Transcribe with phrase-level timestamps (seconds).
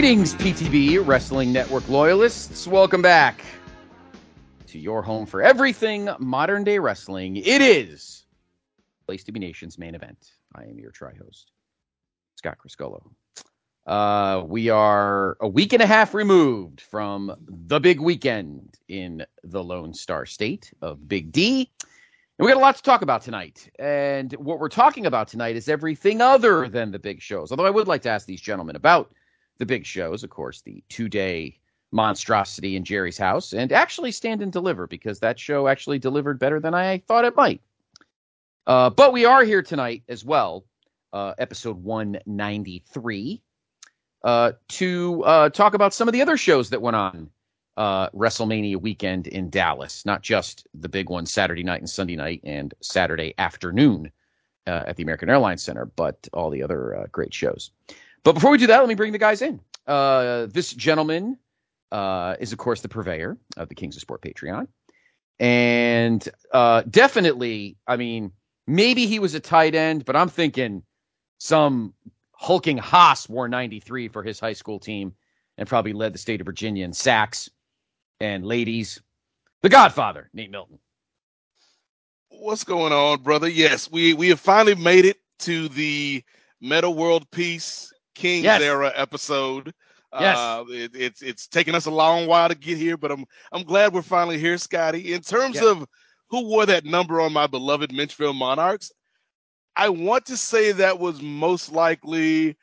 [0.00, 2.66] Greetings, PTB Wrestling Network loyalists.
[2.66, 3.44] Welcome back
[4.68, 7.36] to your home for everything modern day wrestling.
[7.36, 8.24] It is
[9.04, 10.30] Place to Be Nation's main event.
[10.54, 11.52] I am your tri host,
[12.36, 13.02] Scott Criscuolo.
[13.86, 19.62] Uh, we are a week and a half removed from the big weekend in the
[19.62, 21.70] Lone Star State of Big D.
[22.38, 23.70] And we got a lot to talk about tonight.
[23.78, 27.50] And what we're talking about tonight is everything other than the big shows.
[27.50, 29.12] Although I would like to ask these gentlemen about
[29.60, 31.56] the big shows, of course, the two day
[31.92, 36.58] monstrosity in Jerry's house, and actually stand and deliver because that show actually delivered better
[36.58, 37.60] than I thought it might.
[38.66, 40.64] Uh, but we are here tonight as well,
[41.12, 43.42] uh, episode 193,
[44.24, 47.28] uh, to uh, talk about some of the other shows that went on
[47.76, 52.40] uh, WrestleMania weekend in Dallas, not just the big one Saturday night and Sunday night
[52.44, 54.10] and Saturday afternoon
[54.66, 57.72] uh, at the American Airlines Center, but all the other great shows.
[58.22, 59.60] But before we do that, let me bring the guys in.
[59.86, 61.38] Uh, this gentleman
[61.90, 64.68] uh, is, of course, the purveyor of the Kings of Sport Patreon.
[65.38, 68.32] And uh, definitely, I mean,
[68.66, 70.82] maybe he was a tight end, but I'm thinking
[71.38, 71.94] some
[72.32, 75.14] hulking Haas wore 93 for his high school team
[75.56, 77.48] and probably led the state of Virginia in sacks
[78.20, 79.00] and ladies.
[79.62, 80.78] The Godfather, Nate Milton.
[82.28, 83.48] What's going on, brother?
[83.48, 86.22] Yes, we we have finally made it to the
[86.60, 88.60] Metta World Peace Kings yes.
[88.60, 89.72] era episode.
[90.12, 90.36] Yes.
[90.36, 93.62] Uh, it, it's it's taken us a long while to get here, but I'm I'm
[93.62, 95.14] glad we're finally here, Scotty.
[95.14, 95.64] In terms yes.
[95.64, 95.86] of
[96.28, 98.92] who wore that number on my beloved Menchville Monarchs,
[99.74, 102.56] I want to say that was most likely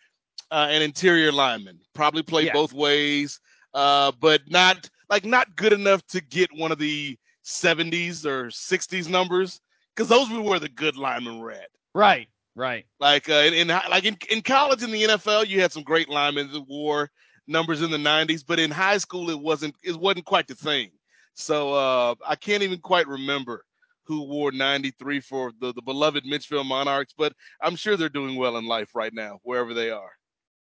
[0.51, 1.79] uh, an interior lineman.
[1.95, 2.53] Probably played yeah.
[2.53, 3.39] both ways,
[3.73, 9.09] uh, but not like not good enough to get one of the 70s or 60s
[9.09, 9.59] numbers
[9.95, 11.69] because those were where the good linemen were at.
[11.95, 12.27] Right.
[12.57, 12.87] Right.
[12.99, 16.09] Like uh, in, in like in, in college in the NFL, you had some great
[16.09, 17.11] linemen that wore
[17.47, 20.89] numbers in the 90s, but in high school it wasn't it wasn't quite the thing.
[21.35, 23.63] So uh, I can't even quite remember
[24.05, 27.31] who wore 93 for the, the beloved Menchville Monarchs, but
[27.61, 30.09] I'm sure they're doing well in life right now, wherever they are.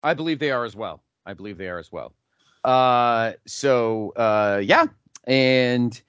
[0.02, 1.04] I believe they are as well.
[1.28, 2.16] I believe they are as well.
[2.64, 4.88] Uh, so uh, yeah,
[5.26, 6.02] and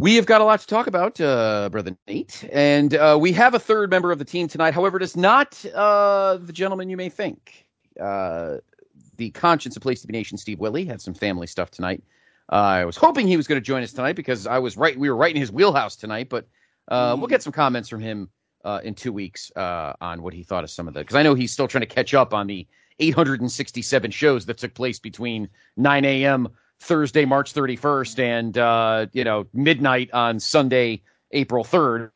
[0.00, 2.48] we have got a lot to talk about, uh, Brother Nate.
[2.50, 4.72] And uh, we have a third member of the team tonight.
[4.72, 7.66] However, it is not uh, the gentleman you may think.
[8.00, 8.56] Uh,
[9.18, 12.02] the conscience of Place to Be Nation, Steve Willie, had some family stuff tonight.
[12.50, 14.98] Uh, I was hoping he was going to join us tonight because I was right.
[14.98, 16.48] We were right in his wheelhouse tonight, but
[16.88, 18.30] uh, we'll get some comments from him
[18.82, 21.00] in two weeks on what he thought of some of the.
[21.00, 22.66] Because I know he's still trying to catch up on the
[23.00, 26.48] 867 shows that took place between 9 a.m.
[26.80, 32.10] Thursday, March 31st, and uh, you know midnight on Sunday, April 3rd.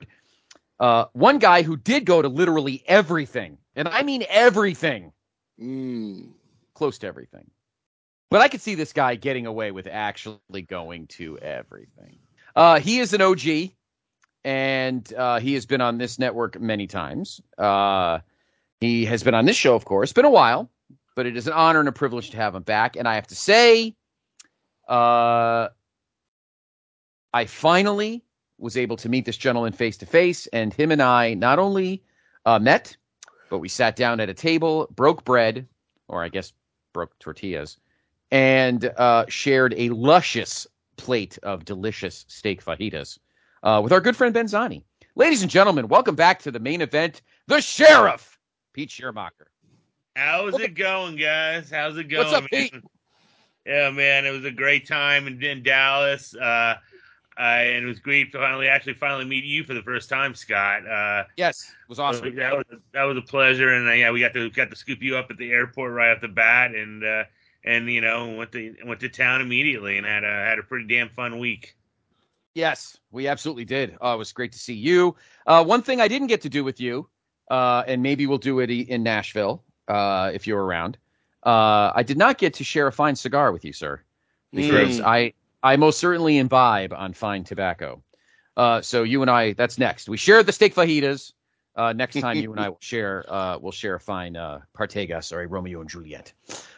[0.81, 5.13] Uh, one guy who did go to literally everything, and I mean everything,
[5.61, 6.29] mm.
[6.75, 7.51] close to everything.
[8.31, 12.19] But I could see this guy getting away with actually going to everything.
[12.57, 13.71] Uh, he is an OG,
[14.45, 17.41] and uh, he has been on this network many times.
[17.59, 18.21] Uh,
[18.81, 20.13] he has been on this show, of course.
[20.13, 20.71] Been a while,
[21.15, 22.97] but it is an honor and a privilege to have him back.
[22.97, 23.95] And I have to say,
[24.89, 25.69] uh,
[27.33, 28.23] I finally
[28.59, 32.03] was able to meet this gentleman face to face, and him and I not only
[32.45, 32.97] uh, met,
[33.51, 35.67] but we sat down at a table, broke bread,
[36.09, 36.53] or I guess
[36.93, 37.77] broke tortillas,
[38.31, 43.19] and uh, shared a luscious plate of delicious steak fajitas
[43.63, 44.85] uh, with our good friend Ben Zani.
[45.17, 48.39] Ladies and gentlemen, welcome back to the main event, the Sheriff,
[48.73, 49.47] Pete Schermacher.
[50.17, 51.71] How's it going, guys?
[51.71, 52.27] How's it going?
[52.27, 52.75] What's up, Pete?
[53.67, 56.35] Yeah, man, it was a great time in, in Dallas.
[56.35, 56.77] Uh,
[57.37, 60.35] uh, and it was great to finally, actually, finally meet you for the first time,
[60.35, 60.87] Scott.
[60.87, 62.35] Uh, yes, it was awesome.
[62.37, 65.03] That was that was a pleasure, and uh, yeah, we got to got to scoop
[65.03, 67.25] you up at the airport right off the bat, and uh,
[67.65, 70.87] and you know went to went to town immediately, and had a had a pretty
[70.87, 71.75] damn fun week.
[72.55, 73.97] Yes, we absolutely did.
[74.01, 75.17] Oh, it was great to see you.
[75.45, 77.09] Uh, one thing I didn't get to do with you,
[77.51, 80.99] uh, and maybe we'll do it in Nashville uh, if you're around,
[81.45, 84.01] uh, I did not get to share a fine cigar with you, sir,
[84.53, 85.05] because mm.
[85.05, 85.33] I
[85.63, 88.03] I most certainly imbibe on fine tobacco.
[88.57, 90.09] Uh, so you and I, that's next.
[90.09, 91.33] We shared the steak fajitas.
[91.77, 95.41] Uh, next time you and I will share, uh, we'll share a fine uh, or
[95.41, 96.33] a Romeo and Juliet.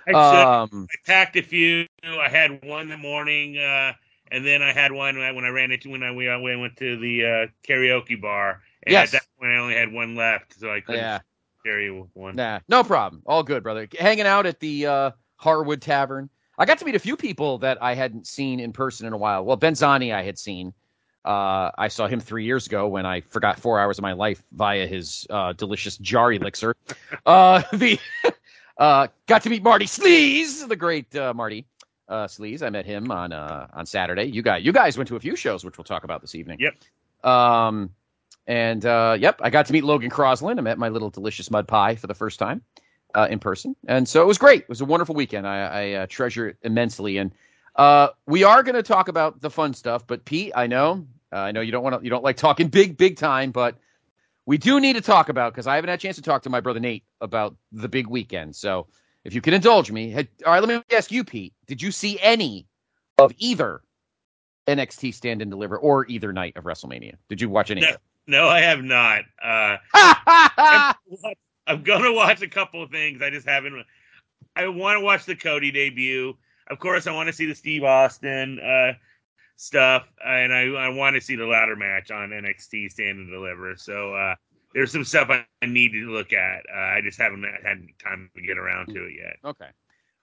[0.07, 1.87] I, Um, I packed a few.
[2.03, 3.93] I had one in the morning, uh,
[4.31, 6.97] and then I had one when I ran into when I, we, I went to
[6.97, 8.63] the uh, karaoke bar.
[8.85, 9.13] And Yes.
[9.13, 11.19] at that point, I only had one left, so I couldn't yeah,
[11.67, 12.37] carry one.
[12.37, 13.23] nah, no problem.
[13.27, 13.89] All good, brother.
[13.99, 16.31] Hanging out at the uh, Harwood Tavern.
[16.59, 19.17] I got to meet a few people that I hadn't seen in person in a
[19.17, 19.45] while.
[19.45, 20.73] Well, Benzani I had seen.
[21.25, 24.43] Uh, I saw him three years ago when I forgot four hours of my life
[24.53, 26.77] via his uh, delicious jar elixir.
[27.27, 27.99] uh, the
[28.79, 31.67] uh, got to meet Marty Sleaze, the great uh, Marty
[32.09, 32.63] uh, Sleaze.
[32.63, 34.25] I met him on uh, on Saturday.
[34.25, 36.59] You guys, you guys went to a few shows, which we'll talk about this evening.
[36.61, 37.29] Yep.
[37.29, 37.91] Um,
[38.47, 40.59] and uh, yep, I got to meet Logan Croslin.
[40.59, 42.63] I met my little delicious mud pie for the first time
[43.15, 44.63] uh, in person, and so it was great.
[44.63, 45.47] It was a wonderful weekend.
[45.47, 47.19] I, I uh, treasure it immensely.
[47.19, 47.33] And
[47.75, 51.37] uh, we are going to talk about the fun stuff, but Pete, I know, uh,
[51.37, 53.77] I know you don't want to, you don't like talking big, big time, but
[54.47, 56.51] we do need to talk about because I haven't had a chance to talk to
[56.51, 58.55] my brother Nate about the big weekend.
[58.55, 58.87] So
[59.25, 61.53] if you can indulge me, had, all right, let me ask you, Pete.
[61.67, 62.67] Did you see any
[63.19, 63.83] of either
[64.69, 67.17] NXT Stand and Deliver or either night of WrestleMania?
[67.29, 67.81] Did you watch any?
[67.81, 67.97] No.
[68.27, 69.23] No, I have not.
[69.43, 69.77] Uh?
[71.67, 73.23] I'm gonna watch a couple of things.
[73.23, 73.85] I just haven't.
[74.55, 76.37] I want to watch the Cody debut.
[76.69, 78.95] Of course, I want to see the Steve Austin uh,
[79.57, 83.77] stuff, and I, I want to see the ladder match on NXT Stand and Deliver.
[83.77, 84.35] So uh,
[84.75, 86.63] there's some stuff I need to look at.
[86.73, 89.37] Uh, I just haven't had time to get around to it yet.
[89.45, 89.69] Okay.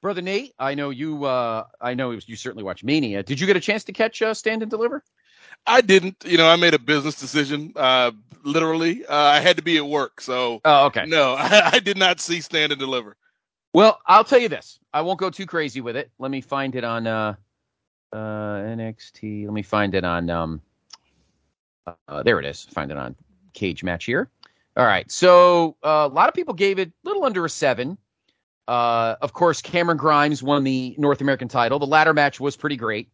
[0.01, 1.23] Brother Nate, I know you.
[1.23, 3.23] Uh, I know you certainly watch Mania.
[3.23, 5.03] Did you get a chance to catch uh, Stand and Deliver?
[5.65, 6.24] I didn't.
[6.25, 7.74] You know, I made a business decision.
[7.75, 8.12] Uh,
[8.44, 11.06] literally, uh, I had to be at work, so Oh, okay.
[11.06, 13.15] no, I, I did not see Stand and Deliver.
[13.74, 14.80] Well, I'll tell you this.
[14.94, 16.12] I won't go too crazy with it.
[16.19, 17.36] Let me find it on uh,
[18.12, 19.45] uh, NXT.
[19.45, 20.30] Let me find it on.
[20.30, 20.62] Um,
[22.07, 22.63] uh, there it is.
[22.65, 23.15] Find it on
[23.54, 24.30] Cage Match here.
[24.77, 25.10] All right.
[25.12, 27.98] So uh, a lot of people gave it a little under a seven.
[28.68, 31.80] Uh, of course, Cameron Grimes won the North American title.
[31.80, 33.10] The ladder match was pretty great.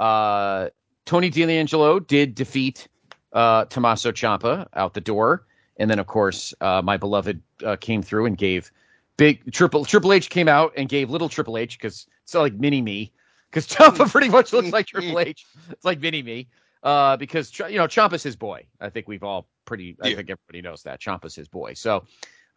[0.00, 0.68] Uh,
[1.06, 2.88] Tony D'Angelo did defeat
[3.32, 5.46] uh, Tommaso Ciampa out the door,
[5.76, 8.70] and then of course uh, my beloved uh, came through and gave
[9.16, 12.54] big Triple Triple H came out and gave little Triple H because it's not like
[12.54, 13.12] mini me
[13.50, 15.46] because Ciampa pretty much looks like Triple H.
[15.70, 16.48] It's like mini me
[16.82, 18.64] uh, because you know Ciampa's his boy.
[18.80, 19.96] I think we've all pretty.
[20.02, 20.16] I Yeah.
[20.16, 21.74] think everybody knows that Ciampa's his boy.
[21.74, 22.04] So,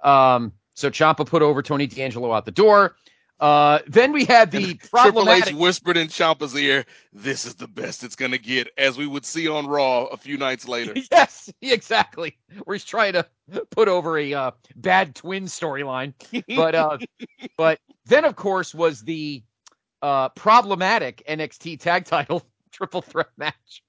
[0.04, 2.96] um, so Ciampa put over Tony D'Angelo out the door.
[3.40, 5.30] Uh, then we had the And Triple.
[5.30, 9.26] H whispered in Ciampa's ear, "This is the best it's gonna get," as we would
[9.26, 10.94] see on Raw a few nights later.
[11.12, 12.38] yes, exactly.
[12.64, 13.26] Where he's trying to
[13.70, 16.14] put over a uh, bad twin storyline,
[16.56, 16.98] but uh,
[17.58, 19.44] but then of course was the
[20.02, 23.84] uh, problematic NXT Tag Title Triple Threat match,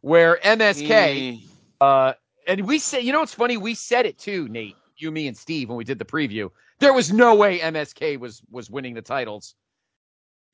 [0.00, 1.40] where MSK Mm,
[1.80, 2.12] uh,
[2.46, 3.56] and we said, you know what's funny?
[3.56, 6.50] We said it too, Nate, you, me, and Steve when we did the preview.
[6.82, 9.54] There was no way MSK was was winning the titles,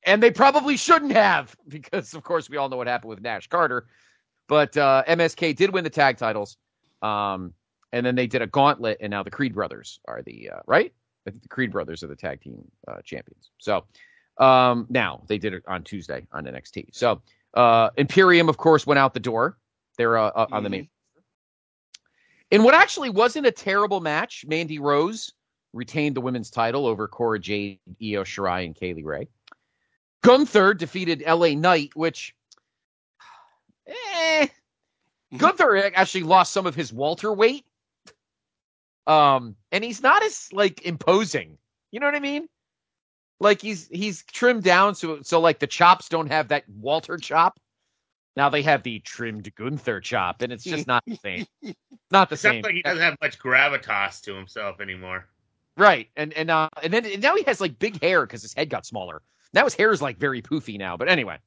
[0.05, 3.47] and they probably shouldn't have because, of course, we all know what happened with Nash
[3.47, 3.87] Carter.
[4.47, 6.59] But uh, MSK did win the tag titles,
[7.01, 7.55] um,
[7.95, 10.93] and then they did a gauntlet, and now the Creed brothers are the uh, right.
[11.27, 13.49] I think the Creed brothers are the tag team uh, champions.
[13.57, 13.85] So
[14.37, 16.89] um, now they did it on Tuesday on NXT.
[16.93, 17.23] So
[17.55, 19.57] uh, Imperium, of course, went out the door.
[19.97, 20.91] They're uh, uh, on the main
[22.51, 25.33] in what actually wasn't a terrible match, Mandy Rose
[25.73, 29.29] retained the women's title over Cora Jade, Io Shirai, and Kay Lee Ray.
[30.23, 32.35] Gunther defeated LA Knight, which,
[33.87, 34.49] eh,
[35.37, 37.65] Gunther actually lost some of his Walter weight.
[39.07, 41.57] Um, and he's not as like imposing.
[41.91, 42.49] You know what I mean?
[43.41, 47.61] Like he's he's trimmed down so so like the chops don't have that Walter chop.
[48.37, 51.47] Now they have the trimmed Gunther chop, and it's just not the same.
[52.11, 52.63] Not the sounds same.
[52.63, 55.29] like he doesn't have much gravitas to himself anymore.
[55.79, 58.53] Right, and and uh, and then and now he has like big hair because his
[58.53, 59.23] head got smaller.
[59.55, 60.97] Now his hair is like very poofy now.
[60.97, 61.39] But anyway,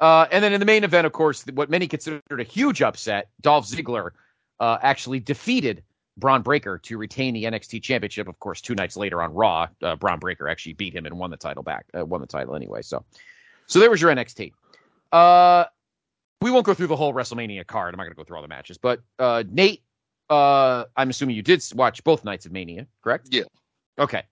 [0.00, 3.28] uh, and then in the main event, of course, what many considered a huge upset,
[3.40, 4.10] Dolph Ziggler
[4.58, 5.84] uh, actually defeated
[6.16, 8.26] Bron Breakker to retain the NXT Championship.
[8.26, 11.30] Of course, two nights later on Raw, uh, Bron Breakker actually beat him and won
[11.30, 11.86] the title back.
[11.96, 12.82] Uh, won the title anyway.
[12.82, 13.04] So,
[13.68, 14.52] so there was your NXT.
[15.12, 15.66] Uh,
[16.40, 17.94] we won't go through the whole WrestleMania card.
[17.94, 19.82] I'm not going to go through all the matches, but uh, Nate,
[20.28, 23.28] I'm assuming you did watch both nights of Mania, correct?
[23.30, 23.44] Yeah.
[24.00, 24.22] Okay.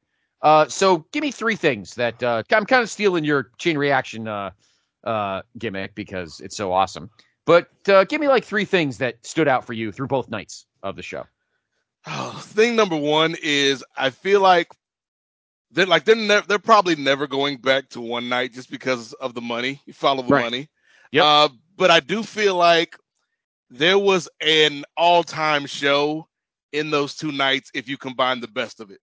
[0.43, 4.27] Uh, so give me three things that uh, I'm kind of stealing your chain reaction
[4.27, 4.51] uh,
[5.05, 7.11] uh, gimmick because it's so awesome.
[7.45, 10.67] But uh, give me like three things that stood out for you through both nights
[10.83, 11.25] of the show.
[12.07, 14.69] Oh, thing number one is I feel like
[15.71, 19.35] they're like they're ne- they're probably never going back to one night just because of
[19.35, 19.83] the money.
[19.87, 20.45] You follow the Right.
[20.45, 20.69] money.
[21.13, 21.25] Yep.
[21.25, 22.97] Uh, but I do feel like
[23.71, 26.29] there was an all time show
[26.73, 29.01] in those two nights if you combine the best of it.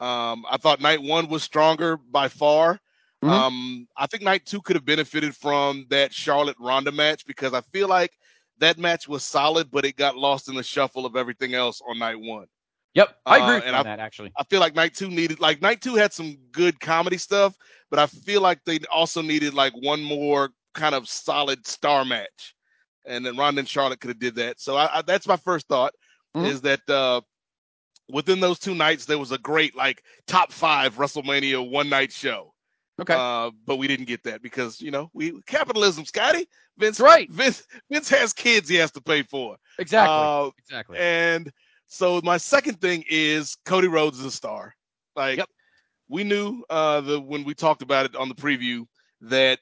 [0.00, 2.80] Um, I thought night one was stronger by far.
[3.24, 3.30] Mhm.
[3.30, 7.60] Um, I think night two could have benefited from that Charlotte Ronda match because I
[7.62, 8.12] feel like
[8.58, 11.98] that match was solid, but it got lost in the shuffle of everything else on
[11.98, 12.46] night one.
[12.94, 14.32] Yep, I Uh, agree with and I- that actually.
[14.36, 17.56] I feel like night two needed like night two had some good comedy stuff,
[17.90, 22.54] but I feel like they also needed like one more kind of solid star match,
[23.06, 24.60] and then Ronda and Charlotte could have did that.
[24.60, 25.94] So I, I, that's my first thought
[26.36, 26.46] Mhm.
[26.46, 27.20] is that uh,
[28.08, 32.52] within those two nights there was a great like top five WrestleMania one night show.
[33.00, 36.46] Okay, Uh, but we didn't get that because you know we capitalism, Scotty.
[36.78, 37.28] Vince, That's right.
[37.28, 39.56] Vince, Vince has kids he has to pay for.
[39.78, 40.98] exactly, Uh, exactly.
[40.98, 41.50] and
[41.86, 44.74] so my second thing is Cody Rhodes is a star.
[45.16, 45.48] Like Yep.
[46.08, 48.86] we knew uh the when we talked about it on the preview
[49.22, 49.58] that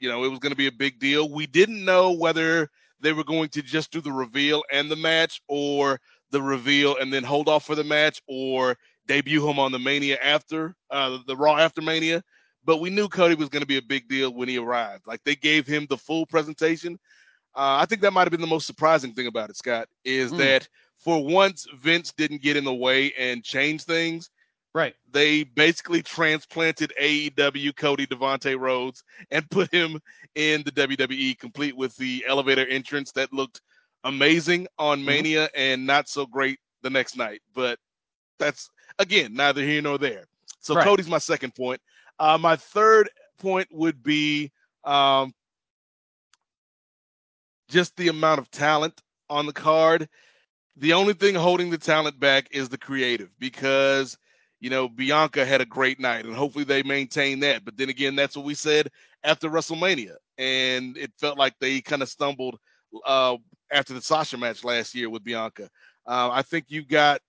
[0.00, 1.30] you know it was going to be a big deal.
[1.30, 2.68] We didn't know whether
[3.00, 6.00] they were going to just do the reveal and the match or
[6.30, 8.76] the reveal and then hold off for the match or
[9.06, 12.22] debut him on the Mania after uh the Raw after Mania.
[12.64, 15.06] But we knew Cody was going to be a big deal when he arrived.
[15.06, 16.98] Like they gave him the full presentation.
[17.54, 20.32] Uh, I think that might have been the most surprising thing about it, Scott, is
[20.32, 20.38] Mm.
[20.38, 24.30] that for once Vince didn't get in the way and change things.
[24.72, 24.94] right.
[25.12, 30.00] They basically transplanted AEW Cody Devontae Rhodes and put him
[30.34, 33.60] in the WWE, complete with the elevator entrance that looked
[34.04, 35.04] amazing on Mhm.
[35.04, 37.42] Mania and not so great the next night.
[37.54, 37.78] But
[38.38, 40.26] that's again neither here nor there.
[40.60, 40.84] So Right.
[40.84, 41.80] Cody's my second point.
[42.18, 44.52] Uh, my third point would be
[44.84, 45.34] um,
[47.68, 50.08] just the amount of talent on the card.
[50.76, 54.18] The only thing holding the talent back is the creative because,
[54.60, 57.64] you know, Bianca had a great night and hopefully they maintain that.
[57.64, 58.90] But then again, that's what we said
[59.22, 60.16] after WrestleMania.
[60.38, 62.58] And it felt like they kind of stumbled
[63.04, 63.36] uh,
[63.74, 65.68] after the Sasha match last year with Bianca.
[66.06, 67.20] Uh, I think you've got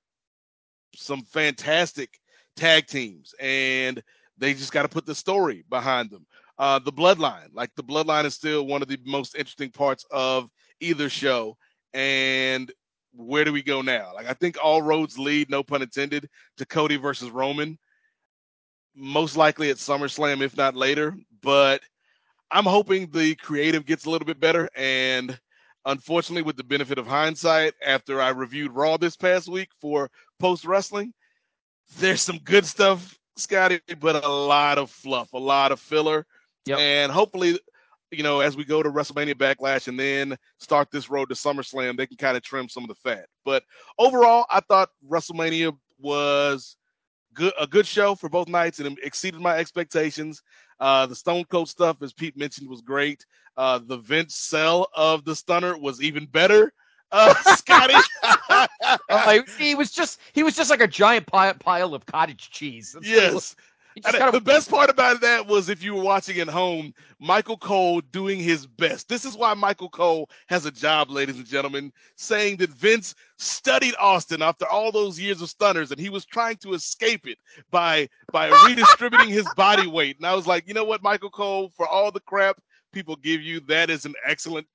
[0.96, 2.20] some fantastic
[2.56, 4.02] tag teams and
[4.38, 6.26] they just got to put the story behind them.
[6.58, 10.50] Uh, the bloodline, like the bloodline is still one of the most interesting parts of
[10.80, 11.58] either show.
[11.94, 12.72] And
[13.14, 14.12] where do we go now?
[14.14, 17.78] Like I think all roads lead, no pun intended, to Cody versus Roman.
[18.96, 21.18] Most likely at SummerSlam, if not later.
[21.42, 21.82] But
[22.52, 24.70] I'm hoping the creative gets a little bit better.
[24.76, 25.38] And
[25.86, 30.66] unfortunately, with the benefit of hindsight, after I reviewed Raw this past week for post
[30.66, 31.14] wrestling,
[32.00, 36.26] there's some good stuff, Scotty, but a lot of fluff, a lot of filler.
[36.66, 36.80] Yep.
[36.80, 37.60] And hopefully,
[38.12, 41.98] you know, as we go to WrestleMania Backlash and then start this road to SummerSlam,
[41.98, 43.28] they can kind of trim some of the fat.
[43.44, 43.64] But
[44.00, 46.78] overall, I thought WrestleMania was
[47.34, 50.42] good, a good show for both nights, and it exceeded my expectations.
[50.80, 53.26] Uh, the Stone Cold stuff, as Pete mentioned, was great.
[53.58, 56.74] Uh, the Vince sell of the Stunner was even better.
[57.12, 57.96] Uh, Scotty,
[59.10, 62.92] Uh, he was just he was just like a giant pile, pile of cottage cheese.
[62.94, 63.56] That's yes.
[63.96, 66.50] He just And kind the best part about that was if you were watching at
[66.50, 69.08] home, Michael Cole doing his best.
[69.08, 73.96] This is why Michael Cole has a job, ladies and gentlemen, saying that Vince studied
[73.98, 77.38] Austin after all those years of stunners and he was trying to escape it
[77.72, 80.18] by by redistributing his body weight.
[80.18, 82.62] And I was like, you know what, Michael Cole, for all the crap
[82.92, 84.68] people give you, that is an excellent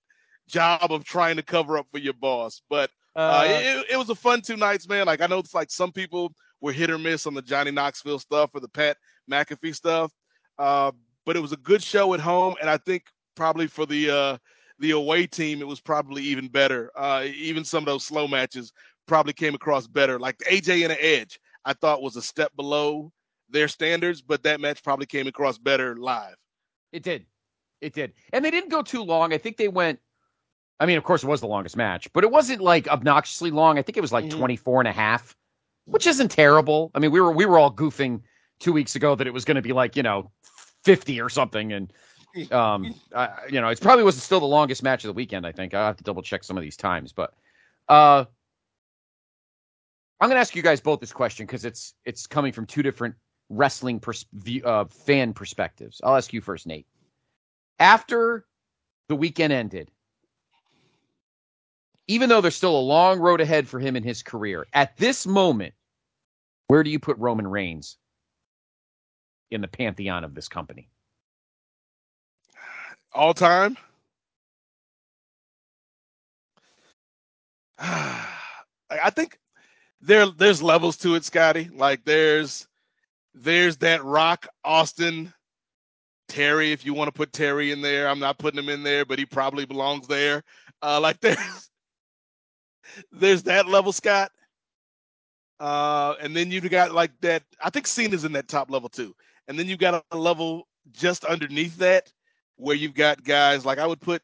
[0.49, 2.63] job of trying to cover up for your boss.
[2.71, 5.07] But uh, uh, it, it was a fun two nights, man.
[5.07, 8.19] Like I know it's like some people were hit or miss on the Johnny Knoxville
[8.19, 8.97] stuff or the Pat
[9.31, 10.13] McAfee stuff,
[10.59, 10.93] uh,
[11.25, 13.05] but it was a good show at home, and I think
[13.37, 14.39] probably for the uh,
[14.79, 16.91] the away team, it was probably even better.
[16.97, 18.73] Uh, even some of those slow matches
[19.07, 20.19] probably came across better.
[20.19, 23.13] Like AJ and the Edge, I thought was a step below
[23.49, 26.37] their standards, but that match probably came across better live.
[26.93, 27.27] It did.
[27.81, 28.13] It did.
[28.33, 29.33] And they didn't go too long.
[29.33, 30.01] I think they went
[30.81, 33.79] I mean, of course it was the longest match, but it wasn't like obnoxiously long.
[33.79, 34.39] I think it was like Mhm.
[34.39, 35.37] 24 and a half,
[35.85, 36.91] which isn't terrible.
[36.95, 38.23] I mean, we were we were all goofing
[38.61, 40.31] 2 weeks ago that it was going to be like, you know,
[40.85, 41.93] 50 or something and
[42.53, 45.53] um I, you know, it probably wasn't still the longest match of the weekend, I
[45.53, 45.75] think.
[45.75, 47.35] I have to double check some of these times, but
[47.89, 48.25] uh
[50.21, 52.83] I'm going to ask you guys both this question cuz it's it's coming from two
[52.83, 53.15] different
[53.49, 56.01] wrestling pers- view, uh, fan perspectives.
[56.05, 56.87] I'll ask you first, Nate
[57.81, 58.47] after
[59.09, 59.91] the weekend ended,
[62.07, 65.27] even though there's still a long road ahead for him in his career, at this
[65.27, 65.75] moment,
[66.69, 67.97] where do you put Roman Reigns
[69.51, 70.89] in the pantheon of this company?
[73.13, 73.77] All time.
[77.79, 79.39] I think
[80.01, 81.71] there there's levels to it, Scotty.
[81.75, 82.67] Like there's
[83.35, 85.33] there's that Rock Austin
[86.29, 88.09] Terry, if you want to put Terry in there.
[88.09, 90.43] I'm not putting him in there, but he probably belongs there.
[90.83, 91.71] Uh, like there's
[93.13, 94.31] there's that level, Scott.
[95.59, 97.43] Uh, and then you've got like that.
[97.63, 99.15] I think Cena's in that top level too.
[99.51, 102.13] And then you've got a level just underneath that
[102.55, 104.23] where you've got guys like I would put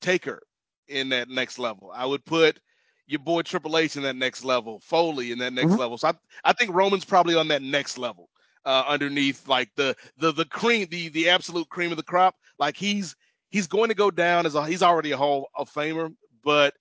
[0.00, 0.44] Taker
[0.86, 1.90] in that next level.
[1.92, 2.60] I would put
[3.08, 5.78] your boy Triple H in that next level, Foley in that next Mhm.
[5.78, 5.98] level.
[5.98, 6.12] So I,
[6.44, 8.30] I think Roman's probably on that next level,
[8.64, 12.36] uh, underneath like the the the cream, the the absolute cream of the crop.
[12.60, 13.16] Like he's
[13.50, 16.74] he's going to go down as a he's already a Hall of Famer, but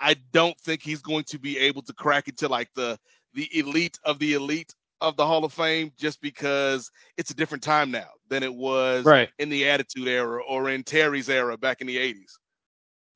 [0.00, 2.98] I don't think he's going to be able to crack into like the
[3.34, 7.62] the elite of the elite of the Hall of Fame just because it's a different
[7.62, 9.30] time now than it was Right.
[9.38, 12.38] in the Attitude Era or in Terry's era back in the 80s.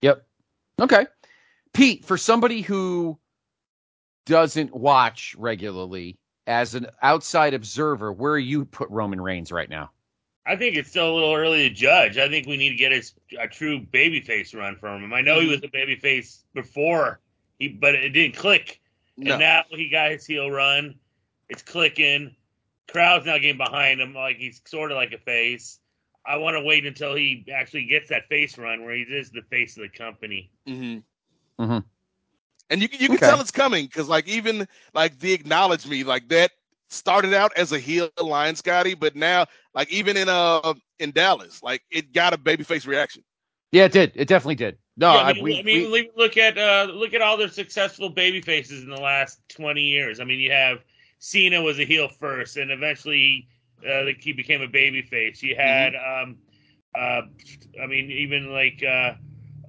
[0.03, 0.25] Yep.
[0.81, 1.07] Okay.
[1.73, 3.19] Pete, for somebody who
[4.27, 9.91] doesn't watch regularly, as an outside observer, where you put Roman Reigns right now?
[10.45, 12.19] I think it's still a little early to judge.
[12.19, 15.13] I think we need to get his, a true babyface run from him.
[15.15, 15.53] I know he mm-hmm.
[15.53, 17.21] was a babyface before,
[17.59, 18.81] he but it didn't click.
[19.17, 19.33] No.
[19.33, 20.97] And now he got his heel run.
[21.53, 22.35] It's clicking.
[22.91, 25.79] Crowd's now getting behind him like he's sort of like a face.
[26.27, 29.43] I want to wait until he actually gets that face run where he is the
[29.43, 30.51] face of the company.
[30.67, 31.63] Mm-hmm.
[31.63, 31.85] Mhm.
[32.71, 33.27] And you can you can Okay.
[33.27, 36.53] tell it's coming because like even like the acknowledge me like that
[36.89, 41.63] started out as a heel line, Scotty, but now like even in uh in Dallas,
[41.63, 43.23] like it got a babyface reaction.
[43.73, 44.13] Yeah, it did.
[44.15, 44.79] It definitely did.
[44.97, 47.37] No, Yeah, I, I mean, we, I mean we- look at uh, look at all
[47.37, 50.21] the successful baby faces in the last twenty years.
[50.21, 50.79] I mean, you have
[51.23, 53.47] Cena was a heel first, and eventually
[53.89, 55.41] uh, like, he became a baby face.
[55.41, 56.39] You had, um,
[56.97, 57.23] uh,
[57.81, 59.15] I mean, even like uh,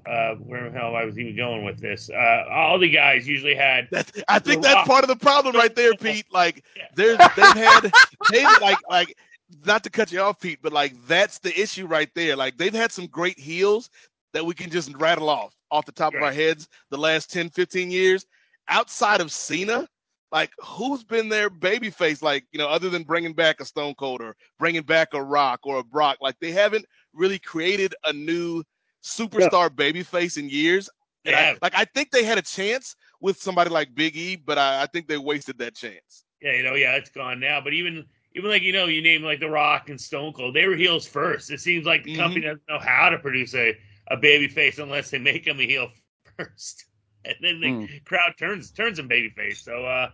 [0.09, 2.09] uh, where the hell I was even going with this?
[2.09, 4.87] Uh, all the guys usually had That I think that's Rock.
[4.87, 6.25] part of the problem right there, Pete.
[6.31, 6.85] Like Yeah.
[6.95, 7.91] there's they've had
[8.31, 9.15] they like like
[9.63, 12.35] not to cut you off, Pete, but like that's the issue right there.
[12.35, 13.91] Like they've had some great heels
[14.33, 17.49] that we can just rattle off off the top of our heads the last 10,
[17.49, 18.25] 15 years.
[18.69, 19.87] Outside of Cena,
[20.33, 22.21] like who's been their babyface?
[22.21, 25.61] Like you know, other than bringing back a Stone Cold or bringing back a Rock
[25.63, 28.63] or a Brock, like they haven't really created a new
[29.03, 30.89] superstar babyface in years.
[31.25, 31.55] And I- Yeah.
[31.61, 34.87] like I think they had a chance with somebody like Big E, but I, I
[34.87, 36.25] think they wasted that chance.
[36.41, 37.61] Yeah, you know, yeah, it's gone now.
[37.61, 40.67] But even even like you know, you name like The Rock and Stone Cold, they
[40.67, 41.51] were heels first.
[41.51, 42.17] It seems like the Mhm.
[42.17, 43.77] company doesn't know how to produce a,
[44.09, 45.91] a baby face unless they make him a heel
[46.37, 46.85] first,
[47.23, 48.05] and then the Mm.
[48.05, 49.61] crowd turns turns him baby face.
[49.61, 50.11] So uh,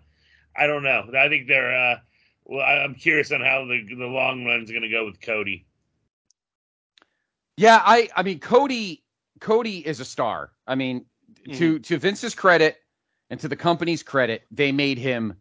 [0.55, 1.05] I don't know.
[1.17, 1.73] I think they're.
[1.73, 1.97] Uh,
[2.45, 5.65] well, I'm curious on how the the long run's going to go with Cody.
[7.57, 9.03] yeah, I, I mean, Cody,
[9.39, 10.51] Cody is a star.
[10.67, 11.05] I mean,
[11.53, 12.77] to to Vince's credit
[13.29, 15.35] and to the company's credit, they made him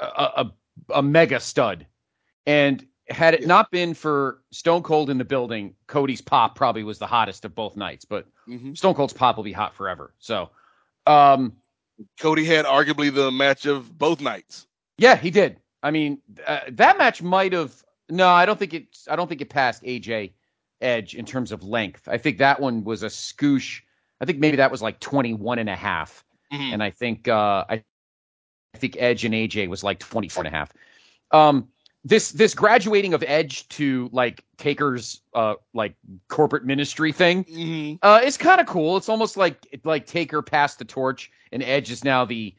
[0.00, 0.52] a, a,
[0.94, 1.86] a mega stud.
[2.46, 3.46] And had it Yeah.
[3.48, 7.54] not been for Stone Cold in the building, Cody's pop probably was the hottest of
[7.54, 8.04] both nights.
[8.04, 8.74] But Mm-hmm.
[8.74, 10.14] Stone Cold's pop will be hot forever.
[10.20, 10.50] So,
[11.04, 11.56] um,
[12.20, 14.66] Cody had arguably the match of both nights.
[14.98, 15.58] yeah, he did.
[15.82, 17.74] I mean, uh, that match might have.
[18.08, 18.98] No, I don't think it.
[19.10, 20.32] I don't think it passed AJ
[20.80, 22.08] Edge in terms of length.
[22.08, 23.80] I think that one was a scoosh.
[24.20, 26.24] I think maybe that was like 21 and a half.
[26.52, 26.74] Mhm.
[26.74, 27.82] and I think uh, I,
[28.74, 30.72] I think Edge and AJ was like 24 and a half.
[31.32, 31.68] Um,
[32.04, 35.96] this this graduating of Edge to like Taker's uh, like
[36.28, 37.98] corporate ministry thing Mhm.
[38.02, 38.96] uh, it's kind of cool.
[38.96, 42.54] It's almost like like Taker passed the torch, and Edge is now the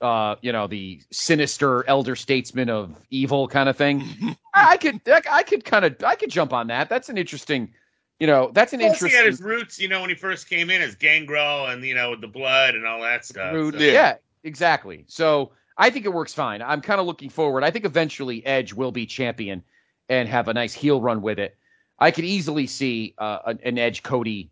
[0.00, 4.02] uh, you know the sinister elder statesman of evil kind of thing.
[4.54, 6.88] I, I could I, I could kind of I could jump on that.
[6.88, 7.72] That's an interesting.
[8.18, 9.30] You know, that's an Plus, he had interesting.
[9.30, 12.20] his roots, you know, when he first came in as Gangrel and you know with
[12.20, 13.52] the blood and all that stuff.
[13.54, 13.74] Rude.
[13.74, 13.92] So- Yeah.
[13.92, 14.14] Yeah.
[14.44, 15.04] exactly.
[15.08, 16.60] So I think it works fine.
[16.60, 17.64] I'm kind of looking forward.
[17.64, 19.62] I think eventually Edge will be champion
[20.10, 21.56] and have a nice heel run with it.
[21.98, 24.50] I could easily see uh, an, an Edge Cody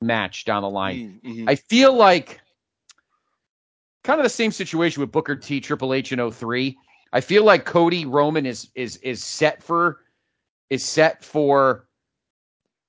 [0.00, 1.20] match down the line.
[1.24, 1.48] Mhm.
[1.48, 2.40] I feel like
[4.06, 6.78] kind of the same situation with Booker T, Triple H in 03.
[7.12, 10.00] I feel like Cody Roman is is is set for
[10.70, 11.88] is set for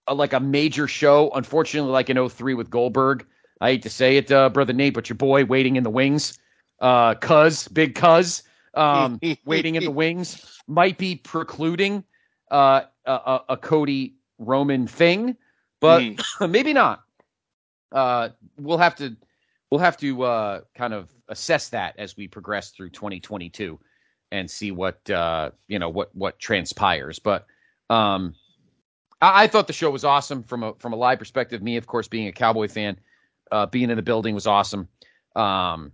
[0.05, 1.31] a, like a major show.
[1.33, 3.25] Unfortunately, like in 03 with Goldberg.
[3.59, 6.37] I hate to say it, uh, brother Nate, but your boy waiting in the wings,
[6.79, 8.43] uh, cuz big cuz,
[8.75, 12.03] um, waiting in the wings might be precluding
[12.51, 15.35] uh, a, a, Cody Roman thing,
[15.79, 16.49] but Mhm.
[16.51, 17.03] maybe not.
[17.91, 19.17] Uh, we'll have to
[19.69, 23.79] we'll have to uh, kind of assess that as we progress through 2022
[24.31, 27.19] and see what uh, you know what what transpires.
[27.19, 27.45] But
[27.89, 28.35] um,
[29.21, 31.61] I, I thought the show was awesome from a from a live perspective.
[31.61, 32.97] Me, of course, being a Cowboy fan,
[33.51, 34.87] uh, being in the building was awesome.
[35.35, 35.91] Um,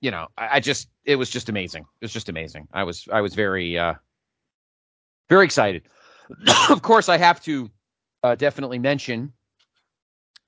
[0.00, 1.82] you know, I, I just it was just amazing.
[2.00, 2.68] It was just amazing.
[2.72, 3.94] I was I was very uh,
[5.28, 5.82] very excited.
[6.70, 7.70] of course, I have to
[8.22, 9.32] uh, definitely mention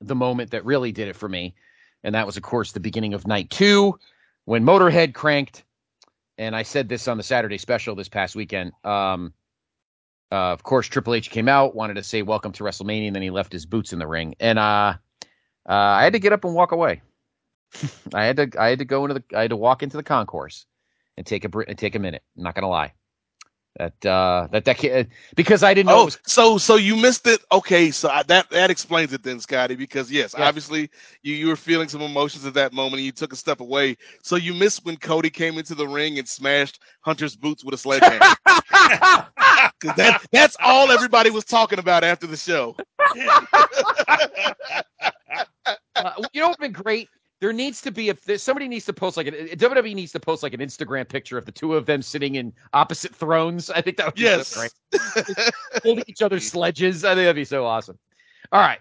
[0.00, 1.54] the moment that really did it for me,
[2.04, 3.98] and that was, of course, the beginning of night two.
[4.44, 5.64] when Motorhead cranked,
[6.38, 8.72] and I said this on the Saturday special this past weekend.
[8.84, 9.32] Um,
[10.30, 13.22] uh, of course, Triple H came out, wanted to say welcome to WrestleMania, and then
[13.22, 14.94] he left his boots in the ring, and uh,
[15.68, 17.02] uh, I had to get up and walk away.
[18.14, 20.02] I had to I had to go into the I had to walk into the
[20.02, 20.66] concourse
[21.16, 22.22] and take a and take a minute.
[22.36, 22.92] I'm not gonna lie.
[23.76, 25.06] That uh that that ca-
[25.36, 26.00] because I didn't know.
[26.00, 27.40] Oh, was- so so you missed it.
[27.52, 29.76] Okay, so I, that that explains it then, Scotty.
[29.76, 30.46] Because yes, Yeah.
[30.48, 30.90] obviously
[31.22, 33.96] you you were feeling some emotions at that moment, and you took a step away.
[34.22, 37.78] So you missed when Cody came into the ring and smashed Hunter's boots with a
[37.78, 38.28] sledgehammer.
[39.80, 42.76] 'Cause that that's all everybody was talking about after the show.
[45.96, 47.10] uh, you know what's been great?
[47.44, 50.42] There needs to be a somebody needs to post like an WWE needs to post
[50.42, 53.68] like an Instagram picture of the two of them sitting in opposite thrones.
[53.68, 54.54] I think that would be Yes.
[54.56, 54.72] great.
[55.82, 57.04] holding each other's sledges.
[57.04, 57.98] I think that'd be so awesome.
[58.50, 58.78] All right.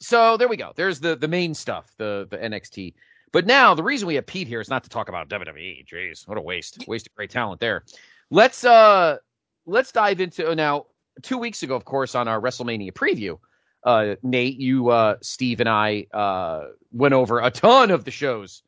[0.00, 0.72] So there we go.
[0.74, 2.94] There's the the main stuff, the the NXT.
[3.32, 5.86] But now the reason we have Pete here is not to talk about WWE.
[5.86, 6.88] Jeez, what a waste.
[6.88, 7.84] Waste of great talent there.
[8.30, 9.18] Let's uh
[9.66, 10.86] let's dive into now
[11.20, 13.38] two weeks ago, of course, on our WrestleMania preview.
[13.86, 18.62] Uh Nate, you uh Steve and I uh went over a ton of the shows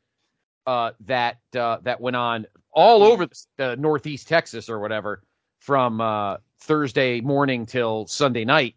[0.65, 3.27] uh that uh that went on all over
[3.57, 5.21] the, northeast Texas or whatever
[5.59, 8.75] from uh Thursday morning till Sunday night.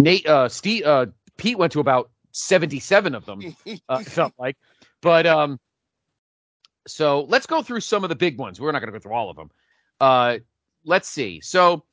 [0.00, 1.06] Nate, uh, Steve, uh,
[1.36, 3.54] Pete went to about seventy-seven of them.
[3.66, 4.56] It felt like,
[5.02, 5.60] but um,
[6.86, 8.60] so let's go through some of the big ones.
[8.60, 9.50] We're not going to go through all of them.
[10.00, 10.38] Uh,
[10.84, 11.40] let's see.
[11.42, 11.84] So,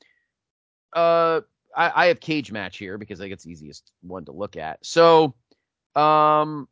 [0.94, 1.42] uh,
[1.78, 4.56] I, I have cage match here because I think it's the easiest one to look
[4.56, 4.84] at.
[4.84, 5.34] So,
[5.94, 6.68] um,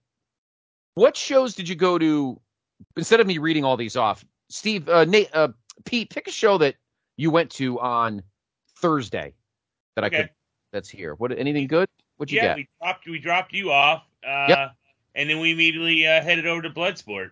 [0.94, 2.40] what shows did you go to?
[2.96, 5.48] Instead of me reading all these off, Steve, uh, Nate, uh,
[5.84, 6.74] Pete, pick a show that
[7.16, 8.22] you went to on
[8.80, 9.32] Thursday
[9.94, 10.30] that I could.
[10.72, 11.14] That's here.
[11.14, 11.32] What?
[11.38, 11.88] Anything good?
[12.16, 12.56] What'd you yeah, get?
[12.56, 14.72] we dropped we dropped you off, uh, Yep.
[15.14, 17.30] and then we immediately uh, headed over to Bloodsport.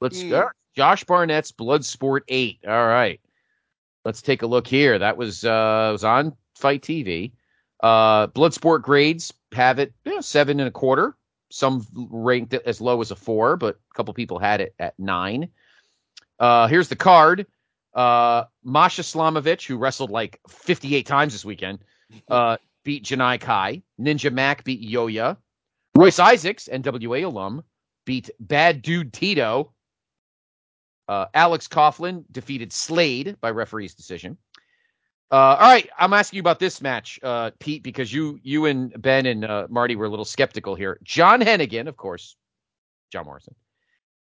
[0.00, 0.30] Let's Mm.
[0.30, 0.48] go.
[0.74, 2.58] Josh Barnett's Bloodsport Eight.
[2.66, 3.20] All right.
[4.04, 4.98] Let's take a look here.
[4.98, 7.32] That was uh was on Fight TV.
[7.82, 11.16] Uh Bloodsport grades have it you know, seven and a quarter.
[11.50, 14.98] Some ranked it as low as a four, but a couple people had it at
[14.98, 15.48] nine.
[16.38, 17.46] Uh here's the card.
[17.94, 21.80] Uh Masha Slamovich, who wrestled like 58 times this weekend,
[22.28, 23.82] uh beat Janai Kai.
[24.00, 25.36] Ninja Mack beat Yoya.
[25.94, 27.62] Royce Isaacs, NWA alum,
[28.06, 29.72] beat Bad Dude Tito.
[31.08, 34.38] Uh, Alex Coughlin defeated Slade by referee's decision.
[35.32, 38.92] Uh, all right, I'm asking you about this match, uh, Pete, because you you and
[39.00, 40.98] Ben and uh, Marty were a little skeptical here.
[41.04, 42.36] John Hennigan, of course,
[43.10, 43.54] John Morrison,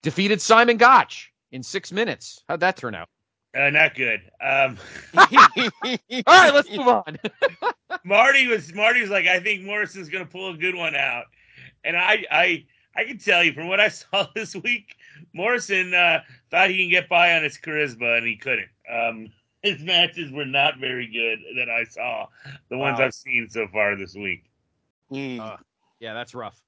[0.03, 2.43] defeated Simon Gotch in six minutes.
[2.49, 3.11] How'd that turn out?
[3.55, 4.21] Uh, not good.
[4.41, 4.79] Um,
[5.15, 5.29] All
[6.27, 7.19] right, let's move on.
[8.05, 11.27] Marty was Marty was like, I think Morrison's gonna pull a good one out,
[11.85, 12.65] and I I
[12.97, 14.97] I can tell you from what I saw this week,
[15.35, 18.71] Morrison uh, thought he can get by on his charisma, and he couldn't.
[18.91, 19.29] Um,
[19.65, 22.27] his matches were not very good that I saw.
[22.69, 23.07] The ones Wow.
[23.07, 24.45] I've seen so far this week.
[25.11, 25.41] Mm.
[25.41, 25.57] Uh,
[25.99, 26.63] yeah, that's rough.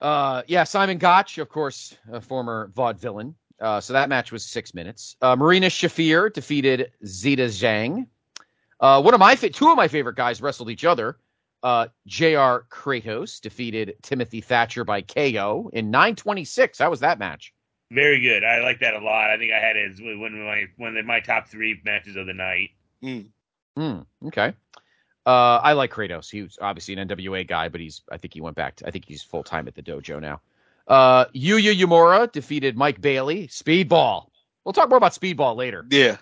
[0.00, 3.34] Uh, yeah, Simon Gotch, of course, a former vaudevillain.
[3.58, 5.16] Uh, so that match was six minutes.
[5.22, 8.06] Uh, Marina Shafir defeated Zeda Zhang.
[8.78, 11.16] Uh, one of my fa- two of my favorite guys wrestled each other.
[11.62, 16.78] Uh, JR Kratos defeated Timothy Thatcher by KO in 926.
[16.78, 17.54] How was that match?
[17.90, 18.42] Very good.
[18.42, 19.30] I like that a lot.
[19.30, 22.16] I think I had it as one of my one of my top three matches
[22.16, 22.70] of the night.
[23.02, 23.26] Mm.
[23.76, 24.00] Hmm.
[24.26, 24.54] Okay.
[25.24, 26.30] Uh, I like Kratos.
[26.30, 28.90] He was obviously an NWA guy, but he's I think he went back to I
[28.90, 30.40] think he's full time at the dojo now.
[30.88, 33.48] Uh, Yuya Uemura defeated Mike Bailey.
[33.48, 34.28] Speedball.
[34.64, 35.84] We'll talk more about Speedball later.
[35.90, 36.16] Yeah.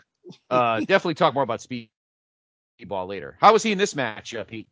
[0.51, 3.37] Uh, definitely talk more about Speedball later.
[3.41, 4.69] How was he in this match, uh, Pete?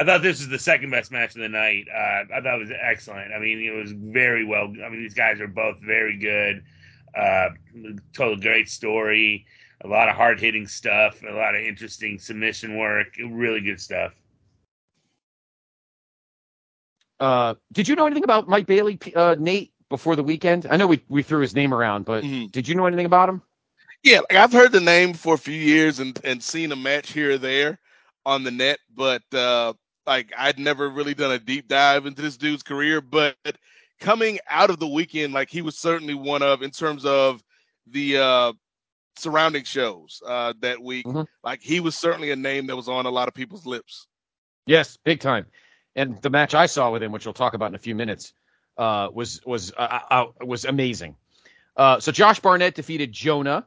[0.00, 1.86] I thought this was the second best match of the night.
[1.94, 3.34] Uh, I thought it was excellent.
[3.34, 4.64] I mean, it was very well.
[4.84, 6.64] I mean, these guys are both very good.
[7.14, 7.50] Uh,
[8.14, 9.46] told a great story,
[9.84, 13.08] a lot of hard hitting stuff, a lot of interesting submission work.
[13.22, 14.12] Really good stuff.
[17.20, 20.66] Uh, did you know anything about Mike Bailey, uh, Nate, before the weekend?
[20.70, 22.50] I know we we threw his name around, but Mhm.
[22.52, 23.42] did you know anything about him?
[24.02, 27.12] Yeah, like I've heard the name for a few years and and seen a match
[27.12, 27.78] here or there
[28.24, 29.74] on the net, but uh
[30.10, 33.00] like I'd never really done a deep dive into this dude's career.
[33.00, 33.36] But
[34.00, 37.42] coming out of the weekend, like he was certainly one of in terms of
[37.86, 38.52] the uh
[39.16, 41.06] surrounding shows uh that week.
[41.06, 41.26] Mhm.
[41.44, 44.08] Like he was certainly a name that was on a lot of people's lips.
[44.66, 45.46] Yes, big time.
[45.94, 48.32] And the match I saw with him, which we'll talk about in a few minutes,
[48.78, 51.14] uh, was was uh, uh, was amazing.
[51.76, 53.64] Uh, so Josh Barnett defeated Jonah.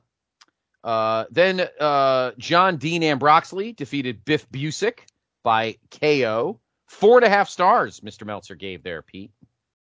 [0.83, 4.99] Uh, then uh, John Dean Ambroxley defeated Biff Busick
[5.43, 6.59] by KO.
[6.87, 8.25] Four and a half stars, Mr.
[8.25, 9.31] Meltzer gave there, Pete.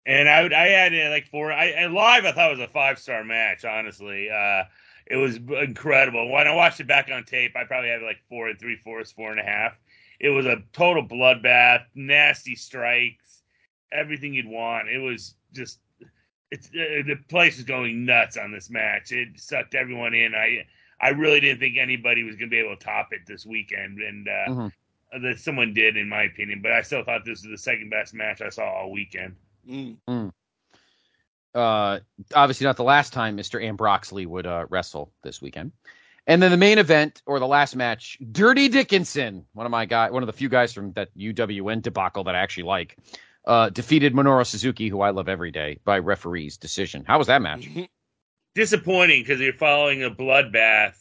[0.06, 1.52] And I would, I had it like four.
[1.52, 2.26] I, I live.
[2.26, 3.66] I thought it was a five star match.
[3.66, 4.64] Honestly, uh,
[5.06, 6.30] it was incredible.
[6.32, 9.12] When I watched it back on tape, I probably had like four and three fourths,
[9.12, 9.74] four and a half.
[10.20, 13.42] It was a total bloodbath, nasty strikes,
[13.92, 14.90] everything you'd want.
[14.90, 15.80] It was just
[16.52, 19.12] it's uh, the place is going nuts on this match.
[19.12, 20.34] It sucked everyone in.
[20.34, 20.66] I
[21.00, 24.00] I really didn't think anybody was going to be able to top it this weekend,
[24.00, 24.68] and uh, mm-hmm.
[25.12, 26.62] That someone did, in my opinion.
[26.62, 29.36] But I still thought this was the second best match I saw all weekend.
[29.70, 29.98] Mm.
[30.10, 30.32] Mm.
[31.56, 32.00] Uh,
[32.36, 33.64] obviously not the last time Mr.
[33.64, 35.72] Ambroxley would uh, wrestle this weekend.
[36.28, 40.10] And then the main event or the last match, Dirty Dickinson, one of my guy,
[40.12, 42.98] one of the few guys from that UWN debacle that I actually like,
[43.46, 47.06] uh, defeated Minoru Suzuki, who I love every day, by referee's decision.
[47.08, 47.62] How was that match?
[47.62, 47.84] Mm-hmm.
[48.56, 50.96] Disappointing because you're following a bloodbath,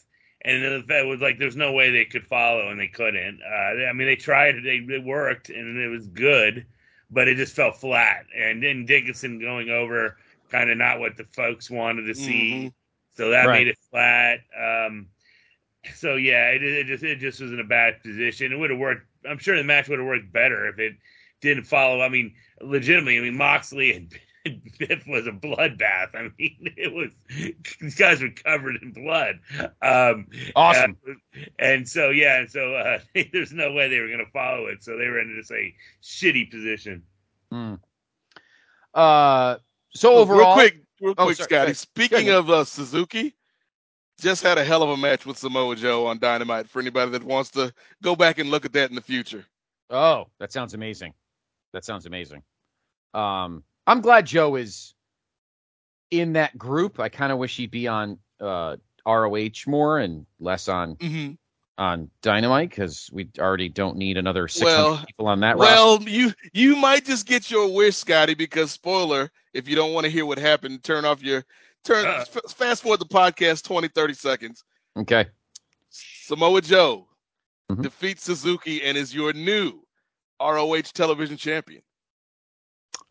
[0.46, 2.86] and then the f it was like there's no way they could follow, and they
[2.86, 3.40] couldn't.
[3.42, 6.64] Uh, I mean, they tried, they it worked, and it was good,
[7.10, 8.26] but it just fell flat.
[8.34, 10.16] And then Dickinson going over,
[10.50, 12.68] kind of not what the folks wanted to see, mm-hmm.
[13.16, 13.58] so that right.
[13.58, 14.38] made it flat.
[14.56, 15.08] Um,
[15.94, 18.52] so yeah, it, it just it just was in a bad position.
[18.52, 19.04] It would have worked.
[19.28, 20.92] I'm sure the match would have worked better if it
[21.40, 22.00] didn't follow.
[22.00, 24.12] I mean, legitimately, I mean, Moxley and,
[24.78, 26.14] Biff was a bloodbath.
[26.14, 27.10] I mean, it was
[27.80, 29.40] these guys were covered in blood.
[29.82, 30.96] Um, awesome.
[31.08, 32.98] Uh, and so yeah, and so uh,
[33.32, 34.82] there's no way they were going to follow it.
[34.82, 37.02] So they were in just a shitty position.
[37.52, 37.80] Mm.
[38.94, 39.56] Uh,
[39.90, 41.74] so overall, real quick, real oh, quick, Scotty.
[41.74, 43.34] Speaking of uh, Suzuki,
[44.18, 46.68] just had a hell of a match with Samoa Joe on Dynamite.
[46.68, 49.44] For anybody that wants to go back and look at that in the future.
[49.90, 51.14] Oh, that sounds amazing.
[51.72, 52.42] That sounds amazing.
[53.14, 54.94] Um, I'm glad Joe is
[56.10, 57.00] in that group.
[57.00, 61.32] I kind of wish he'd be on uh, ROH more and less on mm-hmm.
[61.78, 65.56] on Dynamite because we already don't need another 600 well, people on that.
[65.56, 66.10] Well, roster.
[66.10, 68.34] you you might just get your wish, Scotty.
[68.34, 71.44] Because spoiler, if you don't want to hear what happened, turn off your
[71.84, 72.06] turn.
[72.06, 72.24] Uh.
[72.34, 74.64] F- fast forward the podcast 20, 30 seconds.
[74.96, 75.26] Okay.
[75.90, 77.06] Samoa Joe
[77.70, 77.82] mm-hmm.
[77.82, 79.80] defeats Suzuki and is your new
[80.40, 81.82] ROH television champion.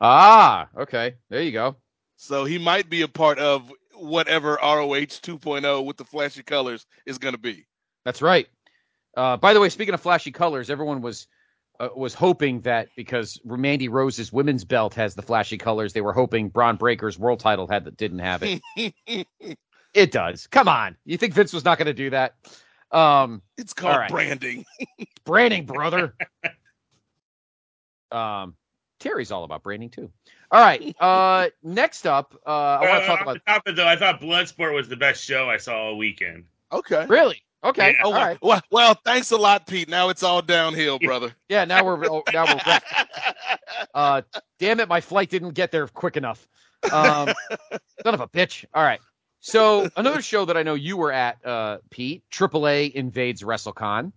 [0.01, 1.15] Ah, okay.
[1.29, 1.75] There you go.
[2.17, 7.17] So he might be a part of whatever ROH 2.0 with the flashy colors is
[7.17, 7.65] going to be.
[8.03, 8.47] That's right.
[9.15, 11.27] Uh, by the way, speaking of flashy colors, everyone was
[11.79, 16.13] uh, was hoping that because Mandy Rose's women's belt has the flashy colors, they were
[16.13, 18.61] hoping Bron Breakker's world title had that didn't have it.
[19.93, 20.47] it does.
[20.47, 22.35] Come on, you think Vince was not going to do that?
[22.91, 24.09] Um, it's called right.
[24.09, 24.65] branding.
[25.25, 26.15] branding, brother.
[28.11, 28.55] Um,
[28.99, 30.11] Terry's all about branding too.
[30.51, 30.95] All right.
[31.05, 33.45] Uh, next up, uh, I want to talk about.
[33.45, 36.45] Top of though, I thought Bloodsport was the best show I saw all weekend.
[36.71, 37.05] Okay.
[37.07, 37.43] Really?
[37.63, 37.91] Okay.
[37.91, 38.03] Yeah.
[38.03, 38.37] Oh, all right.
[38.41, 39.89] Well, well, thanks a lot, Pete.
[39.89, 41.33] Now it's all downhill, brother.
[41.49, 41.65] yeah.
[41.65, 42.79] Now we're oh, now we're.
[43.95, 44.21] uh,
[44.59, 44.87] damn it!
[44.87, 46.47] My flight didn't get there quick enough.
[46.91, 47.29] Um,
[48.03, 48.65] son of a bitch.
[48.73, 48.99] All right.
[49.39, 52.23] So another show that I know you were at, uh, Pete.
[52.31, 54.11] AAA invades WrestleCon,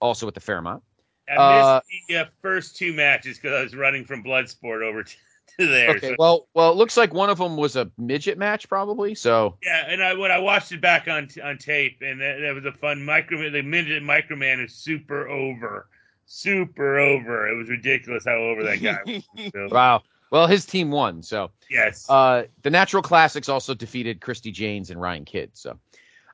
[0.00, 0.82] also at the Fairmont.
[1.28, 5.02] I uh, missed the uh, first two matches because I was running from Bloodsport over
[5.04, 5.16] to,
[5.58, 5.90] to there.
[5.90, 6.16] Okay, so.
[6.18, 9.14] well, well, it looks like one of them was a midget match, probably.
[9.14, 12.54] So yeah, and I when I watched it back on on tape, and that, that
[12.54, 13.50] was a fun micro.
[13.50, 15.88] The midget microman is super over,
[16.26, 17.48] super over.
[17.48, 19.52] It was ridiculous how over that guy was.
[19.52, 19.68] So.
[19.70, 20.02] wow.
[20.30, 22.08] Well, his team won, so yes.
[22.08, 25.50] Uh, the Natural Classics also defeated Christy Janes and Ryan Kidd.
[25.52, 25.78] So,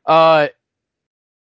[0.06, 0.48] uh,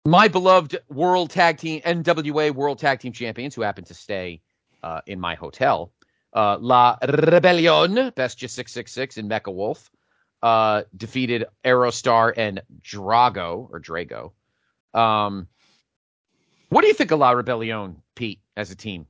[0.04, 4.42] my beloved World Tag Team NWA World Tag Team Champions, who happen to stay
[4.82, 5.92] uh, in my hotel,
[6.34, 9.90] uh, La Rebellion, Bestia six six six, and Mecha Wolf,
[10.42, 14.32] uh, defeated Aerostar and Drago or Drago.
[14.98, 15.48] Um,
[16.68, 19.06] what do you think of La Rebellion, Pete, as a team?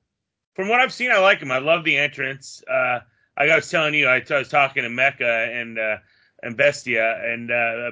[0.55, 1.51] From what I've seen, I like them.
[1.51, 2.63] I love the entrance.
[2.69, 3.01] Uh,
[3.37, 5.97] I was telling you, I, I was talking to Mecca and uh,
[6.41, 7.91] and Bestia, and uh,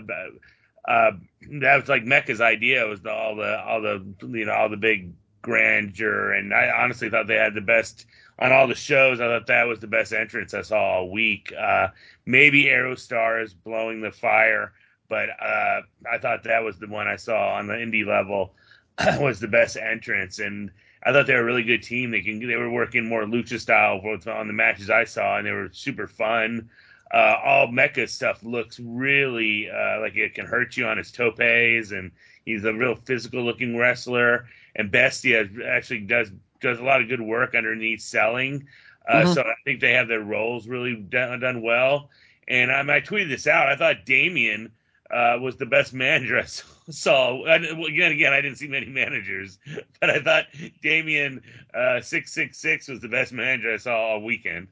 [0.86, 1.12] uh,
[1.60, 4.76] that was like Mecha's idea was the, all the all the you know all the
[4.76, 8.06] big grandeur, and I honestly thought they had the best
[8.38, 9.20] on all the shows.
[9.20, 11.52] I thought that was the best entrance I saw all week.
[11.56, 11.88] Uh,
[12.26, 14.72] maybe Aerostar is blowing the fire,
[15.08, 18.54] but uh, I thought that was the one I saw on the indie level
[19.20, 20.70] was the best entrance, and
[21.04, 22.10] I thought they were a really good team.
[22.10, 25.52] They can they were working more lucha style on the matches I saw, and they
[25.52, 26.70] were super fun
[27.12, 31.92] uh, all mecha stuff looks really uh, like it can hurt you on his topes,
[31.92, 32.10] and
[32.44, 34.46] he's a real physical looking wrestler.
[34.74, 38.66] And Bestia actually does does a lot of good work underneath selling.
[39.06, 39.32] Uh, mm-hmm.
[39.32, 42.08] So I think they have their roles really done, done well.
[42.48, 43.68] And I, I tweeted this out.
[43.68, 44.70] I thought Damian
[45.10, 46.44] uh, was the best manager I
[46.90, 47.44] saw.
[47.44, 49.58] again, again, I didn't see many managers,
[50.00, 50.46] but I thought
[50.82, 51.42] Damian
[51.74, 54.68] uh, six six six was the best manager I saw all weekend.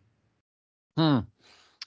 [0.97, 1.21] Hmm.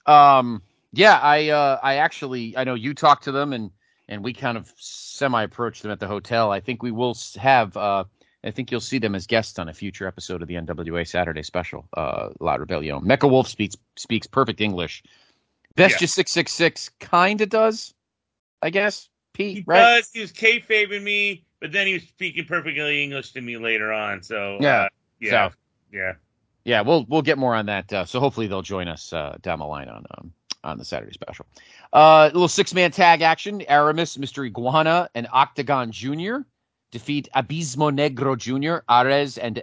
[0.06, 0.62] Um,
[0.92, 3.72] yeah, I uh, I actually I know you talked to them and
[4.10, 6.52] and we kind of semi approached them at the hotel.
[6.52, 7.76] I think we will have.
[7.78, 8.04] Uh,
[8.46, 11.44] I think you'll see them as guests on a future episode of the NWA Saturday
[11.44, 11.88] Special.
[11.96, 13.00] Uh, La Rebellion.
[13.02, 15.02] Mecha Wolf speaks speaks perfect English.
[15.76, 17.94] Bestia six six six kind of does,
[18.62, 19.10] I guess.
[19.34, 19.80] Pete, He right?
[19.80, 20.12] does.
[20.14, 24.22] He was kayfabing me, but then he was speaking perfectly English to me later on.
[24.22, 24.82] So Yeah.
[24.82, 24.90] uh,
[25.20, 25.56] yeah, So-
[25.92, 26.14] yeah.
[26.66, 27.92] Yeah, we'll we'll get more on that.
[27.92, 31.14] Uh, so hopefully they'll join us uh, down the line on um, on the Saturday
[31.14, 31.46] special.
[31.92, 33.62] Uh, little six man tag action.
[33.68, 34.46] Aramis, Mr.
[34.46, 36.38] Iguana, and Octagon Jr.
[36.92, 39.62] defeat Abismo Negro Jr., Ares, and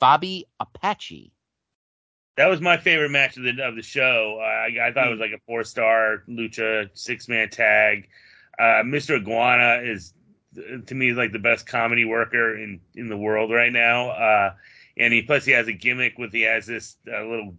[0.00, 1.32] Fabi Apache.
[2.36, 4.38] That was my favorite match of the of the show.
[4.40, 8.08] Uh, I, I thought it was like a four star lucha six man tag.
[8.58, 9.16] Uh, Mr.
[9.20, 10.12] Iguana is
[10.86, 14.52] to me like the best comedy worker in in the world right now.
[14.96, 17.54] And he plus he has a gimmick with he has this uh, little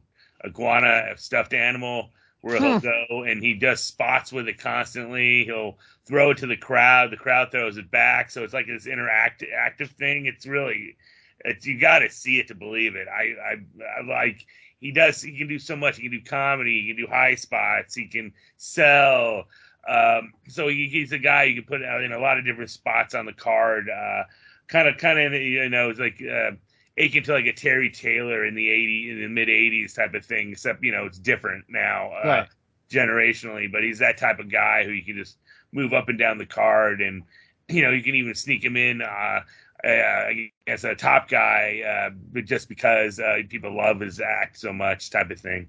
[0.45, 5.43] iguana stuffed animal where he'll go and he does spots with it constantly.
[5.45, 7.11] He'll throw it to the crowd.
[7.11, 8.31] The crowd throws it back.
[8.31, 10.25] So it's like this interactive active thing.
[10.25, 10.97] It's really
[11.45, 13.07] it's you got to see it to believe it.
[13.07, 14.45] I, I I like
[14.79, 15.97] he does he can do so much.
[15.97, 16.81] He can do comedy.
[16.81, 17.95] He can do high spots.
[17.95, 19.45] He can sell.
[19.87, 22.69] Um, so he, he's a guy you can put out in a lot of different
[22.69, 23.89] spots on the card.
[23.89, 24.23] Uh,
[24.67, 26.21] kind of kind of you know it's like.
[26.21, 26.51] Uh,
[26.97, 30.25] akin to like a Terry Taylor in the 80s, in the mid 80s type of
[30.25, 32.47] thing, except, you know, it's different now, uh, Right.
[32.89, 35.37] generationally, but he's that type of guy who you can just
[35.71, 37.23] move up and down the card and,
[37.67, 39.41] you know, you can even sneak him in, uh,
[39.83, 40.29] uh,
[40.65, 45.09] as a top guy, uh, but just because, uh, people love his act so much
[45.11, 45.67] type of thing.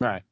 [0.00, 0.22] Right.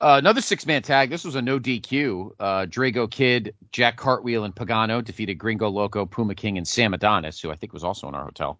[0.00, 1.08] Uh, another six man tag.
[1.08, 2.32] This was a no DQ.
[2.38, 7.40] Uh, Drago Kid, Jack Cartwheel, and Pagano defeated Gringo Loco, Puma King, and Sam Adonis,
[7.40, 8.58] who I think was also in our hotel.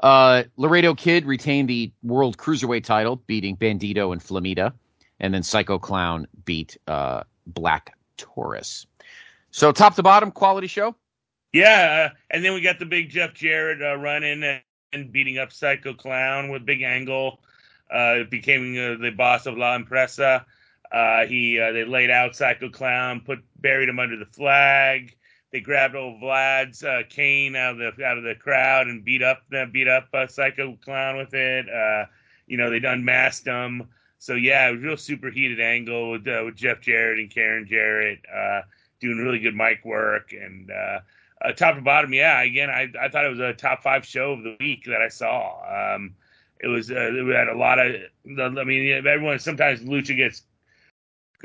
[0.00, 4.72] Uh, Laredo Kid retained the World Cruiserweight title, beating Bandito and Flamita.
[5.18, 8.86] And then Psycho Clown beat uh, Black Taurus.
[9.50, 10.94] So, top to bottom, quality show.
[11.52, 14.42] Yeah, uh, and then we got the big Jeff Jarrett uh, running
[14.92, 17.40] and, beating up Psycho Clown with Big Angle.
[17.90, 20.44] Uh, became uh, the boss of La Empresa.
[20.92, 25.15] Uh, he uh, they laid out Psycho Clown, put buried him under the flag.
[25.52, 29.22] They grabbed old Vlad's uh, cane out of the out of the crowd and beat
[29.22, 31.66] up the beat up uh, Psycho Clown with it.
[31.68, 32.06] Uh,
[32.46, 33.88] you know they unmasked him.
[34.18, 37.30] So yeah, it was a real super heated angle with uh, with Jeff Jarrett and
[37.30, 38.62] Karen Jarrett uh,
[39.00, 40.70] doing really good mic work and.
[40.70, 41.00] Uh,
[41.42, 42.40] uh, top to bottom, yeah.
[42.42, 45.08] Again, I, I thought it was a top five show of the week that I
[45.08, 45.94] saw.
[45.94, 46.14] Um,
[46.60, 47.94] it was uh, it had a lot of.
[48.26, 50.42] I mean, everyone sometimes lucha gets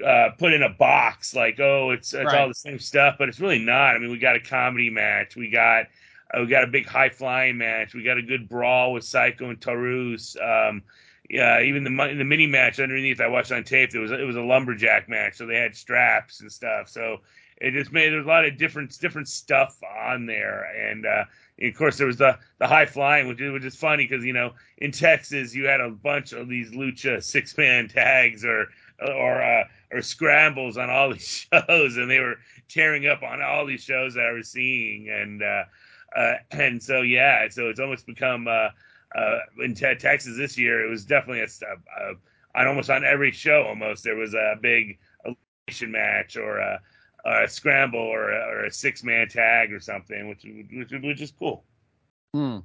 [0.05, 2.41] uh, put in a box like, oh, it's it's Right.
[2.41, 3.95] all the same stuff, but it's really not.
[3.95, 5.87] I mean, we got a comedy match, we got
[6.33, 9.49] uh, we got a big high flying match, we got a good brawl with Psycho
[9.49, 10.35] and Taurus.
[10.41, 10.83] Um,
[11.29, 13.93] yeah, even the the mini match underneath I watched on tape.
[13.95, 16.89] It was it was a lumberjack match, so they had straps and stuff.
[16.89, 17.21] So
[17.57, 21.23] it just made there's a lot of different different stuff on there, and uh,
[21.61, 24.53] of course there was the the high flying, which which is funny because you know
[24.79, 28.67] in Texas you had a bunch of these lucha six man tags or
[29.01, 32.37] or uh, or scrambles on all these shows, and they were
[32.69, 35.63] tearing up on all these shows that I was seeing, and uh,
[36.15, 38.69] uh, and so yeah, so it's almost become uh,
[39.15, 40.85] uh, in te- Texas this year.
[40.85, 43.63] It was definitely a, a, on almost on every show.
[43.63, 46.79] Almost there was a big elimination match or a,
[47.25, 51.31] a scramble or a, or a six man tag or something, which which, which is
[51.31, 51.65] cool.
[52.33, 52.59] Hmm.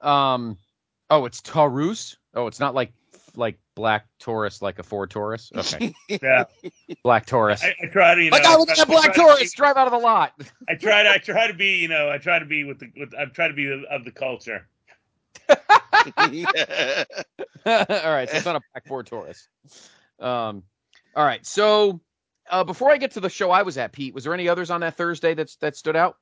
[0.00, 0.58] Um.
[1.10, 2.16] Oh, it's Taurus.
[2.34, 2.92] Oh, it's not like
[3.36, 5.50] like Black Taurus, like a Ford Taurus.
[5.54, 6.44] Okay, Yeah,
[7.02, 7.62] Black Taurus.
[7.62, 8.36] I, I try to you know.
[8.36, 9.52] like I look at that Black try to Taurus.
[9.52, 10.32] Drive out of the lot.
[10.68, 12.90] I try to I try to be you know I try to be with the
[12.96, 14.66] with I try to be of the culture.
[15.48, 15.56] all
[17.66, 19.48] right, so it's not a Black Ford Taurus.
[20.20, 20.62] Um.
[21.16, 22.00] All right, so
[22.50, 24.70] uh, before I get to the show I was at, Pete, was there any others
[24.70, 26.16] on that Thursday that's that stood out?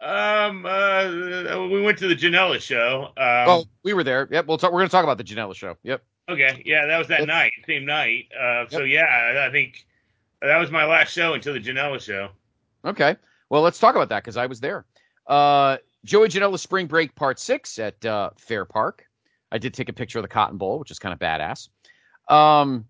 [0.00, 3.12] Um, uh, we went to the Janela show.
[3.16, 4.28] Um, oh, we were there.
[4.30, 4.72] Yep, we'll talk.
[4.72, 5.76] We're going to talk about the Janela show.
[5.84, 6.02] Yep.
[6.28, 7.28] Okay, yeah, that was that Yep.
[7.28, 8.28] night, same night.
[8.38, 9.84] Uh, so yeah, I think
[10.40, 12.30] that was my last show until the Janela show.
[12.84, 13.16] Okay.
[13.50, 14.84] Well, let's talk about that because I was there.
[15.26, 19.06] Uh, Joey Janela Spring Break Part Six at uh, Fair Park.
[19.50, 21.68] I did take a picture of the Cotton Bowl, which is kind of badass.
[22.28, 22.86] Um,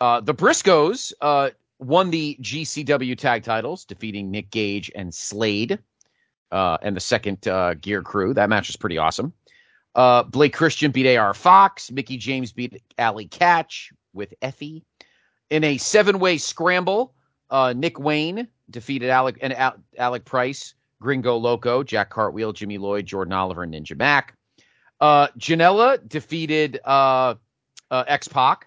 [0.00, 5.78] uh, the Briscoes uh, won the GCW tag titles, defeating Nick Gage and Slade
[6.52, 8.34] uh, and the second uh, Gear Crew.
[8.34, 9.32] That match was pretty awesome.
[9.94, 11.90] Uh, Blake Christian beat AR Fox.
[11.90, 14.84] Mickie James beat Allie Katch with Effie.
[15.50, 17.14] In a seven way scramble,
[17.50, 23.04] uh, Nick Wayne defeated Alec and Al- Alec Price, Gringo Loco, Jack Cartwheel, Jimmy Lloyd,
[23.04, 24.34] Jordan Oliver, and Ninja Mack.
[25.00, 27.34] Uh, Janela defeated uh,
[27.90, 28.66] uh, X Pac.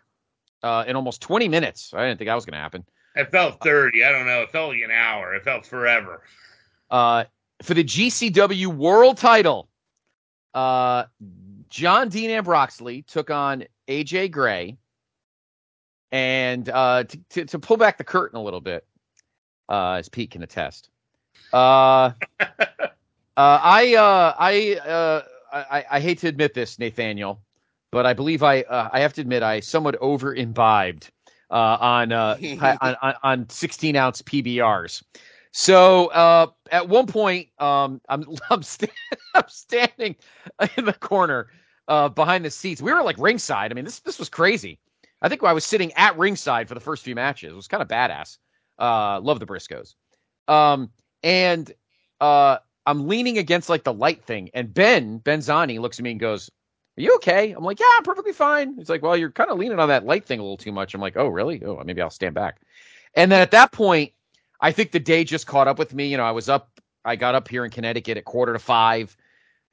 [0.62, 1.92] uh, in almost 20 minutes.
[1.96, 2.86] I didn't think that was going to happen.
[3.16, 4.04] It felt 30.
[4.04, 4.42] I don't know.
[4.42, 5.34] It felt like an hour.
[5.34, 6.22] It felt forever.
[6.92, 7.24] Uh,
[7.64, 9.70] for the GCW World Title,
[10.56, 11.06] uh,
[11.70, 14.78] John Dean Ambroxley took on AJ Gray,
[16.12, 18.88] and uh, to, to, to pull back the curtain a little bit,
[19.70, 20.90] uh, as Pete can attest.
[21.52, 22.48] Uh, uh,
[23.38, 27.42] I, uh, I, uh, I, I hate to admit this, Nathaniel,
[27.92, 31.12] but I believe I, uh, I have to admit I somewhat over imbibed
[31.52, 32.38] uh, on, uh,
[32.82, 35.04] on, on on 16 ounce PBRs.
[35.58, 38.92] So uh, at one point, um, I'm I'm, sta-
[39.34, 40.18] I'm standing
[40.78, 41.48] in the corner
[41.88, 42.82] uh, behind the seats.
[42.82, 43.72] We were like ringside.
[43.72, 44.80] I mean, this this was crazy.
[45.22, 47.54] I think I was sitting at ringside for the first few matches.
[47.54, 48.38] It was kind of badass.
[48.78, 49.96] Uh, love the Briscoes.
[50.50, 50.92] Um,
[51.24, 51.72] and
[52.20, 56.20] uh, I'm leaning against like the light thing, and Ben Benzani looks at me and
[56.20, 56.50] goes,
[56.98, 59.58] "Are you okay?" I'm like, "Yeah, I'm perfectly fine." He's like, "Well, you're kind of
[59.58, 61.64] leaning on that light thing a little too much." I'm like, "Oh, really?
[61.64, 62.60] Oh, maybe I'll stand back."
[63.16, 64.12] And then at that point,
[64.62, 66.08] I think the day just caught up with me.
[66.08, 69.16] You know, I was up, I got up here in Connecticut at quarter to five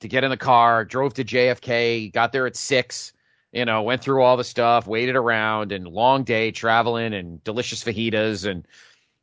[0.00, 3.12] to get in the car, drove to JFK, got there at six,
[3.52, 7.84] you know, went through all the stuff, waited around, and long day traveling and delicious
[7.84, 8.66] fajitas and,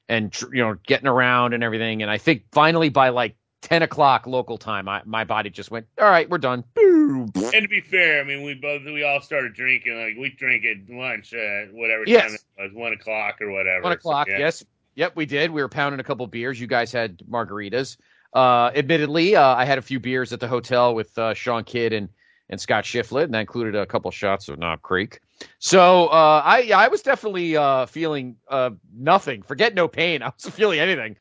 [0.08, 2.02] and, you know, getting around and everything.
[2.02, 5.88] And I think finally by like 10 o'clock local time, I, my body just went,
[6.00, 6.64] all right, we're done.
[6.78, 9.98] And to be fair, I mean, we both we all started drinking.
[9.98, 12.32] Like we drink at lunch, uh, whatever Yes.
[12.32, 13.84] time it was, one o'clock or whatever.
[13.84, 14.28] One o'clock.
[14.28, 14.40] So, yeah.
[14.40, 14.64] Yes.
[15.00, 15.52] Yep, we did.
[15.52, 16.60] We were pounding a couple beers.
[16.60, 17.96] You guys had margaritas.
[18.34, 21.94] Uh, admittedly, uh, I had a few beers at the hotel with uh, Sean Kidd
[21.94, 22.10] and
[22.50, 25.22] and Scott Shiflett, and that included a couple shots of Knob Creek.
[25.60, 29.42] So uh, I I was definitely uh, feeling uh, nothing.
[29.42, 30.22] Forget no pain.
[30.24, 31.16] I wasn't feeling anything.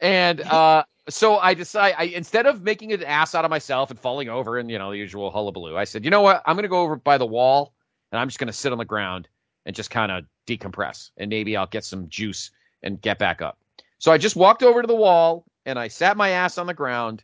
[0.00, 4.00] And uh, so I decide I instead of making an ass out of myself and
[4.00, 6.42] falling over and you know the usual hullabaloo, I said, you know what?
[6.46, 7.74] I'm to go over by the wall
[8.10, 9.28] and I'm just to sit on the ground
[9.66, 12.52] and just kind of decompress, and maybe I'll get some juice
[12.82, 13.58] and get back up.
[13.98, 16.74] So I just walked over to the wall and I sat my ass on the
[16.74, 17.22] ground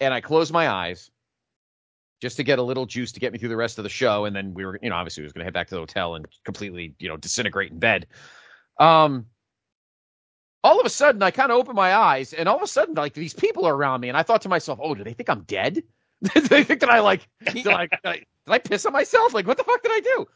[0.00, 1.10] and I closed my eyes
[2.20, 4.24] just to get a little juice to get me through the rest of the show.
[4.24, 5.80] And then we were, you know, obviously we was going to head back to the
[5.80, 8.06] hotel and completely, you know, disintegrate in bed.
[8.78, 9.26] Um,
[10.64, 12.94] all of a sudden I kind of opened my eyes and all of a sudden
[12.94, 15.30] like these people are around me and I thought to myself, oh, do they think
[15.30, 15.82] I'm dead?
[16.34, 19.32] do they think that I like, did I, did I, did I piss on myself?
[19.32, 20.26] Like, what the fuck did I do?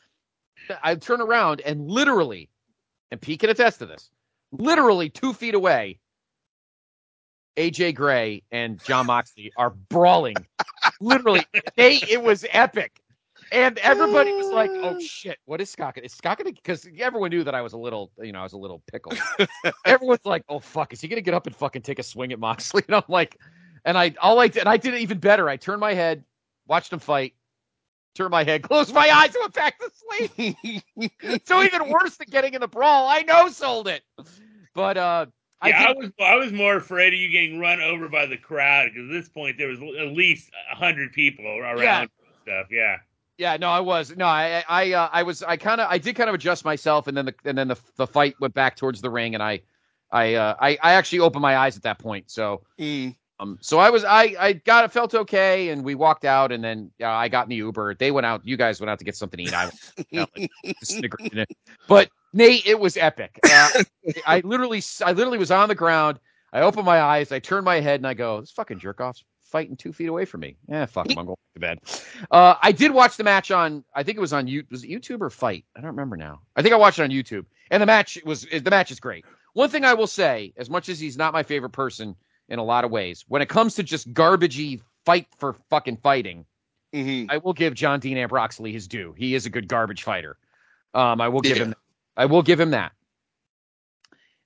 [0.83, 2.49] I turn around and literally,
[3.13, 4.11] and Pete can attest to this,
[4.51, 6.01] literally two feet away,
[7.59, 10.35] AJ Gray and John Moxley are brawling.
[11.01, 11.45] literally,
[11.77, 12.99] they it was epic.
[13.53, 15.95] And everybody was like, "Oh shit, what is Scott?
[15.95, 18.45] gonna- Is Scott gonna?" Because everyone knew that I was a little, you know, I
[18.45, 19.19] was a little pickled.
[19.85, 22.39] Everyone's like, "Oh fuck, is he gonna get up and fucking take a swing at
[22.39, 23.37] Moxley?" And I'm like,
[23.85, 25.51] and I all I did, and I did it even better.
[25.51, 26.25] I turned my head,
[26.67, 27.35] watched him fight,
[28.15, 29.91] turned my head, close my eyes, and went back to
[30.97, 31.43] sleep.
[31.47, 34.03] so even worse than getting in the brawl, I know sold it.
[34.75, 35.27] But uh,
[35.65, 38.37] Yeah, I I, was I was more afraid of you getting run over by the
[38.37, 42.01] crowd because at this point there was at least a hundred people around Yeah.
[42.03, 42.11] and
[42.43, 42.67] stuff.
[42.71, 42.97] Yeah.
[43.39, 46.15] Yeah, no, I was no, I, I, uh, I was, I kind of, I did
[46.17, 49.01] kind of adjust myself, and then the, and then the, the fight went back towards
[49.01, 49.63] the ring, and I,
[50.13, 52.31] I, uh, I, I actually opened my eyes at that point.
[52.31, 53.17] So, Mm.
[53.41, 56.62] Um, so I was, I, I got, it felt okay, and we walked out, and
[56.62, 57.95] then uh, I got in the Uber.
[57.95, 58.43] They went out.
[58.45, 59.55] You guys went out to get something to eat.
[59.55, 59.70] I,
[60.12, 60.30] went out,
[61.33, 61.49] like,
[61.89, 63.39] but Nate, it was epic.
[63.45, 63.85] Uh,
[64.26, 66.20] I literally, I literally was on the ground.
[66.53, 67.33] I opened my eyes.
[67.33, 70.24] I turned my head, and I go, "This fucking jerk off's fighting two feet away
[70.24, 71.07] from me." Yeah, fuck.
[71.11, 71.78] I'm going to bed.
[72.30, 73.85] Uh, I did watch the match on.
[73.95, 74.64] I think it was on you.
[74.70, 75.64] Was it YouTube or Fight?
[75.76, 76.41] I don't remember now.
[76.55, 79.24] I think I watched it on YouTube, and the match was the match is great.
[79.55, 82.16] One thing I will say, as much as he's not my favorite person
[82.53, 86.44] in a lot of ways, when it comes to just garbagey fight for fucking fighting,
[86.92, 87.26] Mhm.
[87.30, 89.14] I will give John Dean Ambroxley his due.
[89.16, 90.36] He is a good garbage fighter.
[90.92, 91.64] Um, I will give Yeah.
[91.64, 91.74] him.
[92.14, 92.92] I will give him that.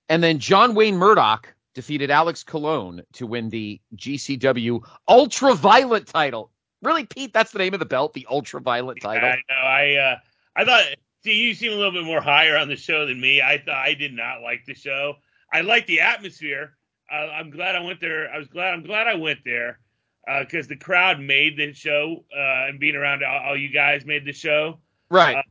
[0.09, 6.53] And then John Wayne Murdoch defeated Alex Colon to win the GCW Ultraviolet title.
[6.83, 7.33] Really, Pete?
[7.33, 9.29] That's the name of the belt, the Ultraviolet title.
[9.29, 9.57] I know.
[9.57, 10.19] I uh,
[10.55, 10.85] I thought
[11.25, 13.43] see you seem a little bit more higher on the show than me.
[13.43, 15.17] I thought I did not like the show.
[15.53, 16.77] I like the atmosphere.
[17.13, 18.31] Uh, I'm glad I went there.
[18.33, 18.75] I was glad.
[18.75, 19.79] I'm glad I went there
[20.41, 24.25] because the crowd made the show uh, and being around all, all you guys made
[24.25, 24.79] the show.
[25.09, 25.45] Right.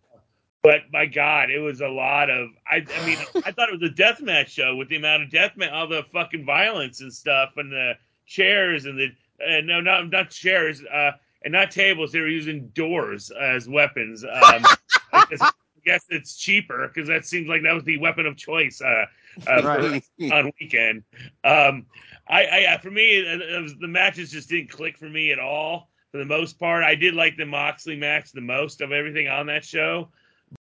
[0.64, 2.50] But my God, it was a lot of.
[2.70, 5.72] I, I mean, I thought it was a deathmatch show with the amount of deathmatch,
[5.72, 7.94] all the fucking violence and stuff, and the
[8.26, 9.08] chairs and the
[9.48, 11.12] uh, no, not not chairs, uh,
[11.44, 12.12] and not tables.
[12.12, 14.24] They were using doors as weapons.
[14.24, 14.32] Um,
[15.14, 15.52] I guess- I
[15.86, 18.82] guess it's cheaper because that seems like that was the weapon of choice
[19.48, 20.04] uh, Right.
[20.32, 21.04] on weekend.
[21.44, 21.86] Um,
[22.28, 23.24] I, I uh, for me,
[23.62, 25.90] was, the matches just didn't click for me at all.
[26.12, 29.48] For the most part, I did like the Moxley match the most of everything on
[29.48, 30.10] that show.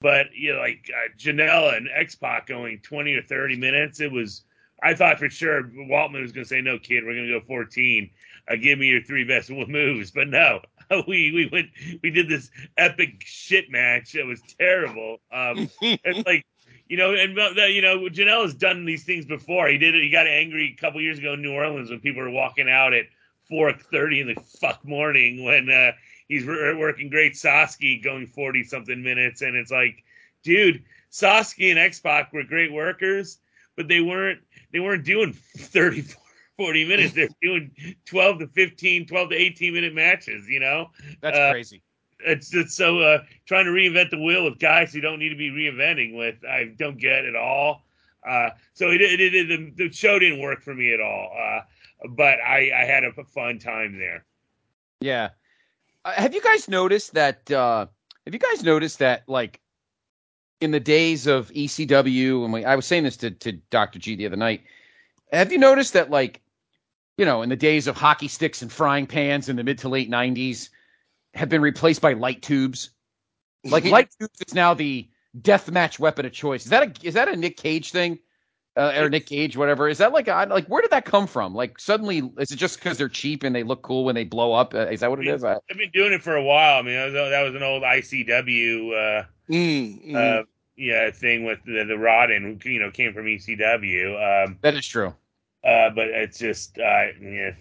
[0.01, 4.11] but you know, like uh, Janela and X Pac going 20 or 30 minutes, it
[4.11, 4.43] was.
[4.83, 7.45] I thought for sure Waltman was going to say, "No, kid, we're going to go
[7.45, 8.09] 14.
[8.47, 10.59] Uh, give me your three best moves." But no,
[11.07, 11.69] we we went
[12.03, 14.15] we did this epic shit match.
[14.15, 15.17] It was terrible.
[15.31, 16.45] Um, it's like
[16.87, 17.35] you know, and
[17.73, 19.67] you know, Janela has done these things before.
[19.67, 20.03] He did it.
[20.03, 22.93] He got angry a couple years ago in New Orleans when people were walking out
[22.93, 23.05] at
[23.49, 25.91] 4:30 in the fuck morning when uh,
[26.27, 29.41] he's working great Sasuke going 40 something minutes.
[29.41, 30.03] And it's like,
[30.43, 33.39] dude, Sasuke and X Pac were great workers,
[33.75, 36.03] but they weren't, they weren't doing 30,
[36.57, 37.13] 40 minutes.
[37.13, 37.71] They're doing
[38.05, 40.89] 12 to 15, 12 to 18 minute matches, you know?
[41.21, 41.81] That's Uh, crazy.
[42.19, 45.35] It's, it's so, uh, trying to reinvent the wheel with guys who don't need to
[45.35, 47.83] be reinventing with, I don't get it at all.
[48.27, 51.31] Uh, so it, it, it, the, the show didn't work for me at all.
[51.37, 51.61] Uh,
[52.09, 54.25] but I, I had a fun time there.
[55.01, 55.29] Yeah.
[56.03, 57.49] Uh, have you guys noticed that?
[57.51, 57.87] Uh,
[58.25, 59.59] have you guys noticed that, like,
[60.61, 63.99] in the days of ECW, and we, I was saying this to, to Dr.
[63.99, 64.63] G the other night,
[65.31, 66.41] have you noticed that, like,
[67.17, 69.89] you know, in the days of hockey sticks and frying pans in the mid to
[69.89, 70.69] late 90s,
[71.35, 72.89] have been replaced by light tubes?
[73.63, 75.09] Like, light tubes is now the
[75.41, 76.65] death match weapon of choice.
[76.65, 78.19] Is that a is that a Nick Cage thing?
[78.77, 79.87] Uh, or Nick Cage, whatever.
[79.87, 81.55] Is that like a, like where did that come from?
[81.55, 84.51] Like suddenly, is it just because they're cheap and they look cool when they blow
[84.51, 84.73] up?
[84.73, 85.45] Uh, is that what it is?
[85.45, 86.79] I, I've been doing it for a while.
[86.79, 90.15] I mean, that was, that was an old ICW, uh, Mm, mm.
[90.15, 90.43] uh,
[90.75, 94.45] yeah, thing with the, Ian Rotten, who you know came from ECW.
[94.47, 95.13] Um, that is true.
[95.63, 97.51] uh, but it's just, uh, yeah,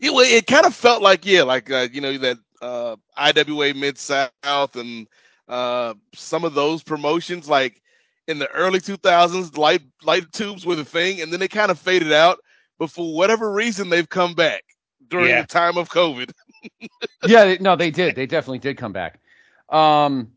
[0.00, 3.74] it, well, it kind of felt like yeah, like uh, you know that uh, IWA
[3.74, 4.84] Mid South and
[5.22, 7.82] uh, some of those promotions, like
[8.26, 11.78] in the early 2000s, light light tubes were the thing, and then they kind of
[11.78, 12.38] faded out.
[12.78, 14.64] But for whatever reason, they've come back
[15.08, 15.36] during Yeah.
[15.36, 16.30] the time of COVID.
[17.24, 18.14] yeah, no, they did.
[18.14, 19.20] They definitely did come back.
[19.68, 20.32] Um,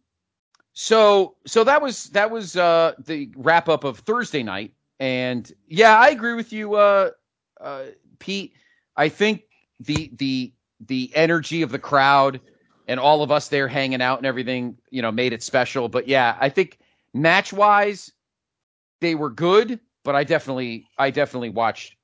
[0.74, 5.97] so so that was that was uh the wrap up of Thursday night, and yeah,
[5.97, 7.11] I agree with you, uh,
[7.59, 7.84] uh,
[8.20, 8.53] Pete.
[8.95, 9.43] I think
[9.80, 12.39] the the the energy of the crowd
[12.88, 15.88] and all of us there hanging out and everything, you know, made it special.
[15.89, 16.80] But yeah, I think
[17.13, 18.11] match wise,
[19.01, 21.95] they were good, but I definitely I definitely watched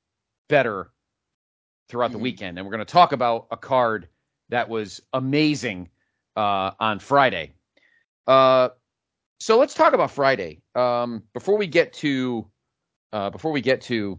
[0.48, 0.90] better
[1.88, 2.20] throughout the Mhm.
[2.20, 4.08] weekend, and we're going to talk about a card
[4.48, 5.88] that was amazing
[6.36, 7.52] uh, on Friday.
[8.26, 8.70] Uh,
[9.40, 10.60] so let's talk about Friday.
[10.74, 12.46] Um, before we get to
[13.12, 14.18] uh, before we get to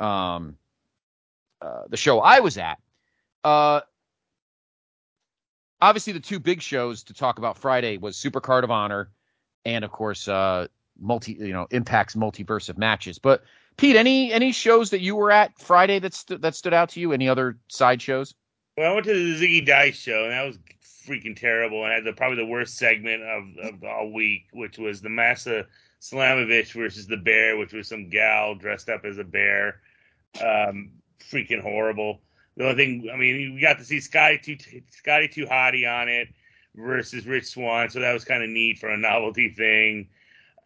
[0.00, 0.56] um,
[1.60, 2.78] uh, the show I was at,
[3.44, 3.80] uh,
[5.80, 9.10] obviously the two big shows to talk about Friday was Super Card of Honor,
[9.64, 10.68] and of course uh,
[10.98, 13.18] multi you know Impact's multiverse of matches.
[13.18, 13.42] But
[13.76, 17.12] Pete, any any shows that you were at Friday that that stood out to you?
[17.12, 18.34] Any other side shows?
[18.76, 20.58] Well, I went to the Zicky Dice show, and that was
[21.08, 21.84] freaking terrible.
[21.84, 25.66] And had the, probably the worst segment of, of all week, which was the Masha
[26.00, 29.80] Slamovich versus the Bear, which was some gal dressed up as a bear.
[30.40, 32.20] Um, freaking horrible.
[32.58, 36.08] The only thing, I mean, we got to see Scotty Too Scotty Too Hottie on
[36.08, 36.26] it
[36.74, 40.08] versus Rich Swann, so that was kind of neat for a novelty thing.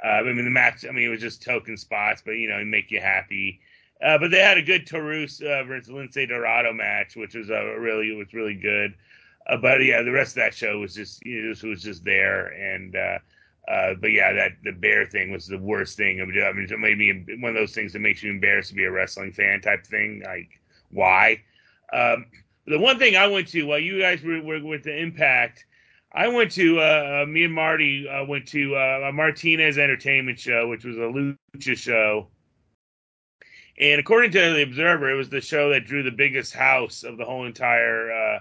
[0.02, 2.56] Uh, I mean, the match, I mean, it was just token spots, but you know,
[2.56, 3.60] it make you happy.
[4.02, 7.62] Uh, but they had a good Taurus uh, versus Lince Dorado match, which was uh,
[7.76, 8.94] really was really good.
[9.46, 12.04] Uh, but yeah, the rest of that show was just you know, this was just
[12.04, 13.18] there, and uh,
[14.00, 16.22] but yeah, that the bear thing was the worst thing.
[16.22, 18.84] I mean, it made me one of those things that makes you embarrassed to be
[18.84, 20.22] a wrestling fan type thing.
[20.24, 20.58] Like
[20.90, 21.42] why?
[21.92, 22.26] Um,
[22.66, 25.66] the one thing I went to while you guys were, were with the Impact,
[26.12, 30.68] I went to uh, me and Marty uh, went to uh, a Martinez Entertainment show,
[30.68, 32.28] which was a lucha show.
[33.78, 37.16] And according to the Observer, it was the show that drew the biggest house of
[37.16, 38.38] the whole entire uh,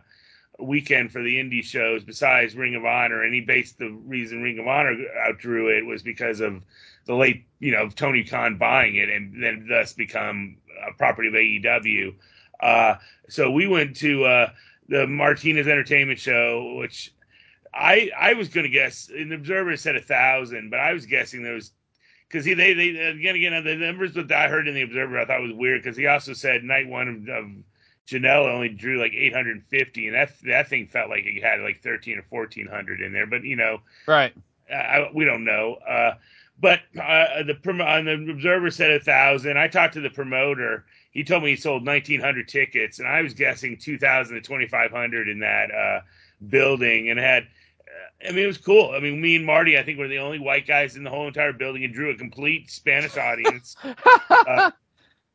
[0.59, 3.23] weekend for the indie shows, besides Ring of Honor.
[3.23, 4.95] And he based the reason Ring of Honor
[5.25, 6.61] outdrew it was because of
[7.05, 11.33] the late, you know, Tony Khan buying it and then thus become a property of
[11.33, 12.13] AEW.
[13.31, 14.51] Uh, so we went to uh,
[14.87, 17.13] the Martinez Entertainment show, which
[17.73, 19.07] I I was going to guess.
[19.07, 21.71] The Observer said a thousand, but I was guessing there was
[22.27, 25.25] because he they they again again the numbers that I heard in the Observer I
[25.25, 27.45] thought was weird because he also said night one of, of
[28.07, 32.17] Janela only drew like 850, and that that thing felt like it had like 13
[32.17, 33.27] or 1400 in there.
[33.27, 34.33] But you know, Right.
[34.69, 35.75] I, we don't know.
[35.87, 36.13] Uh,
[36.59, 39.57] but uh, the on the Observer said a thousand.
[39.57, 40.85] I talked to the promoter.
[41.11, 45.39] He told me he sold 1,900 tickets, and I was guessing 2,000 to 2,500 in
[45.39, 46.01] that uh,
[46.49, 47.43] building, and had.
[47.43, 48.91] uh, I mean, it was cool.
[48.95, 51.27] I mean, me and Marty, I think, were the only white guys in the whole
[51.27, 53.75] entire building, and drew a complete Spanish audience.
[54.29, 54.71] Uh,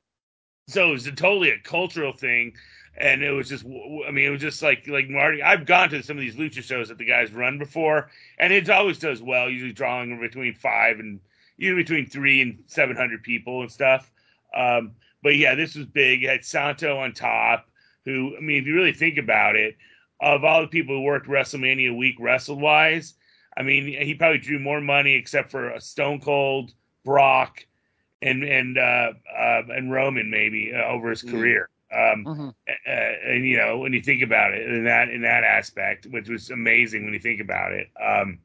[0.68, 2.54] so it was a, totally a cultural thing.
[2.98, 5.42] and it was just I mean it was just like like Marty.
[5.42, 8.68] I've gone to some of these lucha shows that the guys run before, and it
[8.70, 9.50] always does well.
[9.50, 11.20] Usually drawing between five and
[11.58, 14.10] usually between three and seven hundred people and stuff.
[14.54, 14.92] Um,
[15.22, 16.22] but yeah, this was big.
[16.22, 17.68] You had Santo on top,
[18.04, 19.76] who I mean, if you really think about it,
[20.20, 23.14] of all the people who worked WrestleMania week wrestle wise,
[23.56, 26.72] I mean, he probably drew more money except for Stone Cold,
[27.04, 27.66] Brock,
[28.22, 31.30] and and uh, uh, and Roman maybe uh, over his Mm-hmm.
[31.30, 31.68] career.
[31.92, 32.30] Um,
[32.68, 36.28] uh, and you know, when you think about it in that in that aspect, which
[36.28, 37.88] was amazing when you think about it.
[38.02, 38.38] Um,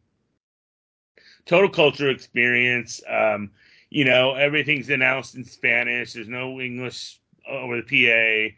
[1.46, 3.02] total cultural experience.
[3.08, 3.52] Um,
[3.92, 6.14] you know, everything's announced in Spanish.
[6.14, 8.56] There's no English over the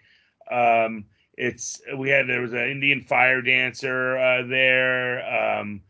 [0.50, 0.86] PA.
[0.86, 1.06] Um,
[1.36, 5.26] it's we had there was an Indian fire dancer uh, there.
[5.26, 5.82] Um,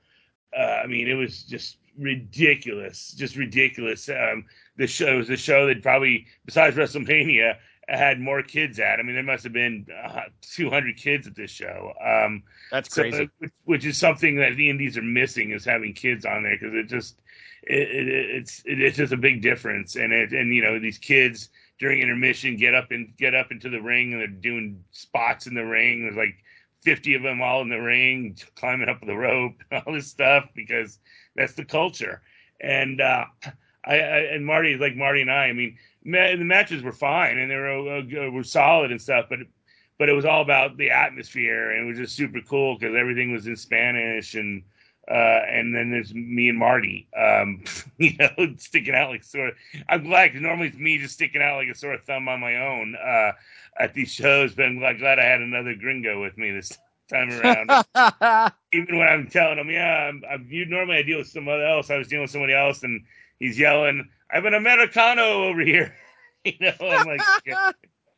[0.58, 4.08] uh, I mean, it was just ridiculous, just ridiculous.
[4.10, 4.46] Um,
[4.78, 7.58] the show was a show that probably besides WrestleMania
[7.90, 9.00] had more kids at.
[9.00, 11.92] I mean, there must have been uh, 200 kids at this show.
[12.02, 13.30] Um, That's so, crazy.
[13.40, 16.74] which, which is something that the indies are missing is having kids on there because
[16.74, 17.20] it just
[17.68, 19.96] it, it, it's it, it's just a big difference.
[19.96, 21.50] And it and you know these kids
[21.80, 25.54] during intermission get up and get up into the ring and they're doing spots in
[25.54, 26.04] the ring.
[26.04, 26.36] There's like
[26.82, 31.00] 50 of them all in the ring climbing up the rope all this stuff because
[31.36, 32.22] that's the culture.
[32.62, 33.26] And uh
[33.86, 37.38] I, I and Marty like Marty and I I mean ma- the matches were fine
[37.38, 39.40] and they were uh, were solid and stuff but
[39.98, 43.32] but it was all about the atmosphere and it was just super cool because everything
[43.32, 44.64] was in Spanish and
[45.10, 47.64] uh, and then there's me and Marty, um,
[47.98, 49.56] you know, sticking out like sort of.
[49.90, 52.96] I'm glad normally it's me just sticking out like a sore thumb on my own
[52.96, 53.32] uh,
[53.80, 56.78] at these shows, but I'm glad, glad I had another gringo with me this
[57.10, 57.70] time around.
[58.72, 61.90] Even when I'm telling him, yeah, I'm, I'm, you normally I deal with somebody else.
[61.90, 63.04] I was dealing with somebody else, and
[63.40, 65.96] he's yelling, "I have an americano over here."
[66.44, 67.72] you know, I'm like, yeah.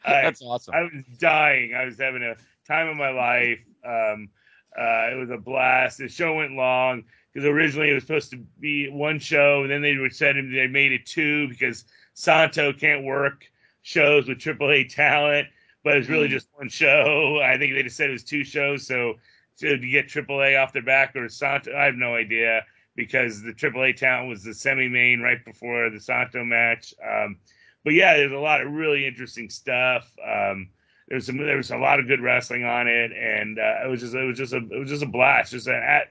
[0.03, 0.73] I, That's awesome.
[0.73, 1.73] I was dying.
[1.73, 2.35] I was having a
[2.67, 3.59] time of my life.
[3.83, 4.29] Um,
[4.77, 5.97] uh, it was a blast.
[5.99, 7.03] The show went long
[7.33, 10.67] because originally it was supposed to be one show, and then they would said they
[10.67, 13.45] made it two because Santo can't work
[13.81, 15.47] shows with AAA talent,
[15.83, 16.31] but it's really Mm.
[16.31, 17.39] just one show.
[17.43, 19.15] I think they just said it was two shows, so
[19.59, 22.65] to, to get AAA off their back or Santo, I have no idea
[22.95, 26.93] because the AAA talent was the semi-main right before the Santo match.
[27.05, 27.37] Um,
[27.83, 30.09] but yeah, there's a lot of really interesting stuff.
[30.25, 30.69] Um,
[31.07, 33.89] there was some, there was a lot of good wrestling on it, and uh, it
[33.89, 35.51] was just it was just a it was just a blast.
[35.51, 36.01] Just a,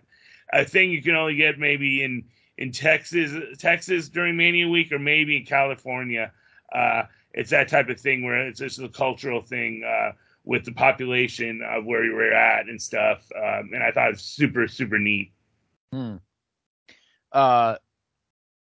[0.53, 2.25] a thing you can only get maybe in
[2.59, 6.33] in Texas Texas during Mania Week or maybe in California.
[6.73, 10.13] Uh, it's that type of thing where it's just a cultural thing uh,
[10.45, 13.27] with the population of where you were at and stuff.
[13.37, 15.33] Um, and I thought it was super super neat.
[15.93, 16.17] Hmm.
[17.33, 17.77] Uh,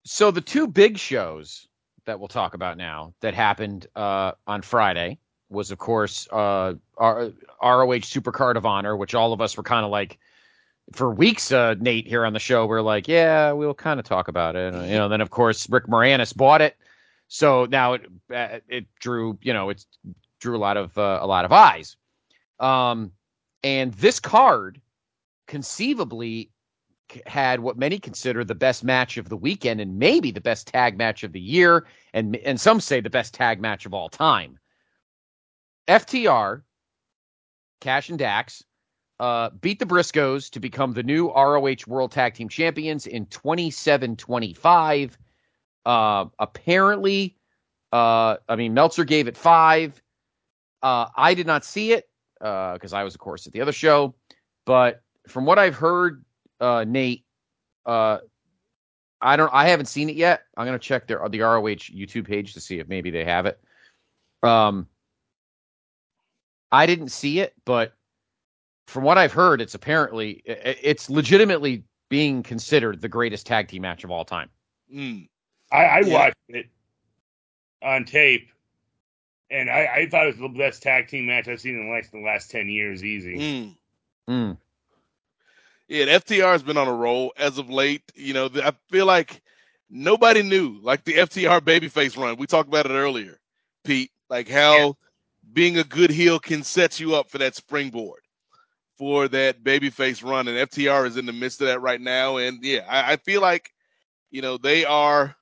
[0.05, 1.67] so the two big shows
[2.05, 5.19] that we'll talk about now that happened uh, on Friday
[5.53, 7.31] was, of course, uh, R-
[7.63, 10.19] ROH Supercard of Honor, which all of us were kind of like
[10.93, 11.53] for weeks.
[11.53, 14.75] Uh, Nate here on the show, we're like, yeah, we'll kind of talk about it,
[14.75, 15.09] you know.
[15.09, 16.77] Then of course Rick Moranis bought it,
[17.29, 18.03] so now it
[18.35, 19.85] uh, it drew, you know, it
[20.41, 21.97] drew a lot of uh, a lot of eyes.
[22.59, 23.13] Um,
[23.63, 24.81] and this card
[25.47, 26.51] conceivably
[27.27, 30.97] had what many consider the best match of the weekend and maybe the best tag
[30.97, 34.59] match of the year and and some say the best tag match of all time.
[35.89, 36.63] FTR,
[37.81, 38.65] Cash and Dax,
[39.21, 45.13] uh, beat the Briscoes to become the new ROH World Tag Team Champions in 27-25.
[45.85, 47.37] Uh, apparently,
[47.93, 50.01] uh, I mean Meltzer gave it five.
[50.83, 52.09] Uh, I did not see it
[52.41, 54.15] because I was, of course, at the other show.
[54.65, 56.25] But from what I've heard,
[56.61, 57.25] uh, Nate,
[57.87, 58.19] uh,
[59.21, 60.43] I don't, I haven't seen it yet.
[60.57, 61.63] I'm gonna check their the ROH
[61.93, 63.61] YouTube page to see if maybe they have it.
[64.43, 64.89] Um,
[66.73, 67.93] I didn't see it, but
[68.87, 74.05] from what I've heard, it's apparently it's legitimately being considered the greatest tag team match
[74.05, 74.51] of all time.
[74.93, 75.29] Mm.
[75.71, 76.19] I, I Yeah.
[76.19, 76.67] watched it
[77.83, 78.51] on tape,
[79.51, 82.11] and I, I thought it was the best tag team match I've seen in like
[82.11, 83.37] the last ten years, easy.
[83.39, 83.77] Mm.
[84.29, 84.57] Mm.
[85.89, 88.03] Yeah, FTR has been on a roll as of late.
[88.15, 89.43] You know, I feel like
[89.91, 92.37] nobody knew, like the FTR babyface run.
[92.37, 93.39] We talked about it earlier,
[93.85, 94.93] Pete, like how Yeah.
[95.53, 98.21] Being a good heel can set you up for that springboard
[98.99, 100.49] for that babyface run.
[100.49, 102.37] And FTR is in the midst of that right now.
[102.37, 103.71] And yeah, I, I feel like,
[104.31, 105.35] you know, they are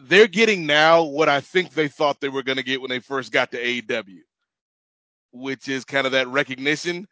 [0.00, 2.98] they're getting now what I think they thought they were going to get when they
[2.98, 4.18] first got to AEW,
[5.32, 7.06] which is kind of that recognition.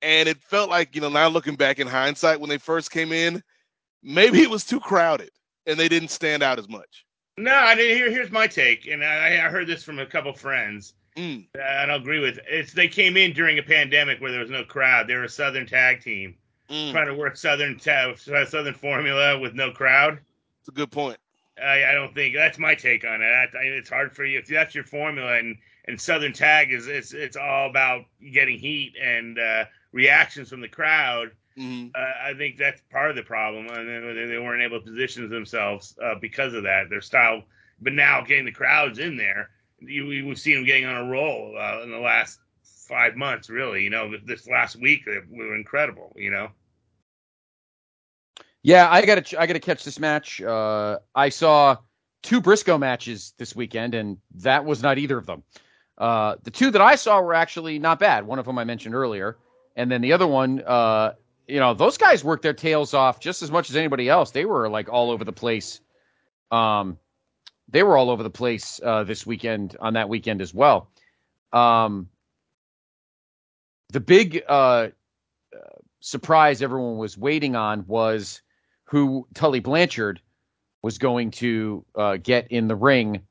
[0.00, 3.12] And it felt like, you know, now looking back in hindsight, when they first came
[3.12, 3.42] in,
[4.02, 5.30] maybe it was too crowded
[5.66, 7.04] and they didn't stand out as much.
[7.36, 8.10] No, I didn't hear.
[8.10, 10.94] Here's my take, and I, I heard this from a couple friends.
[11.18, 11.46] Mm.
[11.60, 12.72] I don't agree with it's.
[12.72, 15.08] They came in during a pandemic where there was no crowd.
[15.08, 16.36] They were a Southern tag team
[16.70, 16.92] Mm.
[16.92, 20.18] trying to work Southern ta- Southern formula with no crowd.
[20.60, 21.16] It's a good point.
[21.60, 23.24] I, I don't think that's my take on it.
[23.24, 25.56] I, I, it's hard for you if that's your formula, and
[25.86, 30.68] and Southern Tag is it's it's all about getting heat and uh, reactions from the
[30.68, 31.30] crowd.
[31.56, 34.86] hmm Uh, I think that's part of the problem, and they, they weren't able to
[34.86, 36.90] position themselves uh, because of that.
[36.90, 37.42] Their style,
[37.80, 39.50] but now getting the crowds in there,
[39.80, 43.48] you we've seen them getting on a roll uh, in the last five months.
[43.50, 46.12] Really, you know, this last week they were incredible.
[46.16, 46.48] You know.
[48.62, 50.42] Yeah, I gotta I gotta catch this match.
[50.42, 51.76] Uh, I saw
[52.22, 55.42] two Briscoe matches this weekend, and that was not either of them.
[55.96, 58.26] Uh, the two that I saw were actually not bad.
[58.26, 59.36] One of them I mentioned earlier,
[59.76, 61.14] and then the other one, uh,
[61.46, 64.30] you know, those guys worked their tails off just as much as anybody else.
[64.30, 65.80] They were like all over the place.
[66.50, 66.98] Um,
[67.68, 70.88] they were all over the place uh, this weekend on that weekend as well.
[71.52, 72.08] Um,
[73.92, 74.88] the big uh,
[76.00, 78.42] surprise everyone was waiting on was
[78.84, 80.20] who Tully Blanchard
[80.82, 83.22] was going to uh, get in the ring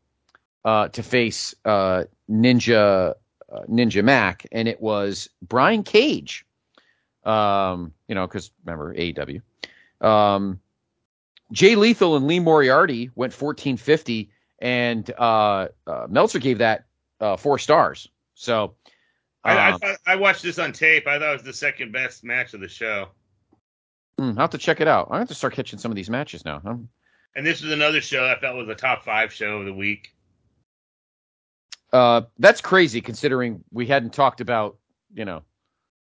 [0.65, 3.13] uh, to face uh, Ninja
[3.49, 6.45] uh, Ninja Mack, and it was Brian Cage.
[7.23, 9.41] Um, you know, because remember AEW.
[10.01, 10.59] Um,
[11.51, 14.29] Jay Lethal and Lee Moriarty went 1450,
[14.59, 16.85] and uh, uh, Meltzer gave that
[17.19, 18.09] uh, four stars.
[18.33, 18.75] So
[19.43, 21.07] I, I, um, thought, I watched this on tape.
[21.07, 23.09] I thought it was the second best match of the show.
[24.17, 25.07] hmm, I'll have to check it out.
[25.09, 26.61] I have to start catching some of these matches now.
[26.63, 26.75] Huh?
[27.35, 30.13] And this was another show I felt was a top five show of the week.
[31.93, 34.77] Uh, that's crazy considering we hadn't talked about,
[35.13, 35.43] you know,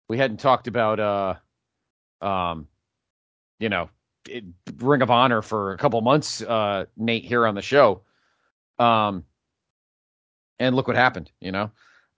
[0.08, 1.34] we hadn't talked about, uh,
[2.26, 2.66] um,
[3.60, 3.88] you know,
[4.76, 8.02] Ring of Honor for a couple months, uh, Nate here on the show.
[8.78, 9.24] Um,
[10.58, 11.70] and look what happened, you know.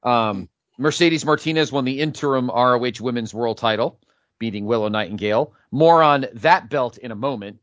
[0.02, 0.48] Um,
[0.78, 4.00] Mercedes Martinez won the interim ROH Women's World Title,
[4.38, 5.52] beating Willow Nightingale.
[5.70, 7.58] More on that belt in a moment.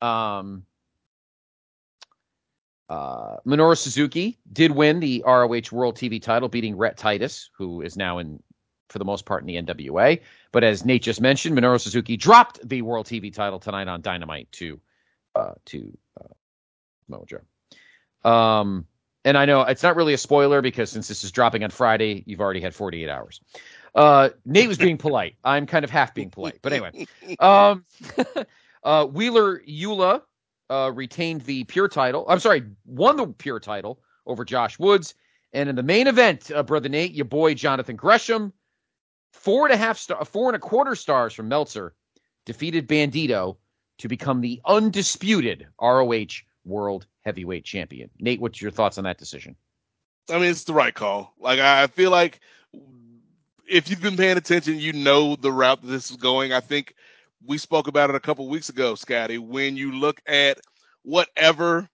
[0.00, 0.64] Um,
[2.88, 7.96] uh, Minoru Suzuki did win the ROH World TV title, beating Rhett Titus, who is
[7.96, 8.42] now in,
[8.88, 10.20] for the most part, in the NWA.
[10.52, 14.50] But as Nate just mentioned, Minoru Suzuki dropped the World TV title tonight on Dynamite
[14.52, 14.80] to
[15.34, 16.34] uh, to uh,
[17.06, 18.28] Samoa Joe.
[18.28, 18.86] Um,
[19.24, 22.24] and I know it's not really a spoiler because since this is dropping on Friday,
[22.26, 23.40] you've already had 48 hours.
[23.94, 25.36] Uh, Nate was being polite.
[25.44, 27.06] I'm kind of half being polite, but anyway.
[27.38, 27.84] Um,
[28.84, 30.22] uh, Wheeler Yuta
[30.68, 32.24] uh, retained the pure title.
[32.28, 35.14] I'm sorry, won the pure title over Josh Woods.
[35.52, 38.52] And in the main event, uh, brother Nate, your boy Jonathan Gresham,
[39.32, 41.94] four and a half star, four and a quarter stars from Meltzer,
[42.46, 43.56] defeated Bandito
[43.98, 48.10] to become the undisputed ROH World Heavyweight Champion.
[48.18, 49.56] Nate, what's your thoughts on that decision?
[50.30, 51.34] I mean, it's the right call.
[51.38, 52.40] Like I feel like
[53.68, 56.52] if you've been paying attention, you know the route that this is going.
[56.52, 56.94] I think
[57.44, 59.38] we spoke about it a couple weeks ago, Scotty.
[59.38, 60.60] When you look at
[61.02, 61.88] whatever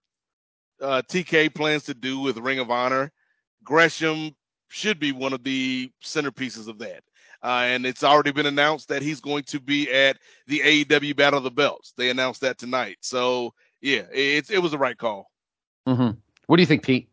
[0.81, 3.11] uh, TK plans to do with Ring of Honor,
[3.63, 4.35] Gresham
[4.69, 7.03] should be one of the centerpieces of that.
[7.43, 10.17] Uh, and it's already been announced that he's going to be at
[10.47, 11.93] the AEW Battle of the Belts.
[11.97, 12.97] They announced that tonight.
[13.01, 15.29] So yeah, it, it was the right call.
[15.87, 16.17] Mm-hmm.
[16.47, 17.09] What do you think, Pete?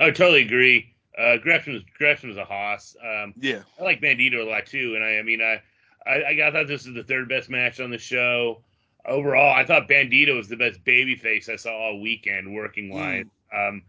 [0.00, 0.94] I totally agree.
[1.16, 2.96] Uh, Gresham's Gresham's a hoss.
[3.02, 3.60] Um, Yeah.
[3.78, 5.60] I like Bandito a lot too, and I, I mean, I,
[6.06, 8.62] I, I thought this was the third best match on the show.
[9.04, 13.24] Overall, I thought Bandito was the best babyface I saw all weekend working wise.
[13.54, 13.82] Um,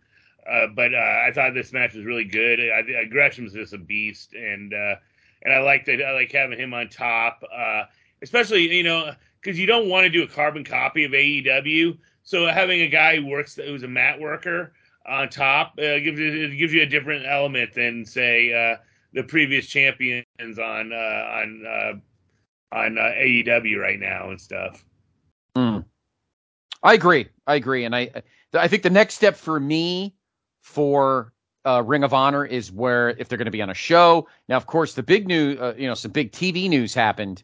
[0.49, 2.59] uh, but uh, I thought this match was really good.
[2.59, 4.95] I, I, Gresham's just a beast, and uh,
[5.43, 6.01] and I like that.
[6.01, 7.83] I like having him on top, uh,
[8.21, 11.97] especially you know because you don't want to do a carbon copy of AEW.
[12.23, 14.73] So having a guy who works who's a mat worker
[15.05, 18.77] on top uh, gives you it gives you a different element than say uh,
[19.13, 20.25] the previous champions
[20.59, 21.93] on uh, on uh,
[22.75, 24.83] on uh, AEW right now and stuff.
[25.57, 25.85] Mm.
[26.81, 27.27] I agree.
[27.45, 28.09] I agree, and I
[28.53, 30.15] I think the next step for me
[30.61, 31.33] for
[31.65, 34.27] uh, Ring of Honor is where if they're going to be on a show.
[34.49, 37.43] Now, of course, the big news, uh, you know, some big TV news happened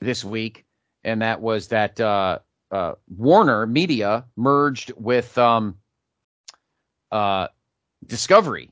[0.00, 0.64] this week,
[1.04, 2.38] and that was that uh,
[2.70, 5.76] uh, Warner Media merged with um,
[7.10, 7.48] uh,
[8.06, 8.70] Discovery.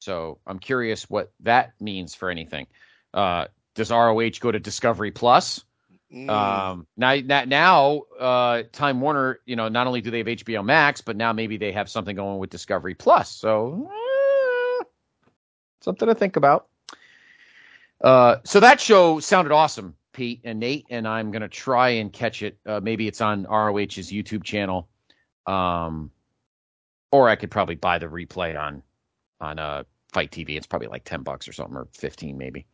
[0.00, 2.66] So I'm curious what that means for anything.
[3.12, 5.64] Uh, does ROH go to Discovery Plus?
[6.12, 6.28] Mm.
[6.28, 10.64] Um, now, now, now, uh, Time Warner, you know, not only do they have HBO
[10.64, 13.30] Max, but now maybe they have something going with Discovery Plus.
[13.30, 14.84] So, eh,
[15.80, 16.66] something to think about.
[18.00, 22.42] Uh, so that show sounded awesome, Pete and Nate, and I'm gonna try and catch
[22.42, 22.58] it.
[22.66, 24.88] Uh, maybe it's on ROH's YouTube channel,
[25.46, 26.10] um,
[27.12, 28.82] or I could probably buy the replay on
[29.40, 30.56] on uh Fight TV.
[30.56, 32.66] It's probably like 10 bucks or something, or 15 maybe.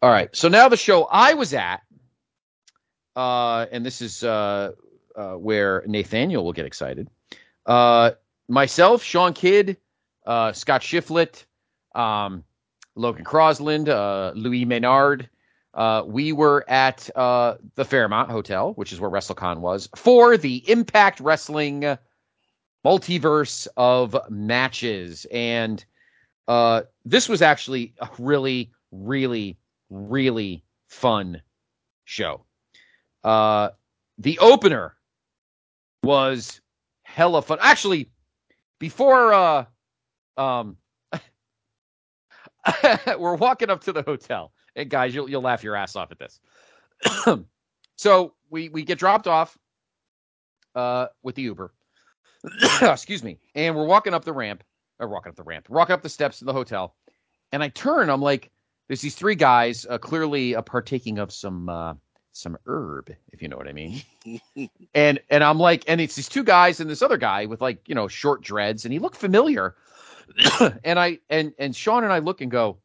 [0.00, 0.34] All right.
[0.34, 1.82] So now the show I was at,
[3.18, 4.70] uh, and this is uh,
[5.16, 7.10] uh, where Nathaniel will get excited.
[7.66, 8.12] Uh,
[8.48, 9.76] myself, Sean Kidd,
[10.24, 11.44] uh, Scott Shiflett,
[11.96, 12.44] um,
[12.94, 15.28] Logan Crosland, uh, Louis Menard.
[16.06, 21.98] We were at the Fairmont Hotel, which is where WrestleCon was, for the Impact Wrestling
[22.86, 25.26] multiverse of matches.
[25.32, 25.84] And
[27.04, 29.58] this was actually a really, really,
[29.90, 31.42] really fun
[32.04, 32.44] show.
[33.24, 33.70] Uh,
[34.18, 34.96] the opener
[36.02, 36.60] was
[37.02, 37.58] hella fun.
[37.60, 38.10] Actually,
[38.78, 39.64] before uh,
[40.36, 40.76] um,
[43.18, 46.18] we're walking up to the hotel, and guys, you'll you'll laugh your ass off at
[46.18, 46.40] this.
[47.96, 49.56] so we we get dropped off
[50.74, 51.72] uh, with the Uber.
[52.82, 54.62] Excuse me, and we're walking up the ramp,
[54.98, 56.94] or walking up the ramp, walking up the steps to the hotel,
[57.52, 58.10] and I turn.
[58.10, 58.50] I'm like,
[58.86, 61.94] there's these three guys, uh, clearly uh, partaking of some uh,
[62.38, 64.02] some herb, if you know what I mean.
[64.94, 67.88] and and I'm like, and it's these two guys and this other guy with like
[67.88, 69.74] you know short dreads, and he looked familiar.
[70.84, 72.78] and I and and Sean and I look and go,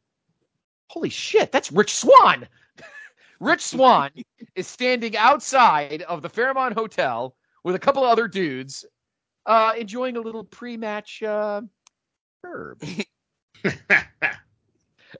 [0.88, 2.48] holy shit, that's Rich Swann.
[3.40, 4.10] Rich Swann
[4.54, 8.84] is standing outside of the Fairmont Hotel with a couple of other dudes,
[9.46, 11.62] uh, enjoying a little pre-match uh,
[12.44, 12.82] herb.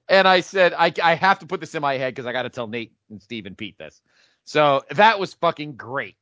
[0.09, 2.43] and I said, I, I have to put this in my head because I got
[2.43, 4.01] to tell Nate and Steve and Pete this.
[4.45, 6.17] So that was fucking great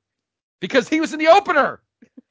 [0.60, 1.80] because he was in the opener.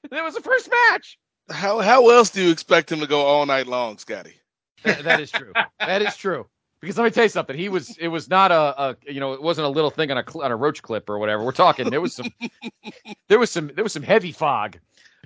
[0.03, 1.17] it was the first match.
[1.49, 4.35] How how else do you expect him to go all night long, Scotty?
[4.83, 5.51] that, that is true.
[5.79, 6.47] that is true.
[6.79, 7.55] Because let me tell you something.
[7.55, 7.95] He was.
[7.97, 9.33] It was not a, a you know.
[9.33, 11.43] It wasn't a little thing on a on a roach clip or whatever.
[11.43, 11.89] We're talking.
[11.89, 12.33] There was some.
[13.27, 13.69] there was some.
[13.75, 14.79] There was some heavy fog.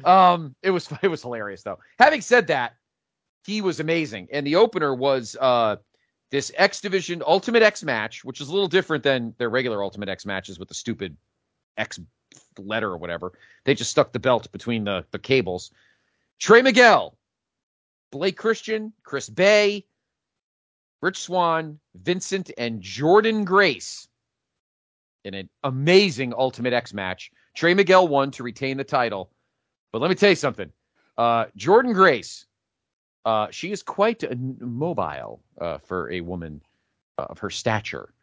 [0.03, 0.55] Um.
[0.61, 0.89] It was.
[1.01, 1.79] It was hilarious though.
[1.97, 2.75] Having said that,
[3.45, 5.77] he was amazing, and the opener was uh
[6.35, 10.09] this X Division Ultimate X match, which is a little different than their regular Ultimate
[10.09, 11.15] X matches with the stupid
[11.77, 11.97] X
[12.59, 13.31] letter or whatever.
[13.63, 15.71] They just stuck the belt between the the cables.
[16.37, 17.17] Trey Miguel,
[18.11, 19.85] Blake Christian, Chris Bey,
[21.01, 24.09] Rich Swann, Vincent, and Jordynne Grace
[25.23, 27.31] in an amazing Ultimate X match.
[27.55, 29.31] Trey Miguel won to retain the title.
[29.93, 30.69] But let me tell you something.
[31.17, 32.45] Uh, Jordynne Grace,
[33.25, 34.23] uh, she is quite
[34.61, 36.61] mobile uh, for a woman
[37.17, 38.13] of her stature.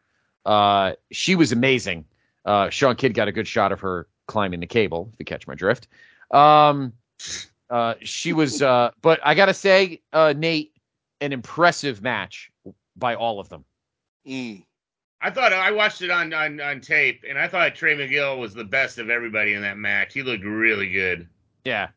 [0.47, 2.05] Uh, she was amazing.
[2.45, 5.47] Uh, Sean Kidd got a good shot of her climbing the cable, if you catch
[5.47, 5.89] my drift.
[6.31, 6.93] Um,
[7.71, 10.73] uh, she was, but I got to say, Nate,
[11.21, 12.51] an impressive match
[12.97, 13.65] by all of them.
[14.27, 14.65] Mm.
[15.25, 18.55] I thought I watched it on, on on tape, and I thought Trey Miguel was
[18.55, 20.15] the best of everybody in that match.
[20.15, 21.29] He looked really good.
[21.65, 21.89] Yeah,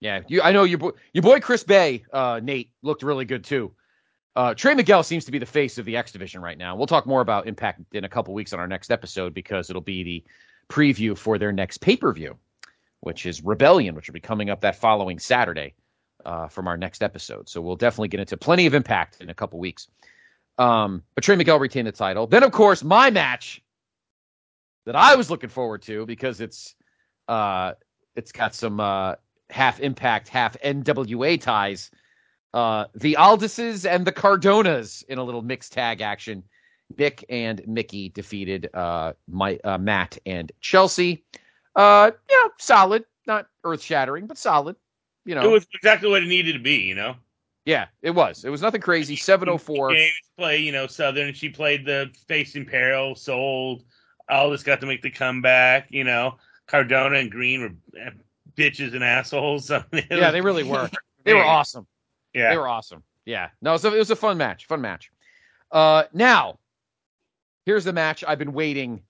[0.00, 0.20] yeah.
[0.28, 3.72] You, I know your boy, your boy Chris Bey, uh, Nate looked really good too.
[4.36, 6.76] Uh, Trey Miguel seems to be the face of the X division right now.
[6.76, 9.82] We'll talk more about Impact in a couple weeks on our next episode because it'll
[9.82, 10.24] be the
[10.68, 12.36] preview for their next pay per view,
[13.00, 15.74] which is Rebellion, which will be coming up that following Saturday
[16.24, 17.48] uh, from our next episode.
[17.48, 19.88] So we'll definitely get into plenty of Impact in a couple weeks.
[20.58, 22.26] Um, but Trey Miguel retained the title.
[22.26, 23.62] Then, of course, my match
[24.86, 26.74] that I was looking forward to because it's
[27.28, 27.72] uh,
[28.16, 29.14] it's got some uh,
[29.50, 31.90] half Impact, half NWA ties.
[32.54, 36.42] Uh, the Aldises and the Cardonas in a little mixed tag action.
[36.96, 41.24] Nick and Mickie defeated uh, my uh, Matt and Chelsea.
[41.76, 44.76] Uh, know, solid, not earth shattering, but solid.
[45.26, 47.14] You know, It was exactly what it needed to be, you know.
[47.66, 48.44] yeah, it was.
[48.44, 49.14] It was nothing crazy.
[49.16, 49.94] Seven oh four.
[50.38, 51.34] Play, you know, Southern.
[51.34, 53.84] She played the face in peril, sold.
[54.30, 55.88] Aldis got to make the comeback.
[55.90, 58.10] You know, Cardona and Green were eh,
[58.58, 59.70] bitches and assholes.
[59.70, 60.90] I mean, Yeah, was- they really were.
[61.24, 61.86] They were awesome.
[62.32, 63.02] Yeah, They were awesome.
[63.26, 63.50] Yeah.
[63.60, 64.64] No, so it was a fun match.
[64.66, 65.10] Fun match.
[65.70, 66.58] Uh, now,
[67.66, 69.02] here's the match I've been waiting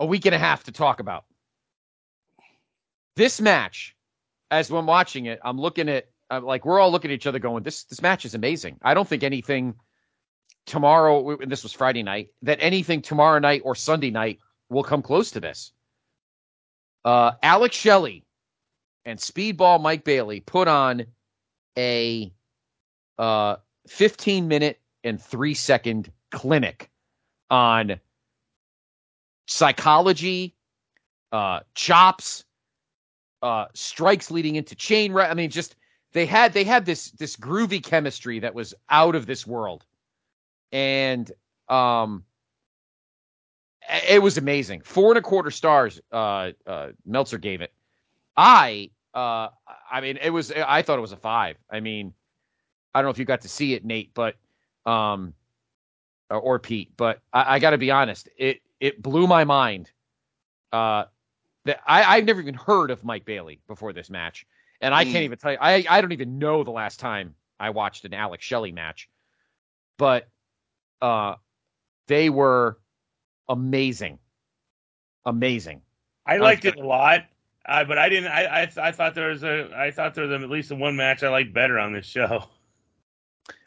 [0.00, 1.24] a week and a half to talk about.
[3.16, 3.94] This match,
[4.50, 7.38] as I'm watching it, I'm looking at I'm like we're all looking at each other
[7.38, 8.78] going, this this match is amazing.
[8.82, 9.74] I don't think anything
[10.64, 14.38] tomorrow, and this was Friday night, that anything tomorrow night or Sunday night
[14.70, 15.72] will come close to this.
[17.04, 18.24] Uh, Alex Shelley
[19.08, 21.06] and Speedball Mike Bailey put on
[21.78, 22.30] a
[23.16, 23.56] uh
[23.86, 26.90] 15 minute and 3 second clinic
[27.48, 27.98] on
[29.46, 30.54] psychology
[31.32, 32.44] uh chops
[33.40, 35.74] uh strikes leading into chain re- I mean just
[36.12, 39.86] they had they had this this groovy chemistry that was out of this world.
[40.70, 41.32] And
[41.70, 42.24] um
[44.04, 44.82] it was amazing.
[44.82, 47.72] Four and a quarter stars uh uh meltzer gave it.
[48.36, 49.48] I uh
[49.90, 52.14] i mean it was i thought it was a five i mean
[52.94, 54.34] I don't know if you got to see it, Nate, but
[54.86, 55.34] um,
[56.30, 59.90] or, or Pete, but I, I got to be honest, it it blew my mind.
[60.72, 61.04] Uh,
[61.64, 64.46] that I I've never even heard of Mike Bailey before this match,
[64.80, 65.12] and I Mm.
[65.12, 65.58] can't even tell you.
[65.60, 69.08] I I don't even know the last time I watched an Alex Shelley match,
[69.98, 70.28] but
[71.00, 71.36] uh,
[72.08, 72.78] they were
[73.48, 74.18] amazing,
[75.24, 75.82] amazing.
[76.26, 76.76] I was liked good.
[76.76, 77.26] it a lot,
[77.66, 78.30] uh, but I didn't.
[78.30, 79.70] I, I I thought there was a.
[79.74, 82.44] I thought there was at least one match I liked better on this show.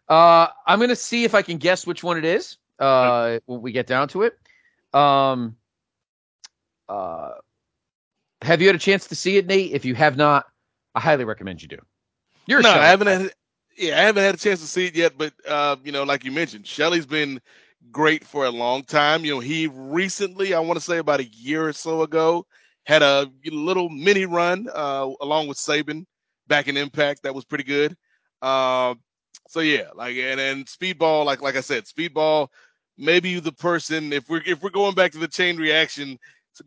[0.10, 2.58] Uh, I'm gonna see if I can guess which one it is.
[2.80, 4.34] Uh, when we get down to it.
[4.92, 5.56] Um,
[6.89, 7.34] uh,
[8.42, 9.72] have you had a chance to see it, Nate?
[9.72, 10.48] If you have not,
[10.96, 11.78] I highly recommend you do.
[12.48, 13.32] You're a no, I haven't had.
[13.78, 16.26] Yeah, I haven't had a chance to see it yet, but uh, you know, like
[16.26, 17.39] you mentioned, Shelly's been
[17.92, 19.24] great for a long time.
[19.24, 22.46] You know, he recently, I want to say about a year or so ago,
[22.86, 26.06] had a little mini run uh, along with Sabin
[26.48, 27.24] back in Impact.
[27.24, 27.96] That was pretty good.
[28.42, 28.96] Uh,
[29.48, 32.48] so yeah, like and and Speedball, like like I said, Speedball,
[32.98, 36.18] maybe the person if we're if we're going back to the chain reaction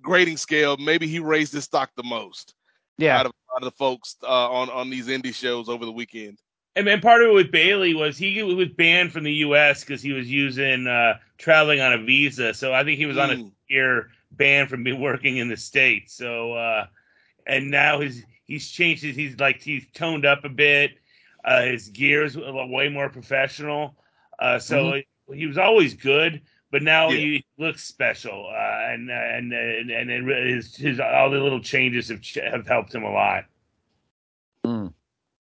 [0.03, 2.55] grading scale, maybe he raised his stock the most
[2.99, 5.85] Yeah, out of a lot of the folks uh, on on these indie shows over
[5.85, 6.39] the weekend.
[6.77, 9.85] And then part of it with Bailey was he was banned from the U.S.
[9.85, 12.53] because he was using uh, traveling on a visa.
[12.55, 13.53] So I think he was on a Mm.
[13.69, 16.15] year ban from being working in the states.
[16.15, 16.87] So uh,
[17.47, 20.93] and now his he's changed his he's like he's toned up a bit.
[21.45, 23.97] Uh, his gear is way more professional.
[24.39, 25.01] Uh, so
[25.33, 27.19] he was always good, but now Yeah.
[27.19, 28.49] he looks special.
[28.51, 33.05] Uh, and and and and his, his all the little changes have have helped him
[33.05, 33.45] a lot.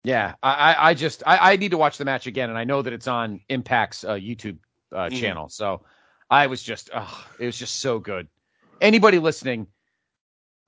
[0.02, 0.34] yeah.
[0.42, 2.92] I I, just I, I need to watch the match again, and I know that
[2.92, 4.58] it's on Impact's uh, YouTube
[4.92, 5.20] uh, Mhm.
[5.20, 5.48] channel.
[5.48, 5.84] So
[6.30, 8.28] I was just, oh, it was just so good.
[8.80, 9.66] Anybody listening,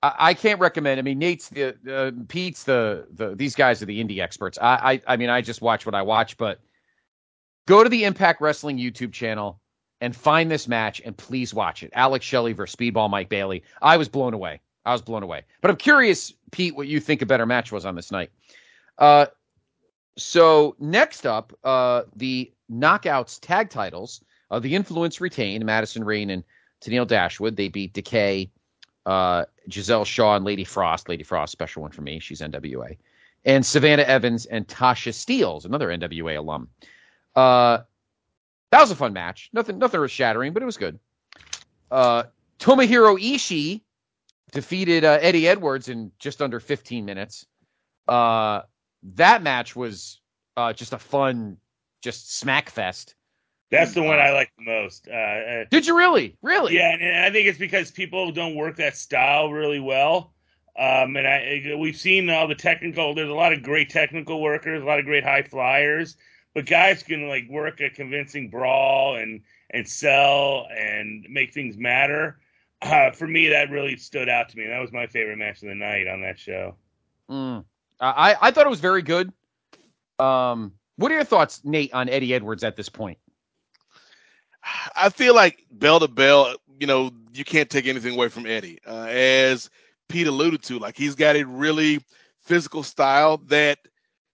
[0.01, 0.99] I, I can't recommend.
[0.99, 4.57] I mean, Nate's the uh, Pete's the the these guys are the indie experts.
[4.61, 6.59] I, I I mean, I just watch what I watch, but
[7.67, 9.59] go to the Impact Wrestling YouTube channel
[10.01, 11.89] and find this match and please watch it.
[11.93, 13.63] Alex Shelley versus Speedball Mike Bailey.
[13.81, 14.59] I was blown away.
[14.85, 15.43] I was blown away.
[15.61, 18.29] But I'm curious, Pete, what you think a better match was on this night.
[18.97, 19.27] Uh,
[20.17, 24.21] so next up, uh, the Knockouts tag titles.
[24.51, 26.43] Uh, the Influence retained Madison Rayne and
[26.83, 27.55] Tennille Dashwood.
[27.55, 28.51] They beat Decay,
[29.05, 31.09] uh, Giselle Shaw, and Lady Frost.
[31.09, 32.19] Lady Frost, special one for me.
[32.19, 32.97] She's NWA.
[33.45, 36.69] And Savannah Evans and Tasha Steelz, another NWA alum.
[37.35, 37.79] Uh,
[38.71, 39.49] that was a fun match.
[39.53, 40.99] Nothing, nothing earth shattering, but it was good.
[41.91, 42.23] Uh,
[42.59, 43.81] Tomohiro Ishii
[44.51, 47.45] defeated uh, Eddie Edwards in just under 15 minutes.
[48.07, 48.61] Uh,
[49.15, 50.21] that match was
[50.55, 51.57] uh, just a fun,
[52.01, 53.15] just smack fest.
[53.73, 55.07] That's the one I like the most.
[55.07, 56.37] Uh, uh, Did you really?
[56.43, 56.75] Really?
[56.75, 60.31] Yeah, and I think it's because people don't work that style really well.
[60.77, 63.15] Um, and I we've seen all the technical.
[63.15, 66.17] There's a lot of great technical workers, a lot of great high flyers,
[66.53, 72.39] but guys can like work a convincing brawl and and sell and make things matter.
[72.79, 74.67] Uh, for me, that really stood out to me.
[74.67, 76.75] That was my favorite match of the night on that show.
[77.27, 77.65] Mm.
[77.99, 79.33] I I thought it was very good.
[80.19, 83.17] Um, what are your thoughts, Nate, on Eddie Edwards at this point?
[84.95, 88.79] I feel like bell to bell, you know, you can't take anything away from Eddie.
[88.85, 89.69] Uh, as
[90.09, 92.03] Pete alluded to, like he's got a really
[92.41, 93.79] physical style that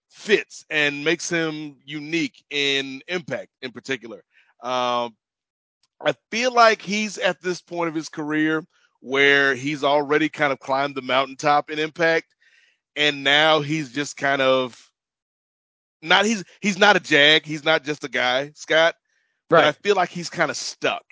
[0.08, 4.24] fits and makes him unique in impact in particular.
[4.62, 5.16] Um,
[6.04, 8.64] I feel like he's at this point of his career
[9.00, 12.34] where he's already kind of climbed the mountaintop in impact
[12.96, 14.78] and now he's just kind of
[16.02, 18.94] not he's he's not a jag, he's not just a guy, Scott
[19.50, 21.04] but I feel like he's kind of stuck.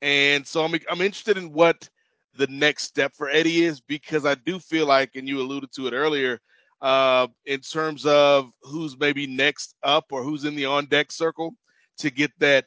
[0.00, 1.88] And so I'm I'm interested in what
[2.36, 5.86] the next step for Eddie is because I do feel like, and you alluded to
[5.86, 6.40] it earlier,
[6.80, 11.54] uh, in terms of who's maybe next up or who's in the on deck circle
[11.98, 12.66] to get that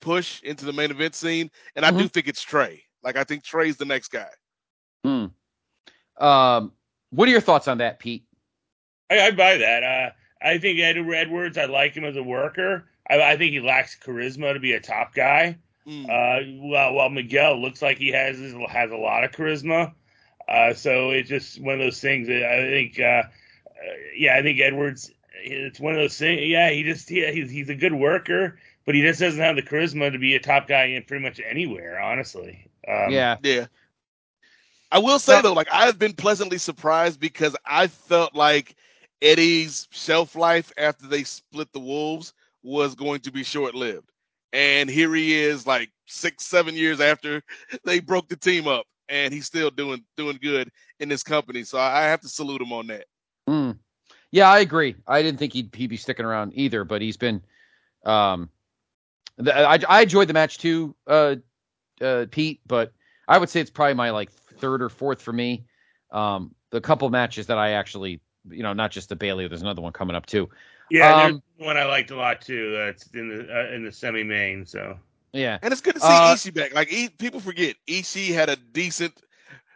[0.00, 1.50] push into the main event scene.
[1.74, 2.82] And I do think it's Trey.
[3.02, 4.28] Like I think Trey's the next guy.
[5.04, 5.26] Hmm.
[6.24, 6.72] Um,
[7.10, 8.24] what are your thoughts on that, Pete?
[9.10, 9.82] I, I buy that.
[9.82, 10.10] Uh,
[10.40, 11.58] I think Ed, Edwards.
[11.58, 12.84] I like him as a worker.
[13.08, 15.58] I, I think he lacks charisma to be a top guy.
[15.86, 16.04] Mm.
[16.04, 19.92] Uh, well, well, Miguel looks like he has has a lot of charisma.
[20.48, 22.28] Uh, so it's just one of those things.
[22.28, 23.28] That I think, uh, uh,
[24.16, 25.10] yeah, I think Edwards.
[25.38, 26.42] It's one of those things.
[26.44, 29.62] Yeah, he just he, he's he's a good worker, but he just doesn't have the
[29.62, 32.00] charisma to be a top guy in pretty much anywhere.
[32.00, 32.68] Honestly.
[32.88, 33.36] Um, yeah.
[33.42, 33.66] Yeah.
[34.90, 38.74] I will say Now- though, like I've been pleasantly surprised because I felt like
[39.20, 42.32] Eddie's shelf life after they split the Wolves
[42.66, 44.10] was going to be short lived.
[44.52, 47.42] And here he is like six, seven years after
[47.84, 51.62] they broke the team up and he's still doing doing good in this company.
[51.62, 53.06] So I have to salute him on that.
[53.48, 53.78] Mm.
[54.32, 54.96] Yeah, I agree.
[55.06, 57.42] I didn't think he'd, he'd be sticking around either, but he's been.
[58.04, 58.50] Um,
[59.38, 61.36] the, I I enjoyed the match too, uh,
[62.00, 62.92] uh, Pete, but
[63.28, 65.66] I would say it's probably my like third or fourth for me.
[66.10, 69.46] Um, the couple matches that I actually, you know, not just the Bailey.
[69.46, 70.48] There's another one coming up too.
[70.90, 72.72] Yeah, Um, one I liked a lot too.
[72.72, 74.64] That's in the uh, in the semi main.
[74.66, 74.98] So
[75.32, 76.74] Yeah, And it's good to see Uh, Ishii back.
[76.74, 79.20] Like e- people forget, Ishii had a decent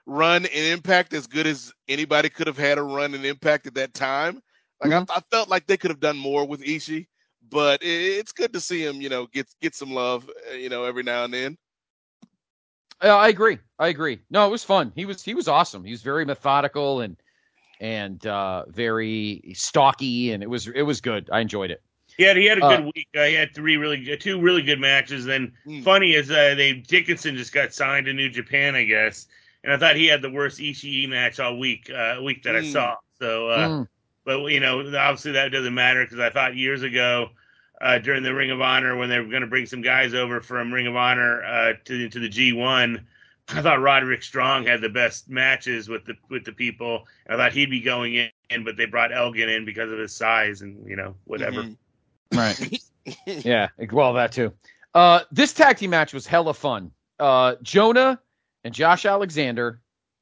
[0.06, 3.74] run in Impact, as good as anybody could have had a run in Impact at
[3.74, 4.42] that time.
[4.80, 5.10] Like Mhm.
[5.10, 7.06] I, I felt like they could have done more with Ishii,
[7.50, 10.68] but it, it's good to see him, you know, get get some love, uh, you
[10.68, 11.58] know, every now and then.
[13.02, 13.58] Yeah, I agree.
[13.78, 14.20] I agree.
[14.30, 14.92] No, it was fun.
[14.94, 15.84] He was he was awesome.
[15.84, 17.16] He was very methodical and
[17.80, 21.28] and uh, very stocky, and it was it was good.
[21.32, 21.82] I enjoyed it.
[22.16, 23.08] he had he had a Uh, good week.
[23.16, 25.24] Uh, he had three really good, two really good matches.
[25.24, 25.82] Then Mm.
[25.82, 29.26] funny is uh, they Dickinson just got signed to New Japan, I guess,
[29.64, 32.60] and I thought he had the worst Ishii match all week uh, week that I
[32.60, 32.72] Mm.
[32.72, 32.96] saw.
[33.18, 33.88] So, uh, Mm.
[34.24, 37.30] but you know, obviously that doesn't matter because I thought years ago.
[37.82, 40.42] Uh, during the Ring of Honor, when they were going to bring some guys over
[40.42, 43.02] from Ring of Honor uh, to to the G1,
[43.52, 47.06] I thought Roderick Strong had the best matches with the with the people.
[47.28, 50.62] I thought he'd be going in, but they brought Elgin in because of his size
[50.62, 51.62] and you know whatever.
[51.62, 51.76] Mhm.
[52.32, 52.82] Right.
[53.26, 53.68] yeah.
[53.92, 54.52] Well, that too.
[54.94, 56.90] Uh, this tag team match was hella fun.
[57.18, 58.20] Uh, Jonah
[58.64, 59.80] and Josh Alexander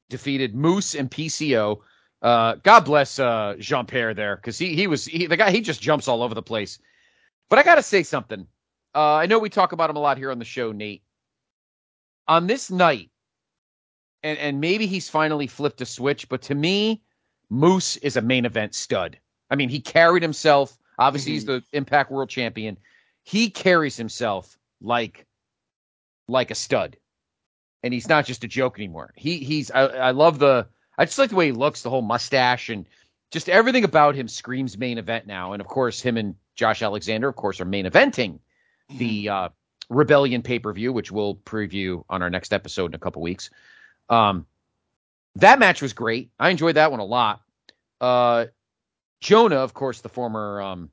[0.08, 1.80] defeated Moose and PCO.
[2.20, 5.50] Uh, God bless uh, Jean Pierre there because he he was he, the guy.
[5.50, 6.78] He just jumps all over the place.
[7.48, 8.46] But I got to say something.
[8.94, 11.02] Uh, I know we talk about him a lot here on the show, Nate.
[12.26, 13.10] On this night,
[14.22, 17.02] and and maybe he's finally flipped a switch, but to me,
[17.50, 19.18] Moose is a main event stud.
[19.50, 20.76] I mean, he carried himself.
[20.98, 22.76] Obviously, he's the Impact World Champion.
[23.22, 25.26] He carries himself like
[26.26, 26.96] like a stud,
[27.82, 29.12] and he's not just a joke anymore.
[29.16, 30.66] He he's I, I love the
[30.96, 32.86] I just like the way he looks, the whole mustache, and
[33.30, 35.52] just everything about him screams main event now.
[35.52, 38.40] And of course, him and Josh Alexander, of course, are main eventing
[38.90, 39.48] the uh,
[39.90, 43.50] Rebellion pay per view, which we'll preview on our next episode in a couple weeks.
[44.08, 44.46] Um,
[45.36, 46.30] that match was great.
[46.38, 47.40] I enjoyed that one a lot.
[48.00, 48.46] Uh,
[49.20, 50.90] Jonah, of course, the former um,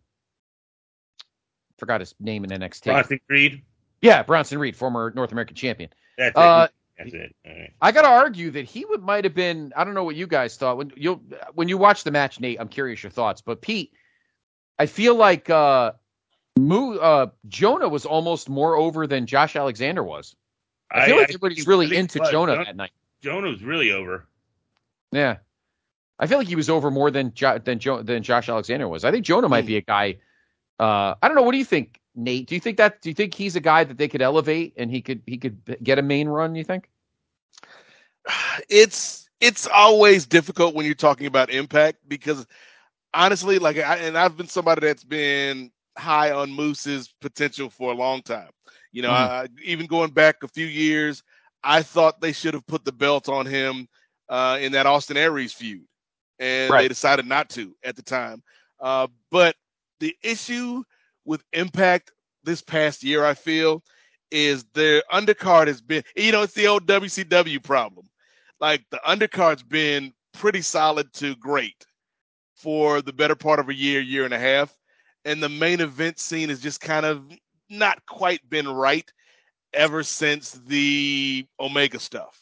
[1.77, 2.83] forgot his name in NXT.
[2.85, 3.63] Bronson Reed.
[4.01, 5.89] Yeah, Bronson Reed, former North American champion.
[6.17, 6.75] That's Uh, it.
[6.97, 7.35] That's it.
[7.45, 7.73] All right.
[7.81, 9.73] I got to argue that he would might have been.
[9.75, 11.21] I don't know what you guys thought when you
[11.53, 12.59] when you watch the match, Nate.
[12.59, 13.91] I'm curious your thoughts, but Pete,
[14.79, 15.91] I feel like uh,
[16.57, 20.35] Mo, uh, Jonah was almost more over than Josh Alexander was.
[20.89, 22.29] I feel like everybody's really I into was.
[22.29, 22.91] Jonah, that night.
[23.25, 24.27] Jonah was really over.
[25.11, 25.37] Yeah,
[26.19, 29.03] I feel like he was over more than jo- than jo- than Josh Alexander was.
[29.03, 30.17] I think Jonah might be a guy.
[30.79, 31.41] Uh, I don't know.
[31.41, 32.45] What do you think, Nate?
[32.47, 33.01] Do you think that?
[33.01, 35.57] Do you think he's a guy that they could elevate and he could he could
[35.81, 36.53] get a main run?
[36.53, 36.87] You think?
[38.69, 42.45] it's it's always difficult when you're talking about impact because
[43.13, 47.95] honestly, like I and I've been somebody that's been high on Moose's potential for a
[47.95, 48.49] long time.
[48.91, 49.13] You know, Mhm.
[49.13, 51.23] I, even going back a few years,
[51.65, 53.87] I thought they should have put the belt on him
[54.29, 55.83] uh, in that Austin Aries feud,
[56.39, 58.43] and they decided not to at the time.
[58.79, 59.55] Uh, but
[59.99, 60.83] the issue
[61.25, 62.11] with Impact
[62.43, 63.83] this past year, I feel,
[64.31, 68.07] is their undercard has been, you know, it's the old WCW problem.
[68.59, 71.85] Like the undercard's been pretty solid to great
[72.55, 74.77] for the better part of a year, year and a half.
[75.25, 77.23] And the main event scene has just kind of
[77.69, 79.11] not quite been right
[79.75, 82.41] ever since the Omega stuff.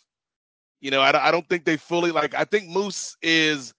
[0.81, 2.33] You know, I, I don't think they fully like.
[2.35, 3.73] I think Moose is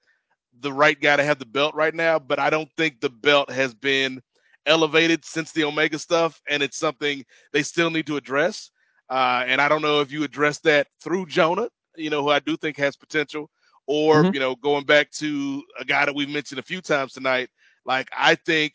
[0.60, 3.50] the right guy to have the belt right now, but I don't think the belt
[3.50, 4.22] has been
[4.66, 8.70] elevated since the Omega stuff, and it's something they still need to address.
[9.10, 12.40] Uh, and I don't know if you address that through Jonah, you know, who I
[12.40, 13.50] do think has potential,
[13.86, 14.34] or Mhm.
[14.34, 17.50] you know, going back to a guy that we've mentioned a few times tonight.
[17.84, 18.72] Like I think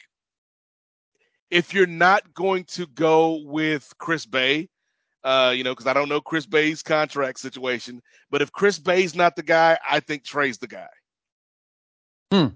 [1.51, 4.69] if you're not going to go with Chris Bey,
[5.23, 9.15] uh, you know, because I don't know Chris Bey's contract situation, but if Chris Bey's
[9.15, 10.87] not the guy, I think Trey's the guy.
[12.31, 12.51] You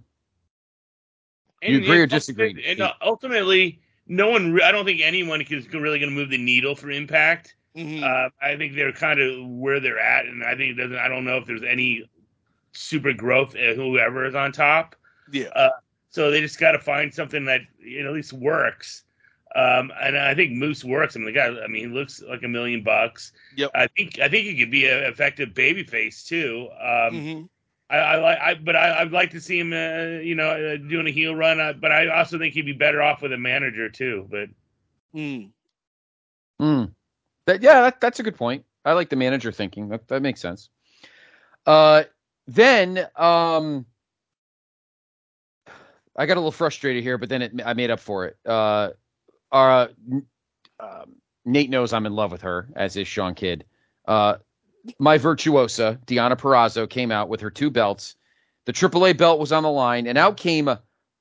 [1.61, 2.81] And- agree or disagree, ultimate- And Pete?
[2.85, 4.51] uh, ultimately, no one.
[4.53, 7.55] re- I don't think anyone is really going to move the needle for Impact.
[7.75, 8.03] Mhm.
[8.03, 10.97] Uh, I think they're kind of where they're at, and I think it doesn't.
[10.97, 12.07] I don't know if there's any
[12.73, 13.55] super growth.
[13.55, 14.95] uh, Whoever is on top,
[15.31, 15.69] yeah.
[16.13, 19.03] So they just got to find something that you know, at least works.
[19.55, 21.15] Um, and I think Moose works.
[21.15, 21.47] I mean, the guy.
[21.47, 23.33] I mean, he looks like a million bucks.
[23.55, 23.71] Yep.
[23.75, 24.19] I think.
[24.19, 26.69] I think he could be an effective babyface too.
[26.79, 27.49] Um, Mhm.
[27.89, 30.77] I, I like, I, but I, I'd like to see him, uh, you know, uh,
[30.77, 31.59] doing a heel run.
[31.59, 34.27] Uh, but I also think he'd be better off with a manager too.
[34.31, 34.49] But
[35.13, 35.51] Mm.
[36.59, 36.91] Mm.
[37.45, 38.65] That, yeah, that, that's a good point.
[38.85, 39.89] I like the manager thinking.
[39.89, 40.69] That, that makes sense.
[41.65, 42.03] Uh,
[42.47, 43.85] then, um,
[46.15, 48.37] I got a little frustrated here, but then it, I made up for it.
[48.45, 48.89] Uh,
[49.51, 49.87] uh,
[50.79, 51.15] um,
[51.45, 53.65] Nate knows I'm in love with her, as is Sean Kidd.
[54.07, 54.35] Uh,
[54.99, 58.15] my virtuosa, Deonna Purrazzo, came out with her two belts.
[58.65, 60.69] The AAA belt was on the line, and out came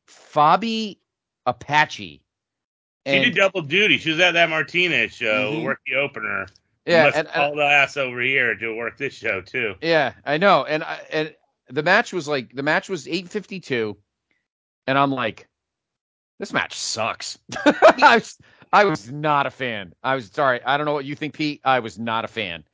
[0.08, 0.98] Fabi
[1.46, 2.22] Apache.
[3.06, 3.98] she did double duty.
[3.98, 5.64] She was at that Martinez show, Mhm.
[5.64, 6.46] worked the opener.
[6.86, 9.74] Yeah, and, have called the ass over here to work this show too.
[9.80, 10.64] Yeah, I know.
[10.64, 11.34] And I, and
[11.68, 13.96] the match was like the match was 852
[14.86, 15.48] and I'm like
[16.38, 17.38] this match sucks.
[17.64, 18.38] I was
[18.72, 19.92] I was not a fan.
[20.02, 20.62] I was sorry.
[20.64, 21.60] I don't know what you think Pete.
[21.64, 22.64] I was not a fan.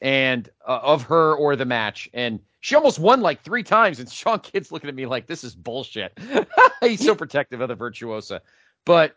[0.00, 4.10] And uh, of her or the match and she almost won like 3 times and
[4.10, 6.18] Sean Kidd's looking at me like this is bullshit.
[6.80, 8.42] He's so protective of the virtuosa.
[8.84, 9.14] But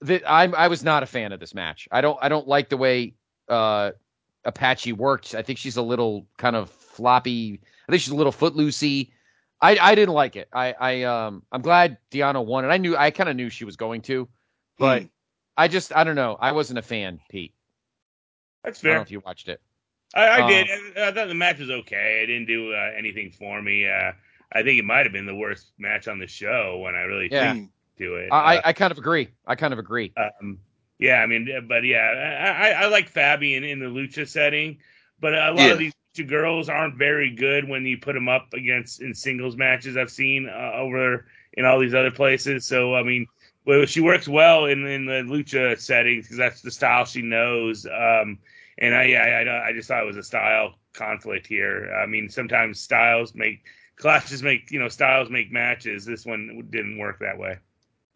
[0.00, 1.88] the, I I was not a fan of this match.
[1.92, 3.14] I don't I don't like the way
[3.48, 3.92] uh
[4.44, 5.34] Apache worked.
[5.34, 7.60] I think she's a little kind of floppy.
[7.88, 9.10] I think she's a little footloosey.
[9.60, 10.48] I I didn't like it.
[10.52, 12.68] I I um I'm glad Deonna won it.
[12.68, 14.28] I knew I kind of knew she was going to,
[14.78, 15.04] but
[15.56, 16.36] I just I don't know.
[16.40, 17.54] I wasn't a fan, Pete.
[18.64, 19.02] That's I don't know fair.
[19.02, 19.60] if you watched it.
[20.14, 20.68] I, I did.
[20.70, 22.20] I, I thought the match was okay.
[22.22, 23.86] It didn't do uh, anything for me.
[23.88, 24.12] Uh,
[24.52, 27.28] I think it might have been the worst match on the show when I really
[27.30, 27.52] Yeah.
[27.52, 28.30] think to it.
[28.32, 29.28] I, Uh, I I kind of agree.
[29.46, 30.14] I kind of agree.
[30.16, 30.58] Um,
[30.98, 34.78] yeah, I mean, but yeah, I, I, I like Fabian in, the lucha setting,
[35.20, 35.72] but a lot Yeah.
[35.72, 35.92] of these
[36.24, 39.96] girls aren't very good when you put them up against in singles matches.
[39.96, 42.64] I've seen uh, over in all these other places.
[42.64, 43.26] So I mean,
[43.64, 47.86] well, she works well in in the lucha settings because that's the style she knows.
[47.86, 48.38] Um,
[48.78, 51.92] and I, I, I, I just thought it was a style conflict here.
[51.94, 53.64] I mean, sometimes styles make
[53.96, 56.04] clashes make you know styles make matches.
[56.04, 57.58] This one didn't work that way.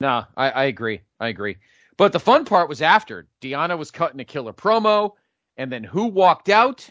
[0.01, 1.01] No, I, I agree.
[1.21, 1.57] I agree.
[1.97, 5.13] But the fun part was after Deonna was cutting a killer promo,
[5.57, 6.89] and then who walked out?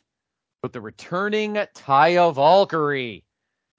[0.62, 3.24] But the returning Taya Valkyrie.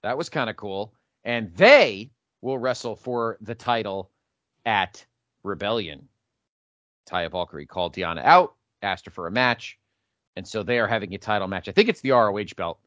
[0.03, 0.93] That was kind of cool.
[1.23, 2.11] And they
[2.41, 4.11] will wrestle for the title
[4.65, 5.05] at
[5.43, 6.07] Rebellion.
[7.09, 9.77] Taya Valkyrie called Deonna out, asked her for a match,
[10.35, 11.67] and so they are having a title match.
[11.67, 12.79] I think it's the ROH belt.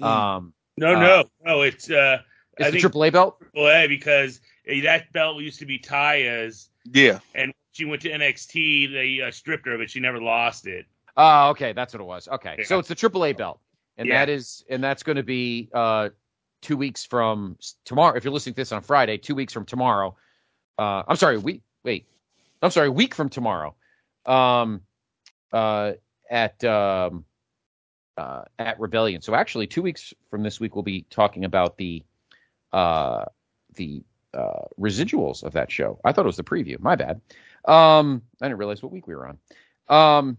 [0.00, 0.06] Mm.
[0.06, 1.62] Um, No, Uh, no, no.
[1.62, 2.18] It's uh,
[2.58, 3.38] it's I the think AAA belt.
[3.40, 4.40] Triple A because
[4.70, 7.20] uh, that belt used to be Taya's, Yeah.
[7.34, 8.92] and she went to NXT.
[8.92, 10.86] They uh, stripped her, but she never lost it.
[11.16, 12.28] Oh, okay, that's what it was.
[12.28, 12.64] Okay, Yeah.
[12.64, 13.60] so it's the AAA belt,
[13.96, 14.20] and Yeah.
[14.24, 16.10] that is, and that's going to be uh,
[16.60, 18.16] two weeks from tomorrow.
[18.16, 20.16] If you're listening to this on Friday, two weeks from tomorrow.
[20.78, 21.62] Uh, I'm sorry, week.
[21.84, 22.06] Wait,
[22.62, 23.74] I'm sorry, week from tomorrow.
[24.26, 24.80] Um,
[25.52, 25.92] uh,
[26.30, 27.24] at um,
[28.16, 29.20] uh, at Rebellion.
[29.22, 32.02] So actually, two weeks from this week, we'll be talking about the
[32.72, 33.26] uh,
[33.74, 36.00] the uh, residuals of that show.
[36.04, 36.80] I thought it was the preview.
[36.80, 37.20] My bad.
[37.66, 39.38] Um, I didn't realize what week we were on.
[39.88, 40.38] Um,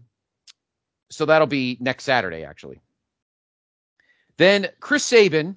[1.10, 2.80] so that'll be next Saturday, actually.
[4.38, 5.56] Then Chris Sabin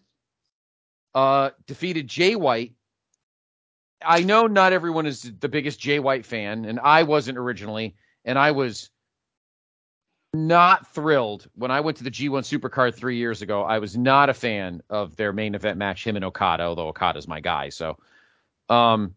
[1.13, 2.73] uh, defeated Jay White.
[4.01, 8.39] I know not everyone is the biggest Jay White fan, and I wasn't originally, and
[8.39, 8.89] I was
[10.33, 13.63] not thrilled when I went to the G1 Supercard three years ago.
[13.63, 17.27] I was not a fan of their main event match, him and Okada, although Okada's
[17.27, 17.69] my guy.
[17.69, 17.97] So,
[18.69, 19.15] um,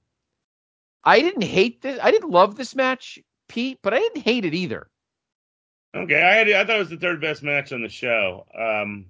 [1.05, 2.01] I didn't hate this.
[2.03, 3.19] I didn't love this match,
[3.49, 4.89] Pete, but I didn't hate it either.
[5.95, 8.47] Okay, I had, I thought it was the third best match on the show.
[8.59, 9.07] Um,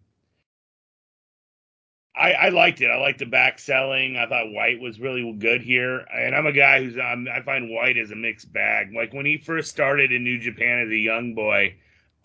[2.14, 2.90] I, I liked it.
[2.90, 4.16] I liked the back selling.
[4.16, 7.70] I thought White was really good here, and I'm a guy who's um, I find
[7.70, 8.92] White as a mixed bag.
[8.94, 11.76] Like when he first started in New Japan as a young boy,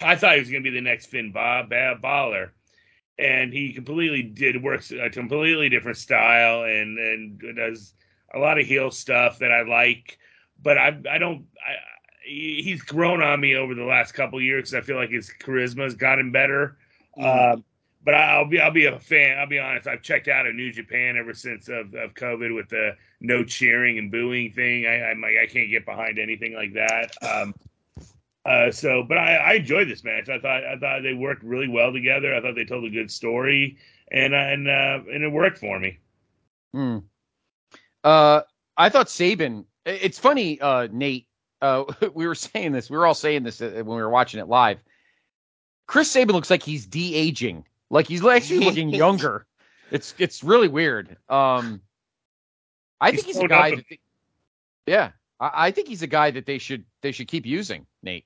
[0.01, 2.51] I thought he was going to be the next Finn ba- ba- Balor,
[3.17, 7.93] and he completely did works a completely different style and and does
[8.33, 10.17] a lot of heel stuff that I like.
[10.61, 11.75] But I I don't I,
[12.27, 15.83] he's grown on me over the last couple years because I feel like his charisma
[15.83, 16.77] has gotten better.
[17.17, 17.63] Um,
[18.03, 19.37] but I'll be I'll be a fan.
[19.37, 19.87] I'll be honest.
[19.87, 23.97] I've checked out of New Japan ever since of, of COVID with the no cheering
[23.97, 24.85] and booing thing.
[24.85, 27.11] I, I'm like I can't get behind anything like that.
[27.21, 27.53] Um,
[28.45, 30.29] uh, so, but I, I enjoyed this match.
[30.29, 32.33] I thought I thought they worked really well together.
[32.33, 33.77] I thought they told a good story,
[34.09, 35.99] and and uh, and it worked for me.
[36.73, 36.99] Hmm.
[38.05, 38.41] Uh,
[38.77, 39.65] I thought Sabin.
[39.85, 41.26] It's funny, uh, Nate.
[41.61, 42.89] Uh, we were saying this.
[42.89, 44.79] We were all saying this uh, when we were watching it live.
[45.87, 47.63] Chris Sabin looks like he's de aging.
[47.89, 49.45] Like he's actually looking younger.
[49.91, 51.17] It's it's really weird.
[51.29, 51.81] Um,
[52.99, 53.75] I He's think he's a guy.
[53.75, 53.99] That they-
[54.85, 57.85] yeah, I, I think he's a guy that they should they should keep using.
[58.03, 58.25] Nate.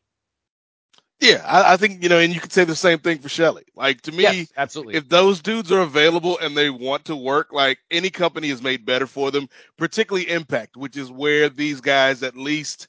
[1.20, 3.64] Yeah, I, I think you know, and you could say the same thing for Shelley.
[3.76, 4.96] Like to me, yes, absolutely.
[4.96, 8.86] if those dudes are available and they want to work, like any company is made
[8.86, 9.48] better for them,
[9.78, 12.88] particularly Impact, which is where these guys, at least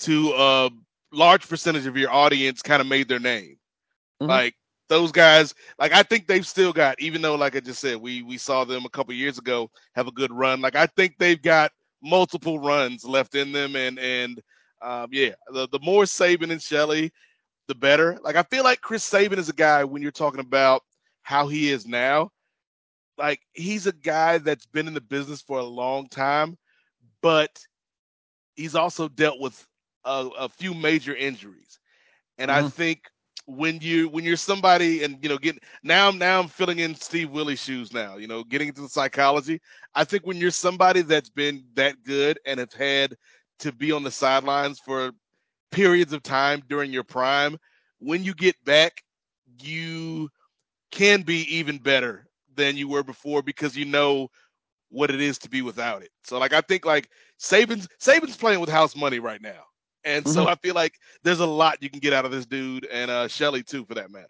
[0.00, 0.70] to a
[1.12, 3.58] large percentage of your audience, kind of made their name.
[4.22, 4.28] Mhm.
[4.28, 4.54] Like
[4.88, 8.22] those guys, like I think they've still got, even though, like I just said, we
[8.22, 10.60] we saw them a couple years ago have a good run.
[10.60, 11.72] Like I think they've got
[12.02, 14.40] multiple runs left in them, and and
[14.82, 17.12] um, yeah, the the more Sabin and Shelley,
[17.68, 18.18] the better.
[18.22, 20.82] Like I feel like Chris Sabin is a guy when you're talking about
[21.22, 22.30] how he is now,
[23.18, 26.56] like he's a guy that's been in the business for a long time,
[27.22, 27.50] but
[28.56, 29.66] he's also dealt with
[30.04, 31.78] a, a few major injuries,
[32.38, 32.66] and mm-hmm.
[32.66, 33.02] I think
[33.46, 37.30] when you when you're somebody and you know getting now now I'm filling in Steve
[37.30, 39.60] Willie's shoes now, you know, getting into the psychology.
[39.94, 43.16] I think when you're somebody that's been that good and have had
[43.60, 45.12] to be on the sidelines for
[45.70, 47.58] periods of time during your prime,
[47.98, 49.02] when you get back,
[49.60, 50.28] you
[50.90, 54.28] can be even better than you were before because you know
[54.90, 56.10] what it is to be without it.
[56.24, 57.08] So like I think like
[57.38, 59.64] Sabin's Sabin's playing with house money right now.
[60.04, 60.34] And mm-hmm.
[60.34, 63.10] so I feel like there's a lot you can get out of this dude and
[63.10, 64.28] uh Shelley too for that matter.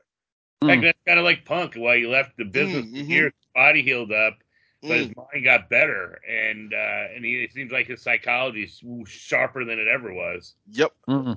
[0.63, 3.07] Like that's kind of like Punk while he left the business mm-hmm.
[3.07, 4.35] here, body healed up,
[4.83, 4.99] but mm.
[4.99, 9.65] his mind got better, and uh and he it seems like his psychology is sharper
[9.65, 10.55] than it ever was.
[10.71, 10.93] Yep.
[11.09, 11.33] Mm-hmm.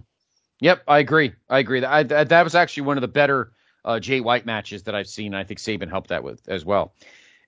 [0.59, 1.33] Yep, I agree.
[1.49, 1.81] I agree.
[1.81, 3.51] That I, that was actually one of the better
[3.83, 5.33] uh, Jay White matches that I've seen.
[5.33, 6.93] I think Sabin helped that with as well.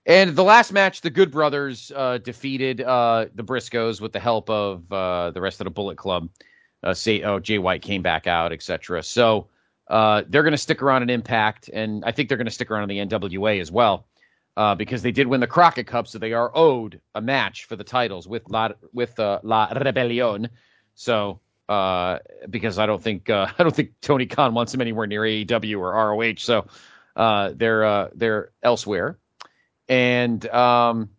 [0.04, 4.48] And the last match, the Good Brothers uh, defeated uh, the Briscoes with the help
[4.50, 6.28] of uh, the rest of the Bullet Club.
[6.86, 9.02] Uh, say, oh, Jay White came back out, etc.
[9.02, 9.48] So
[9.88, 12.70] uh, they're going to stick around in Impact, and I think they're going to stick
[12.70, 14.06] around in the NWA as well
[14.56, 17.76] uh, because they did win the Crockett Cup, so they are owed a match for
[17.76, 20.48] the titles with La with La Rebellion.
[20.94, 21.40] So
[22.48, 25.92] because I don't think I don't think Tony Khan wants them anywhere near AEW or
[25.92, 26.66] ROH, so
[27.56, 29.18] they're they're elsewhere
[29.88, 31.10] and um,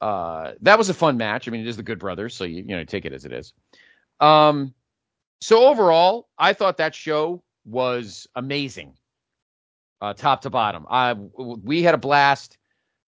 [0.00, 1.46] uh, that was a fun match.
[1.46, 3.32] I mean, it is the Good Brothers, so you you know take it as it
[3.32, 3.52] is.
[4.22, 4.72] Um,
[5.40, 8.96] so overall, I thought that show was amazing,
[10.00, 10.86] uh, top to bottom.
[10.88, 12.56] I we had a blast.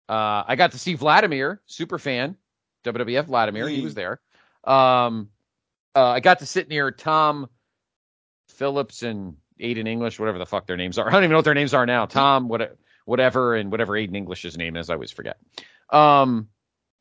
[0.09, 2.37] Uh, I got to see Vladimir, super fan,
[2.85, 3.69] WWF Vladimir.
[3.69, 4.21] He was there.
[4.65, 5.29] Um,
[5.95, 7.49] uh, I got to sit near Tom
[8.49, 11.07] Phillips and Aiden English, whatever the fuck their names are.
[11.09, 12.07] I don't even know what their names are now.
[12.07, 15.37] Tom, what whatever, and whatever Aiden English's name is, I always forget.
[15.91, 16.49] Um,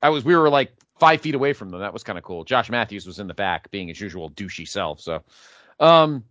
[0.01, 1.79] I was we were like five feet away from them.
[1.79, 2.43] That was kind of cool.
[2.43, 5.01] Josh Matthews was in the back, being his usual douchey self.
[5.01, 5.23] So,
[5.79, 6.25] um,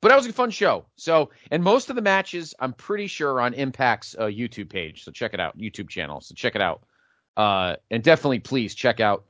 [0.00, 0.86] but that was a fun show.
[0.96, 5.04] So, and most of the matches, I'm pretty sure, on Impact's uh, YouTube page.
[5.04, 6.22] So check it out, YouTube channel.
[6.22, 6.82] So check it out,
[7.36, 9.26] uh, and definitely please check out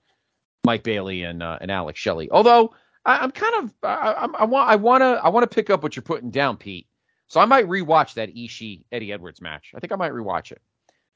[0.65, 2.31] Mike Bailey and uh, and Alex Shelley.
[2.31, 5.69] Although I, am kind of I, I, want I want to I want to pick
[5.69, 6.87] up what you're putting down, Pete.
[7.27, 9.73] So I might rewatch that Ishii Eddie Edwards match.
[9.75, 10.63] I think I might rewatch it.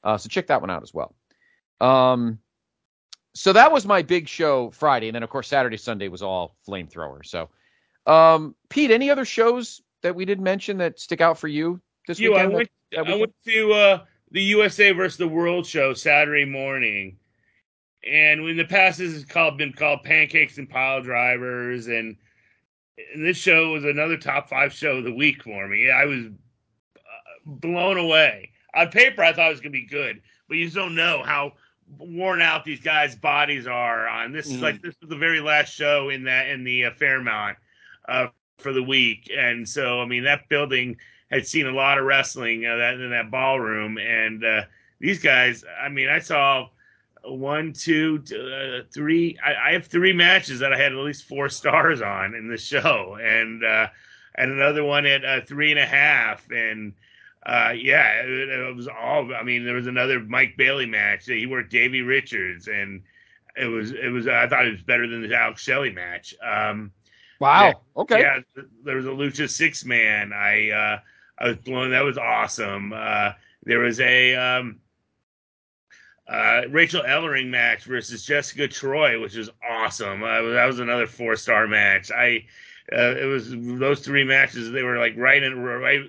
[0.03, 1.15] Uh, so check that one out as well.
[1.79, 2.39] Um,
[3.39, 6.57] so that was my big show Friday, and then of course Saturday, Sunday was all
[6.67, 7.25] flamethrower.
[7.25, 7.47] So,
[8.05, 12.19] um, Pete, any other shows that we didn't mention that stick out for you this
[12.19, 12.51] you, weekend?
[12.51, 13.99] I went, that, that I went to uh,
[14.31, 17.15] the USA versus the World show Saturday morning,
[18.05, 22.17] and in the past this has called been called Pancakes and Pile Drivers, and
[23.13, 25.89] and this show was another top five show of the week for me.
[25.89, 28.51] I was uh, blown away.
[28.75, 31.23] On paper, I thought it was going to be good, but you just don't know
[31.25, 31.53] how
[31.97, 34.07] worn out these guys' bodies are.
[34.07, 34.61] On this, mm.
[34.61, 37.57] like this was the very last show in that in the uh, Fairmont
[38.07, 40.97] uh, for the week, and so I mean that building
[41.31, 44.61] had seen a lot of wrestling uh, that in that ballroom, and uh,
[44.99, 45.63] these guys.
[45.81, 46.69] I mean, I saw
[47.23, 49.37] one, two, uh, three.
[49.43, 52.57] I, I, have three matches that I had at least four stars on in the
[52.57, 53.87] show, and uh,
[54.35, 56.49] and another one at uh, three and a half.
[56.49, 56.93] And
[57.45, 59.33] uh, yeah, it, it, was all.
[59.33, 61.25] I mean, there was another Mike Bailey match.
[61.25, 63.01] He worked Davey Richards, and
[63.55, 64.27] it was it was.
[64.27, 66.35] I thought it was better than the Alex Shelley match.
[66.43, 66.91] Um,
[67.39, 67.67] wow.
[67.67, 68.19] Yeah, okay.
[68.19, 68.39] Yeah,
[68.83, 70.33] there was a Lucha six man.
[70.33, 70.99] I uh,
[71.37, 71.91] I was blown.
[71.91, 72.91] That was awesome.
[72.93, 73.31] Uh,
[73.63, 74.79] there was a um,
[76.27, 80.23] uh, Rachel Ellering match versus Jessica Troy, which was awesome.
[80.23, 82.11] Uh, that was another four star match.
[82.11, 82.45] I
[82.91, 84.71] uh, it was those three matches.
[84.71, 86.01] They were like right in right,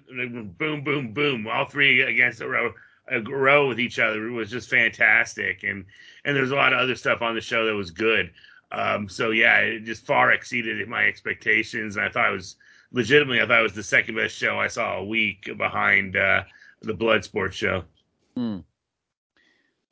[0.59, 2.73] boom, boom, boom, all three against a row,
[3.11, 4.29] a row with each other.
[4.29, 5.85] It was just fantastic, and
[6.25, 8.31] and there's a lot of other stuff on the show that was good.
[8.73, 11.97] Um, so yeah, it just far exceeded my expectations.
[11.97, 12.57] And I thought it was
[12.93, 16.43] legitimately, I thought it was the second best show I saw a week behind uh,
[16.83, 17.85] the Bloodsport show.
[18.37, 18.59] Hmm.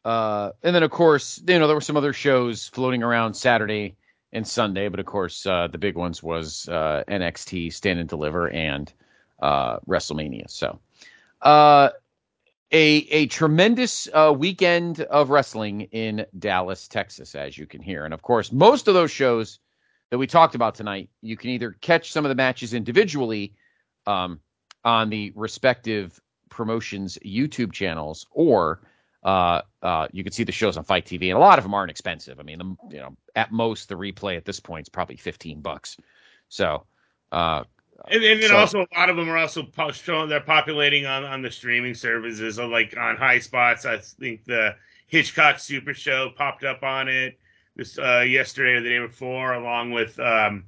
[0.04, 3.96] Uh, and then of course, you know, there were some other shows floating around Saturday
[4.32, 8.50] and Sunday, but of course, uh, the big ones was uh, NXT Stand and Deliver
[8.50, 8.92] and
[9.40, 10.50] uh, WrestleMania.
[10.50, 10.78] So,
[11.42, 11.90] uh,
[12.70, 18.12] a a tremendous uh, weekend of wrestling in Dallas, Texas, as you can hear, and
[18.12, 19.60] of course, most of those shows
[20.10, 23.52] that we talked about tonight, you can either catch some of the matches individually
[24.06, 24.40] um,
[24.84, 28.80] on the respective promotions YouTube channels, or
[29.28, 31.74] uh, uh, you can see the shows on Fight TV, and a lot of them
[31.74, 32.40] aren't expensive.
[32.40, 35.60] I mean, the, you know, at most the replay at this point is probably fifteen
[35.60, 35.98] bucks.
[36.48, 36.86] So,
[37.30, 37.64] uh,
[38.10, 41.24] and, and then So- also a lot of them are also showing they're populating on
[41.24, 43.84] on the streaming services, so like on high spots.
[43.84, 44.74] I think the
[45.08, 47.38] Hitchcock Super Show popped up on it
[47.76, 50.64] this uh, yesterday or the day before, along with um,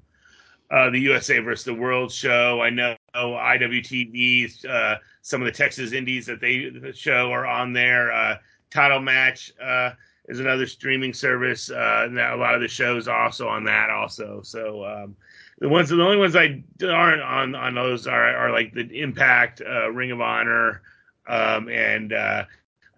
[0.71, 2.61] uh, the USA versus the World show.
[2.61, 8.39] I know IWTV's uh, some of the Texas Indies that they show are on there.
[8.71, 9.91] Title Match uh,
[10.29, 14.41] is another streaming service, uh, a lot of the shows also on that also.
[14.43, 14.85] So.
[14.85, 15.17] Um,
[15.61, 19.61] the ones, the only ones I aren't on on those are are like the Impact,
[19.61, 20.81] uh, Ring of Honor,
[21.29, 22.45] um, and uh,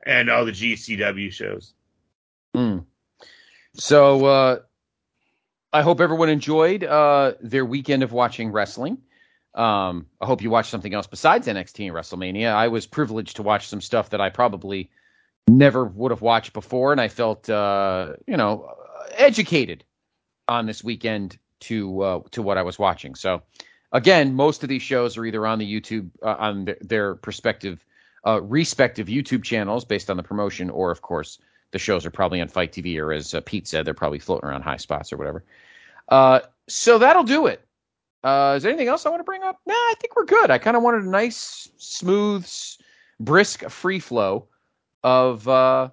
[0.06, 1.74] and all the GCW shows.
[2.54, 2.84] Mm.
[3.74, 4.58] So uh,
[5.72, 8.98] I hope everyone enjoyed uh, their weekend of watching wrestling.
[9.54, 12.52] Um, I hope you watched something else besides NXT and WrestleMania.
[12.52, 14.90] I was privileged to watch some stuff that I probably
[15.48, 18.74] never would have watched before, and I felt uh, you know
[19.12, 19.84] educated
[20.48, 23.14] on this weekend to uh, to what I was watching.
[23.14, 23.42] So
[23.92, 27.84] again, most of these shows are either on the YouTube uh, on th- their respective
[28.26, 31.38] uh, respective YouTube channels based on the promotion, or of course
[31.72, 34.48] the shows are probably on Fight TV, or as uh, Pete said, they're probably floating
[34.48, 35.44] around high spots or whatever.
[36.08, 37.66] Uh, so that'll do it.
[38.22, 39.58] Uh, is there anything else I want to bring up?
[39.66, 40.50] Nah, I think we're good.
[40.50, 42.48] I kind of wanted a nice, smooth,
[43.18, 44.46] brisk free flow
[45.02, 45.88] of uh,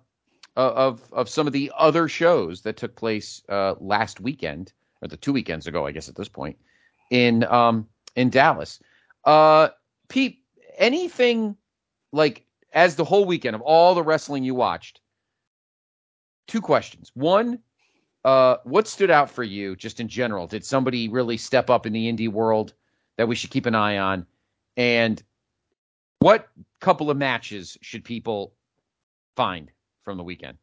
[0.56, 5.18] of of some of the other shows that took place uh, last weekend or the
[5.18, 6.58] two weekends ago, I guess at this point
[7.10, 8.80] in um in Dallas.
[9.26, 9.70] Uh,
[10.08, 10.40] Pete,
[10.78, 11.56] anything
[12.12, 15.02] like as the whole weekend of all the wrestling you watched?
[16.48, 17.12] Two questions.
[17.14, 17.60] One,
[18.26, 20.48] uh, what stood out for you just in general?
[20.48, 22.74] Did somebody really step up in the indie world
[23.18, 24.26] that we should keep an eye on?
[24.78, 25.22] And
[26.20, 26.50] what
[26.80, 28.54] couple of matches should people
[29.40, 29.72] find
[30.04, 30.58] from the weekend?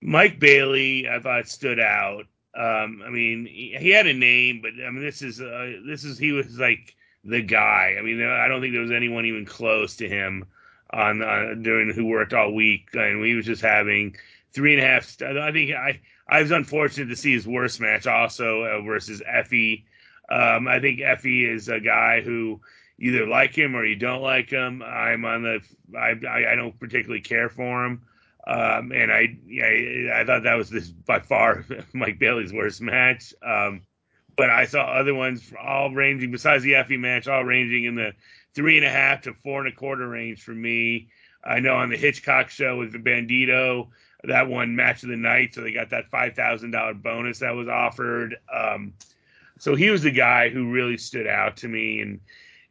[0.00, 2.24] Mike Bailey, I thought stood out.
[2.54, 6.04] Um, I mean, he, he had a name, but I mean, this is uh, this
[6.04, 7.96] is he was like the guy.
[7.98, 10.46] I mean, I don't think there was anyone even close to him
[10.90, 14.16] on uh, during who worked all week, and he was just having
[14.54, 15.20] three and a half.
[15.20, 19.84] I think I I was unfortunate to see his worst match also uh, versus Effy.
[20.30, 22.62] Um, I think Effy is a guy who
[22.98, 24.82] either like him or you don't like him.
[24.82, 25.60] I'm on the
[25.96, 28.02] I I, I don't particularly care for him.
[28.46, 33.34] Um, and I, yeah, I thought that was this by far Mike Bailey's worst match.
[33.42, 33.82] Um,
[34.36, 38.12] but I saw other ones all ranging besides the Effy match, all ranging in the
[38.54, 41.08] three and a half to four and a quarter range for me.
[41.44, 43.88] I know on the Hitchcock show with the Bandido,
[44.24, 47.54] that one match of the night, so they got that five thousand dollar bonus that
[47.54, 48.36] was offered.
[48.52, 48.94] Um,
[49.58, 52.00] so he was the guy who really stood out to me.
[52.00, 52.20] And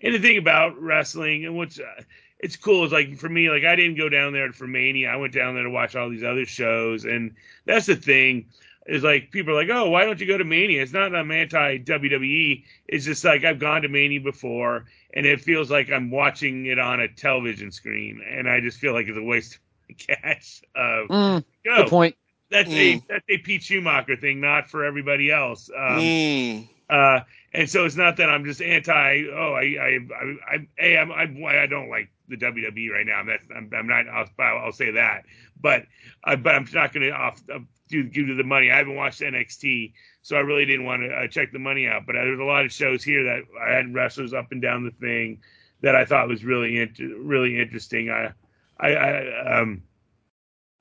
[0.02, 2.04] and the thing about wrestling and what's uh,
[2.40, 5.10] it's cool is like for me, like I didn't go down there for Mania.
[5.10, 8.48] I went down there to watch all these other shows, and that's the thing.
[8.86, 10.82] Is like people are like, oh, why don't you go to Mania?
[10.82, 12.64] It's not I'm anti WWE.
[12.88, 16.80] It's just like I've gone to Mania before, and it feels like I'm watching it
[16.80, 20.62] on a television screen, and I just feel like it's a waste of my cash.
[20.76, 21.78] Uh, Mm, go.
[21.78, 22.16] good point.
[22.50, 23.04] That's a Mm.
[23.10, 25.70] that's a Pete Schumacher thing, not for everybody else.
[25.76, 26.68] Um, Mm.
[26.90, 27.22] uh,
[27.54, 29.24] and so it's not that I'm just anti.
[29.32, 33.24] Oh, I, I, I, I, hey, I'm, I'm, I don't like the WWE right now.
[33.24, 34.08] That's, I'm, I'm not.
[34.08, 35.24] I'll, I'll say that.
[35.60, 35.84] But,
[36.24, 38.70] uh, but I'm not going to off uh, due to the money.
[38.70, 42.06] I haven't watched NXT, so I really didn't want to uh, check the money out.
[42.06, 44.84] But uh, there's a lot of shows here that I had wrestlers up and down
[44.84, 45.42] the thing
[45.82, 48.10] that I thought was really, inter- really interesting.
[48.10, 48.34] I,
[48.80, 49.84] I, I, um.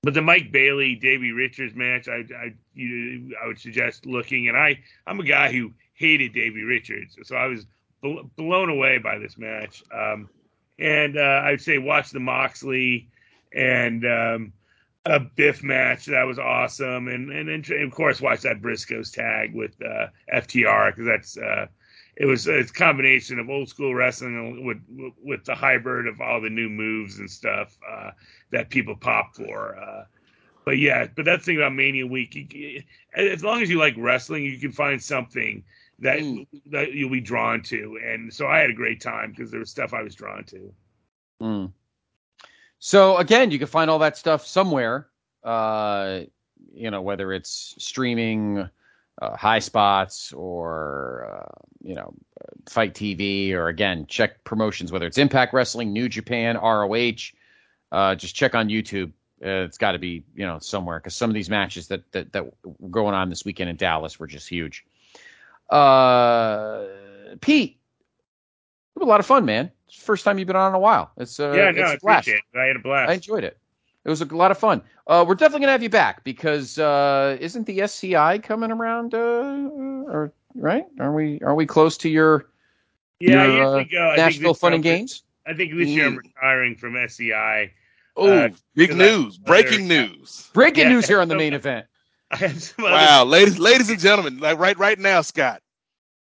[0.03, 4.49] But the Mike Bailey Davey Richards match, I I you, I would suggest looking.
[4.49, 7.67] And I I'm a guy who hated Davey Richards, so I was
[8.03, 9.83] bl- blown away by this match.
[9.93, 10.29] Um,
[10.79, 13.09] and uh, I'd say watch the Moxley
[13.53, 14.53] and um,
[15.07, 19.55] a Biff match that was awesome, and and then of course watch that Briscoes tag
[19.55, 21.67] with uh, FTR because that's uh,
[22.17, 24.79] it was it's combination of old school wrestling with
[25.23, 28.11] with the hybrid of all the new moves and stuff uh,
[28.51, 29.79] that people pop for.
[29.79, 30.05] Uh,
[30.65, 32.35] but yeah, but that's the thing about Mania Week.
[32.35, 32.83] You,
[33.15, 35.63] as long as you like wrestling, you can find something
[36.01, 36.47] that Mm.
[36.67, 37.99] that you'll be drawn to.
[38.05, 40.75] And so I had a great time because there was stuff I was drawn to.
[41.43, 41.73] Mm.
[42.79, 45.09] So again, you can find all that stuff somewhere.
[45.43, 46.23] Uh,
[46.73, 48.69] you know, whether it's streaming,
[49.23, 52.13] uh, high spots, or uh, you know,
[52.69, 54.93] Fight TV, or again, check promotions.
[54.93, 57.33] Whether it's Impact Wrestling, New Japan, ROH,
[57.93, 59.13] uh, just check on YouTube.
[59.43, 62.33] Uh, it's got to be you know somewhere because some of these matches that, that
[62.33, 64.85] that were going on this weekend in Dallas were just huge.
[65.69, 66.85] Uh,
[67.41, 67.79] Pete,
[68.95, 69.71] it was a lot of fun, man.
[69.89, 71.11] It's the first time you've been on in a while.
[71.17, 72.29] It's uh, yeah, it's no, a I blast.
[72.29, 72.59] appreciate it.
[72.59, 73.11] I had a blast.
[73.11, 73.59] I enjoyed it.
[74.05, 74.83] It was a lot of fun.
[75.07, 79.15] Uh, we're definitely gonna have you back because uh, isn't the SCI coming around?
[79.15, 79.19] Uh,
[80.09, 80.85] or right?
[81.01, 82.47] Are we are we close to your
[83.19, 84.11] yeah, I usually uh, go.
[84.11, 85.23] I Nashville Fun and Games?
[85.47, 87.73] I think this year I'm retiring from SCI.
[88.17, 89.37] Oh, Uh, big 'cause news!
[89.39, 90.49] Breaking news!
[90.53, 91.87] Breaking Yeah, news here on the main event.
[92.33, 95.63] I have some other Wow, ladies, ladies and gentlemen, like right, right now, Scott.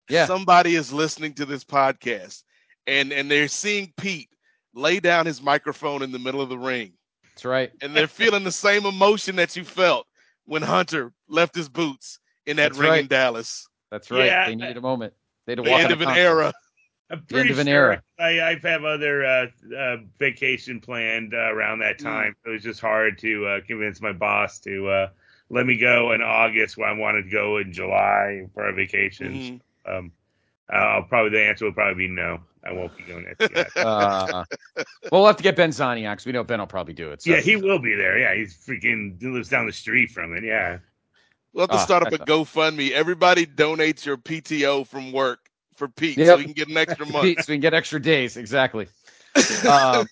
[0.10, 0.26] Yeah.
[0.26, 2.44] Somebody is listening to this podcast,
[2.88, 4.30] and and they're seeing Pete
[4.74, 7.72] lay down his microphone in the middle of the ring, That's right.
[7.82, 10.08] and they're feeling the same emotion that you felt
[10.46, 13.08] when Hunter left his boots in that That's ring in.
[13.08, 13.68] Dallas.
[13.92, 14.26] That's right.
[14.28, 14.46] Yeah.
[14.46, 15.14] They needed a moment.
[15.46, 16.20] They had to The walk end on of an concert.
[16.20, 16.54] era.
[17.10, 18.04] I'm end of an sure era.
[18.20, 22.04] I, I have other uh, uh, vacation planned uh, around that Mm.
[22.04, 22.36] time.
[22.46, 25.08] It was just hard to uh, convince my boss to uh,
[25.50, 29.52] let me go in August when I wanted to go in July for our vacations.
[29.88, 29.98] Mhm.
[29.98, 30.12] Um,
[30.70, 32.40] I'll probably the answer will probably be no.
[32.64, 33.68] I won't be going next year.
[33.76, 34.44] Uh,
[35.12, 37.12] well, we'll have to get Ben Zani on because we know Ben will probably do
[37.12, 37.22] it.
[37.22, 37.30] So.
[37.30, 38.18] yeah, he will be there.
[38.18, 40.44] Yeah, he's freaking he lives down the street from it.
[40.44, 40.80] Yeah.
[41.54, 42.92] We'll have to Ah, start up a GoFundMe.
[42.92, 45.40] Everybody donates your PTO from work
[45.76, 46.28] for Pete, Yep.
[46.28, 47.24] so we can get an extra month.
[47.24, 48.36] Pete, so we can get extra days.
[48.38, 48.88] Exactly.
[49.70, 50.08] Um,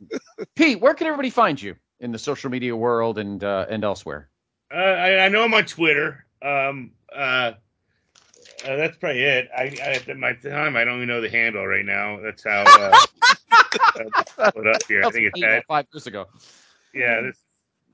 [0.55, 4.29] Pete, where can everybody find you in the social media world and uh, and elsewhere?
[4.73, 6.25] Uh, I, I know I'm on Twitter.
[6.41, 7.51] Um, uh,
[8.65, 9.49] uh, that's probably it.
[9.55, 12.19] I, I at my time I don't even know the handle right now.
[12.21, 12.63] That's how.
[12.67, 12.97] Uh,
[14.37, 15.03] uh, put up here.
[15.05, 15.65] I think it's Email that.
[15.67, 16.27] five years ago.
[16.93, 17.37] Yeah, this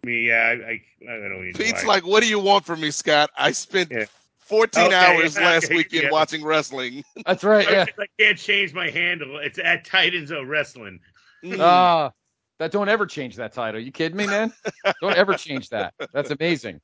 [0.04, 0.28] me.
[0.28, 0.82] Yeah, I, I,
[1.12, 1.54] I don't even.
[1.54, 1.90] Pete's know.
[1.90, 3.30] like, "What do you want from me, Scott?
[3.38, 4.06] I spent Yeah.
[4.40, 6.12] 14 Okay, hours yeah, last okay, weekend yeah.
[6.12, 7.68] watching wrestling." That's right.
[7.68, 7.86] I, Yeah.
[7.98, 9.38] I can't change my handle.
[9.40, 11.00] It's at Titans of Wrestling.
[11.44, 11.58] Mm.
[11.60, 12.12] Ah,
[12.60, 13.82] that don't ever change that title.
[13.82, 14.54] You kidding me, man?
[15.02, 15.94] don't ever change that.
[16.14, 16.82] That's amazing.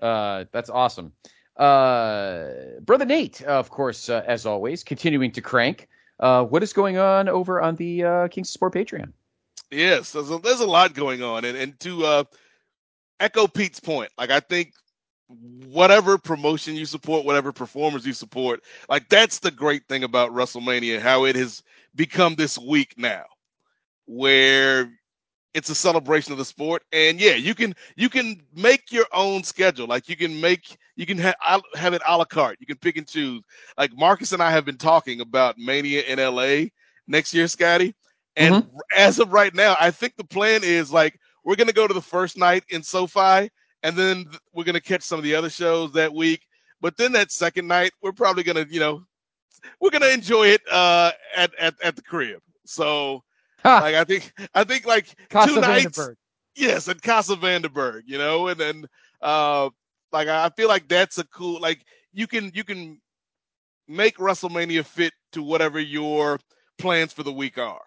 [0.00, 1.12] Uh, that's awesome.
[1.56, 2.50] Uh,
[2.82, 5.88] brother Nate, of course, uh, as always, continuing to crank.
[6.20, 9.12] Uh, what is going on over on the uh, Kings Sport Patreon?
[9.70, 12.24] Yes, there's a, there's a lot going on, and and to uh,
[13.20, 14.72] echo Pete's point, like I think
[15.28, 21.00] whatever promotion you support, whatever performers you support, like that's the great thing about WrestleMania,
[21.00, 21.62] how it has
[21.94, 23.24] become this week now,
[24.06, 24.90] where
[25.56, 29.42] it's a celebration of the sport, and yeah, you can you can make your own
[29.42, 32.76] schedule, like you can make you can ha- have it a la carte, you can
[32.76, 33.42] pick and choose.
[33.78, 36.66] Like Marcus and I have been talking about Mania in LA
[37.08, 37.94] next year, Scotty.
[38.36, 41.94] And as of right now, I think the plan is like we're gonna go to
[41.94, 43.50] the first night in SoFi,
[43.82, 46.46] and then we're gonna catch some of the other shows that week.
[46.82, 49.02] But then that second night, we're probably gonna, you know,
[49.80, 52.42] we're gonna enjoy it uh, at, at at the crib.
[52.66, 53.22] So!
[53.80, 56.10] like, I think I think like Casa two nights,
[56.54, 58.86] yes, at Casa Vanderberg, you know, and then
[59.22, 59.68] uh,
[60.12, 63.00] like I feel like that's a cool like you can you can
[63.88, 66.38] make WrestleMania fit to whatever your
[66.78, 67.80] plans for the week are.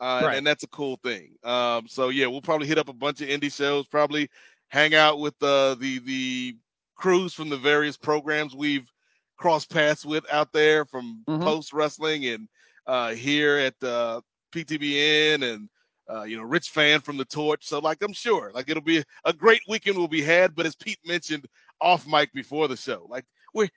[0.00, 0.36] Uh, Right.
[0.36, 1.34] and that's a cool thing.
[1.42, 4.28] Um, so yeah, we'll probably hit up a bunch of indie shows, probably
[4.68, 6.56] hang out with uh, the the
[6.96, 8.90] crews from the various programs we've
[9.38, 11.42] crossed paths with out there from Mhm.
[11.42, 12.48] post wrestling and
[12.86, 14.20] uh, here at uh,
[14.52, 15.68] PTBN and
[16.10, 17.66] uh, you know Rich Fan from the Torch.
[17.66, 20.54] So like I'm sure like it'll be a great weekend will be had.
[20.54, 21.46] But as Pete mentioned
[21.80, 23.68] off mic before the show, like we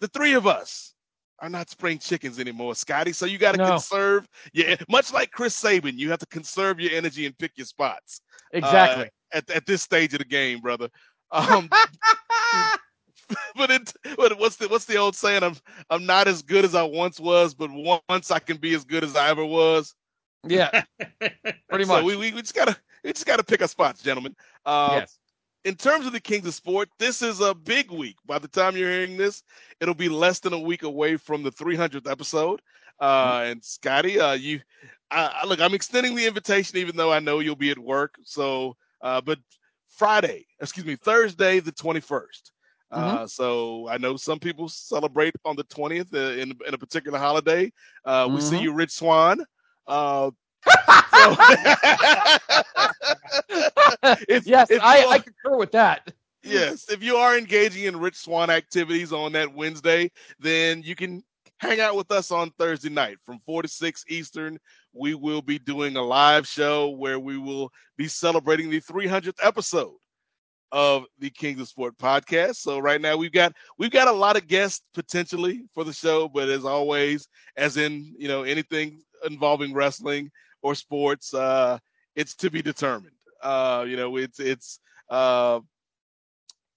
[0.00, 0.94] the three of us
[1.40, 3.12] are not spring chickens anymore, Scotty.
[3.12, 3.70] So you got to No.
[3.70, 4.28] conserve.
[4.52, 8.20] Yeah, much like Chris Sabin, you have to conserve your energy and pick your spots
[8.52, 9.04] Exactly.
[9.04, 10.88] uh, at at this stage of the game, brother.
[11.30, 11.68] Um,
[13.56, 15.42] but it, but what's the what's the old saying?
[15.42, 15.56] I'm
[15.90, 17.70] I'm not as good as I once was, but
[18.08, 19.94] once I can be as good as I ever was.
[20.46, 20.82] Yeah,
[21.68, 22.04] pretty so much.
[22.04, 24.34] we, we we just gotta we just gotta pick our spots, gentlemen.
[24.64, 25.18] Uh, yes.
[25.64, 28.16] in terms of the Kings of Sport, this is a big week.
[28.26, 29.42] By the time you're hearing this,
[29.80, 32.60] it'll be less than a week away from the 300th episode.
[33.00, 34.60] Uh, and Scotty, uh, you,
[35.10, 38.14] I, I- look, I'm extending the invitation, even though I know you'll be at work.
[38.24, 39.38] So, uh, but
[39.88, 42.50] Friday, excuse me, Thursday, the 21st.
[42.90, 47.18] Uh, so I know some people celebrate on the 20th uh, in, in a particular
[47.18, 47.70] holiday.
[48.04, 48.62] Uh, we see Mhm.
[48.62, 49.44] you, Rich Swann.
[49.88, 50.30] Uh,
[51.10, 51.36] so-
[54.28, 56.12] If- yes, if I, I concur with that.
[56.42, 61.22] yes, if you are engaging in Rich Swann activities on that Wednesday, then you can
[61.58, 64.58] hang out with us on Thursday night from 4 to 6 Eastern.
[64.92, 69.94] We will be doing a live show where we will be celebrating the 300th episode
[70.72, 72.56] of the Kings of Sport podcast.
[72.56, 76.28] So right now we've got we've got a lot of guests potentially for the show,
[76.28, 80.30] but as always, as in, you know, anything involving wrestling
[80.62, 81.78] or sports, uh
[82.14, 83.14] it's to be determined.
[83.42, 84.80] Uh, you know, it's it's
[85.10, 85.60] uh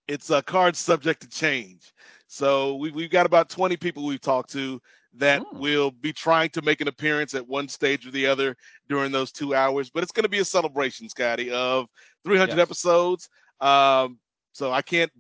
[0.08, 1.94] it's a card subject to change.
[2.28, 4.82] So we, we've got about 20 people we've talked to
[5.16, 5.54] that Hmm.
[5.54, 8.56] will be trying to make an appearance at one stage or the other
[8.90, 9.90] during those two hours.
[9.90, 11.88] But it's going to be a celebration, Scotty, of
[12.26, 12.60] 300 Yes.
[12.60, 13.30] episodes.
[13.62, 14.20] Um,
[14.54, 15.12] so I can't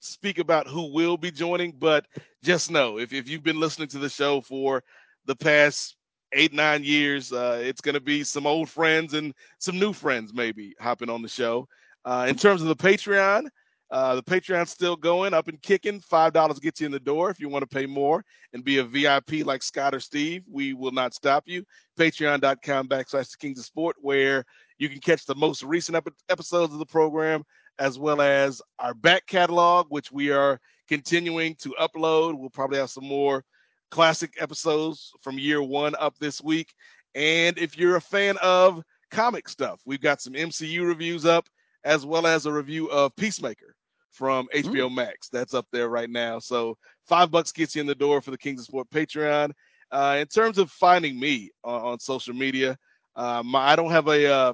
[0.00, 2.06] speak about who will be joining, but
[2.42, 4.82] just know if, if you've been listening to the show for
[5.26, 5.96] the past
[6.32, 10.32] eight, nine years, uh, it's going to be some old friends and some new friends
[10.32, 11.66] maybe hopping on the show.
[12.04, 13.48] Uh, in terms of the Patreon,
[13.90, 16.00] uh, the Patreon's still going up and kicking.
[16.00, 17.30] Five dollars gets you in the door.
[17.30, 18.22] If you want to pay more
[18.52, 21.64] and be a VIP like Scott or Steve, we will not stop you.
[21.98, 24.44] Patreon.com backslash the Kings of Sport, where
[24.78, 27.42] you can catch the most recent ep- episodes of the program,
[27.78, 32.38] as well as our back catalog, which we are continuing to upload.
[32.38, 33.44] We'll probably have some more
[33.90, 36.74] classic episodes from year one up this week.
[37.14, 41.46] And if you're a fan of comic stuff, we've got some MCU reviews up,
[41.84, 43.74] as well as a review of Peacemaker
[44.10, 45.28] from HBO Max.
[45.28, 46.38] That's up there right now.
[46.38, 46.76] So
[47.06, 49.52] five bucks gets you in the door for the Kings of Sport Patreon.
[49.90, 52.76] Uh, in terms of finding me on, on social media,
[53.16, 54.52] uh, my, I don't have a uh,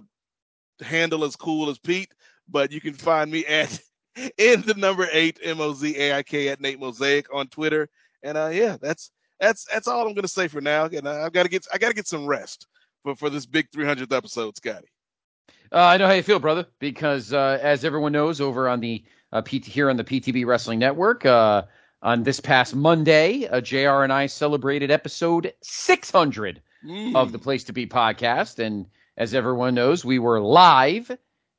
[0.80, 2.12] handle as cool as Pete,
[2.48, 3.78] but you can find me at
[4.38, 7.88] in the number eight M O Z A I K at Nate Mosaic on Twitter.
[8.22, 9.10] And uh, yeah, that's
[9.40, 10.84] that's that's all I'm gonna say for now.
[10.86, 12.66] And uh, I've got to get I got to get some rest
[13.02, 14.88] for for this big 300th episode, Scotty.
[15.72, 19.04] Uh, I know how you feel, brother, because uh, as everyone knows, over on the
[19.32, 21.62] uh, PT here on the PTB Wrestling Network, uh,
[22.02, 24.02] on this past Monday, uh, Jr.
[24.02, 27.16] and I celebrated episode 600 Mm.
[27.16, 28.84] of the Place to Be podcast, and
[29.16, 31.10] as everyone knows, we were live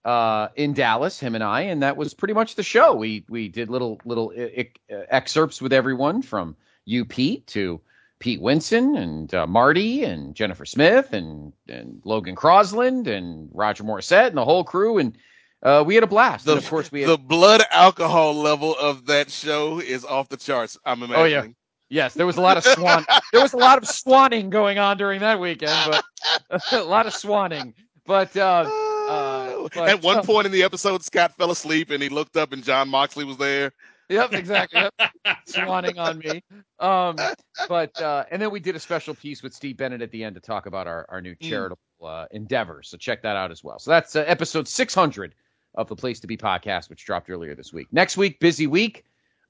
[0.06, 2.94] uh, in Dallas, him and I, and that was pretty much the show.
[2.94, 4.61] We we did little little uh,
[4.94, 6.56] uh, excerpts with everyone from
[6.86, 7.82] you, Pete, to
[8.19, 14.27] Pete Winson and uh, Marty and Jennifer Smith and and Logan Crosland and Roger Morissette
[14.27, 15.18] and the whole crew, and
[15.64, 16.45] uh, we had a blast.
[16.45, 20.30] the, and of course, we had the blood alcohol level of that show is off
[20.30, 20.77] the charts.
[20.86, 21.19] I'm imagining.
[21.19, 21.48] Oh, yeah.
[21.90, 23.07] yes, there was a lot of swan.
[23.34, 27.14] there was a lot of swanning going on during that weekend, but a lot of
[27.14, 27.73] swanning.
[28.06, 28.69] But uh,
[29.75, 32.63] At one uh, point in the episode, Scott fell asleep and he looked up and
[32.63, 33.71] Jon Moxley was there.
[34.09, 34.81] Yep, exactly.
[34.81, 34.93] Yep.
[35.47, 36.43] Swanning on me.
[36.79, 37.15] Um,
[37.67, 40.35] but uh, and then we did a special piece with Steve Bennett at the end
[40.35, 41.49] to talk about our, our new Mm.
[41.49, 42.89] charitable uh, endeavors.
[42.89, 43.79] So check that out as well.
[43.79, 45.33] So that's uh, episode 600
[45.73, 47.87] of the Place to Be podcast, which dropped earlier this week.
[47.91, 49.05] Next week, busy week.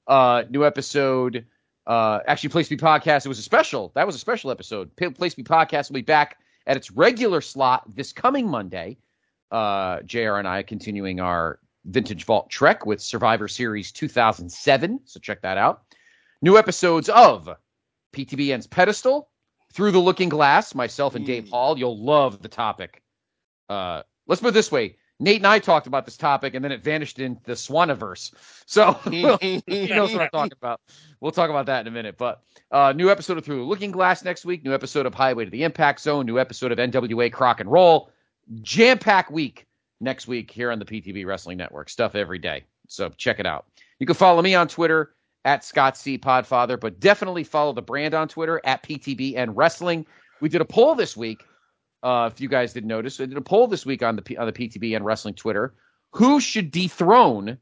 [0.06, 1.44] Uh, new episode.
[1.86, 3.26] Uh, actually, Place to Be podcast.
[3.26, 3.92] It was a special.
[3.94, 4.90] That was a special episode.
[4.96, 8.96] Place to Be podcast will be back at its regular slot this coming Monday.
[9.50, 10.34] Uh, Jr.
[10.36, 15.00] and I continuing our Vintage Vault Trek with Survivor Series 2007.
[15.04, 15.82] So check that out.
[16.42, 17.48] New episodes of
[18.12, 19.28] PTBN's Pedestal,
[19.72, 21.50] Through the Looking Glass, myself and Dave Mm.
[21.50, 21.78] Hall.
[21.78, 23.02] You'll love the topic.
[23.68, 24.96] Uh, let's put it this way.
[25.18, 28.32] Nate and I talked about this topic, and then it vanished in the Swaniverse.
[28.66, 29.22] So he
[29.88, 30.80] knows what I'm talking about.
[31.20, 32.18] We'll talk about that in a minute.
[32.18, 34.62] But uh, new episode of Through the Looking Glass next week.
[34.64, 36.26] New episode of Highway to the Impact Zone.
[36.26, 38.10] New episode of NWA Crock and Roll.
[38.62, 39.66] Jam pack week
[40.00, 41.88] next week here on the PTB Wrestling Network.
[41.88, 42.64] Stuff every day.
[42.88, 43.66] So check it out.
[43.98, 45.14] You can follow me on Twitter
[45.44, 46.18] at Scott C.
[46.18, 50.06] Podfather, but definitely follow the brand on Twitter at PTB and Wrestling.
[50.40, 51.44] We did a poll this week.
[52.02, 54.36] Uh, if you guys didn't notice, we did a poll this week on the P-
[54.36, 55.74] on the PTB and Wrestling Twitter.
[56.12, 57.58] Who should dethrone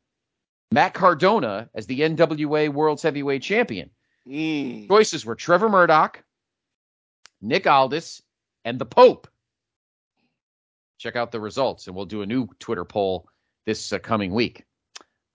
[0.72, 3.90] Matt Cardona as the NWA World's Heavyweight Champion?
[4.28, 4.88] Mm.
[4.88, 6.22] Choices were Trevor Murdoch,
[7.40, 8.22] Nick Aldis,
[8.64, 9.28] and the Pope.
[11.04, 13.28] Check out the results, and we'll do a new Twitter poll
[13.66, 14.64] this uh, coming week.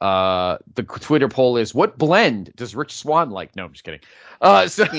[0.01, 3.55] Uh, the Twitter poll is: What blend does Rich Swann like?
[3.55, 3.99] No, I'm just kidding.
[4.41, 4.85] Uh, so,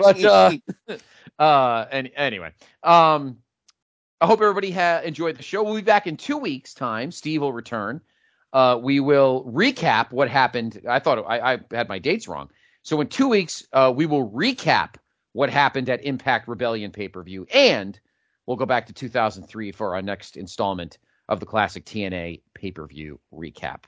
[0.00, 0.52] but uh,
[1.38, 2.52] uh, and anyway,
[2.84, 3.36] um,
[4.22, 5.62] I hope everybody ha- enjoyed the show.
[5.62, 7.10] We'll be back in two weeks' time.
[7.10, 8.00] Steve will return.
[8.54, 10.80] Uh, we will recap what happened.
[10.88, 12.48] I thought I, I had my dates wrong.
[12.80, 14.94] So in two weeks, uh, we will recap
[15.34, 18.00] what happened at Impact Rebellion pay per view, and
[18.46, 20.98] we'll go back to 2003 for our next installment
[21.28, 23.84] of the classic TNA pay per view recap.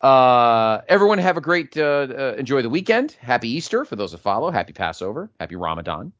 [0.00, 3.12] Uh, everyone have a great, uh, uh, enjoy the weekend.
[3.20, 4.50] Happy Easter for those that follow.
[4.50, 5.30] Happy Passover.
[5.38, 6.12] Happy Ramadan.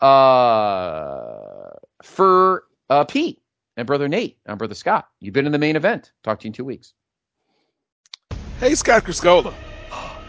[0.00, 1.70] Uh,
[2.02, 3.42] for uh, Pete
[3.76, 6.12] and brother Nate and brother Scott, you've been in the main event.
[6.22, 6.92] Talk to you in two weeks.
[8.60, 9.52] hey, Scott Criscuolo.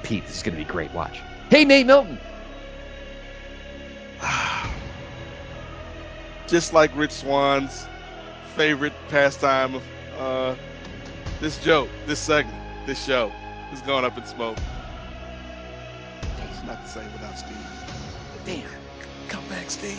[0.01, 0.91] Pete, this is going to be great.
[0.93, 1.19] Watch.
[1.49, 2.17] Hey, Nate Milton.
[6.47, 7.85] Just like Rich Swann's
[8.55, 9.83] favorite pastime of
[10.17, 10.55] uh,
[11.41, 13.31] this joke, this segment, this show
[13.73, 14.57] is going up in smoke.
[16.49, 17.57] It's not the same without Steve.
[18.45, 18.69] Damn.
[19.27, 19.97] Come back, Steve.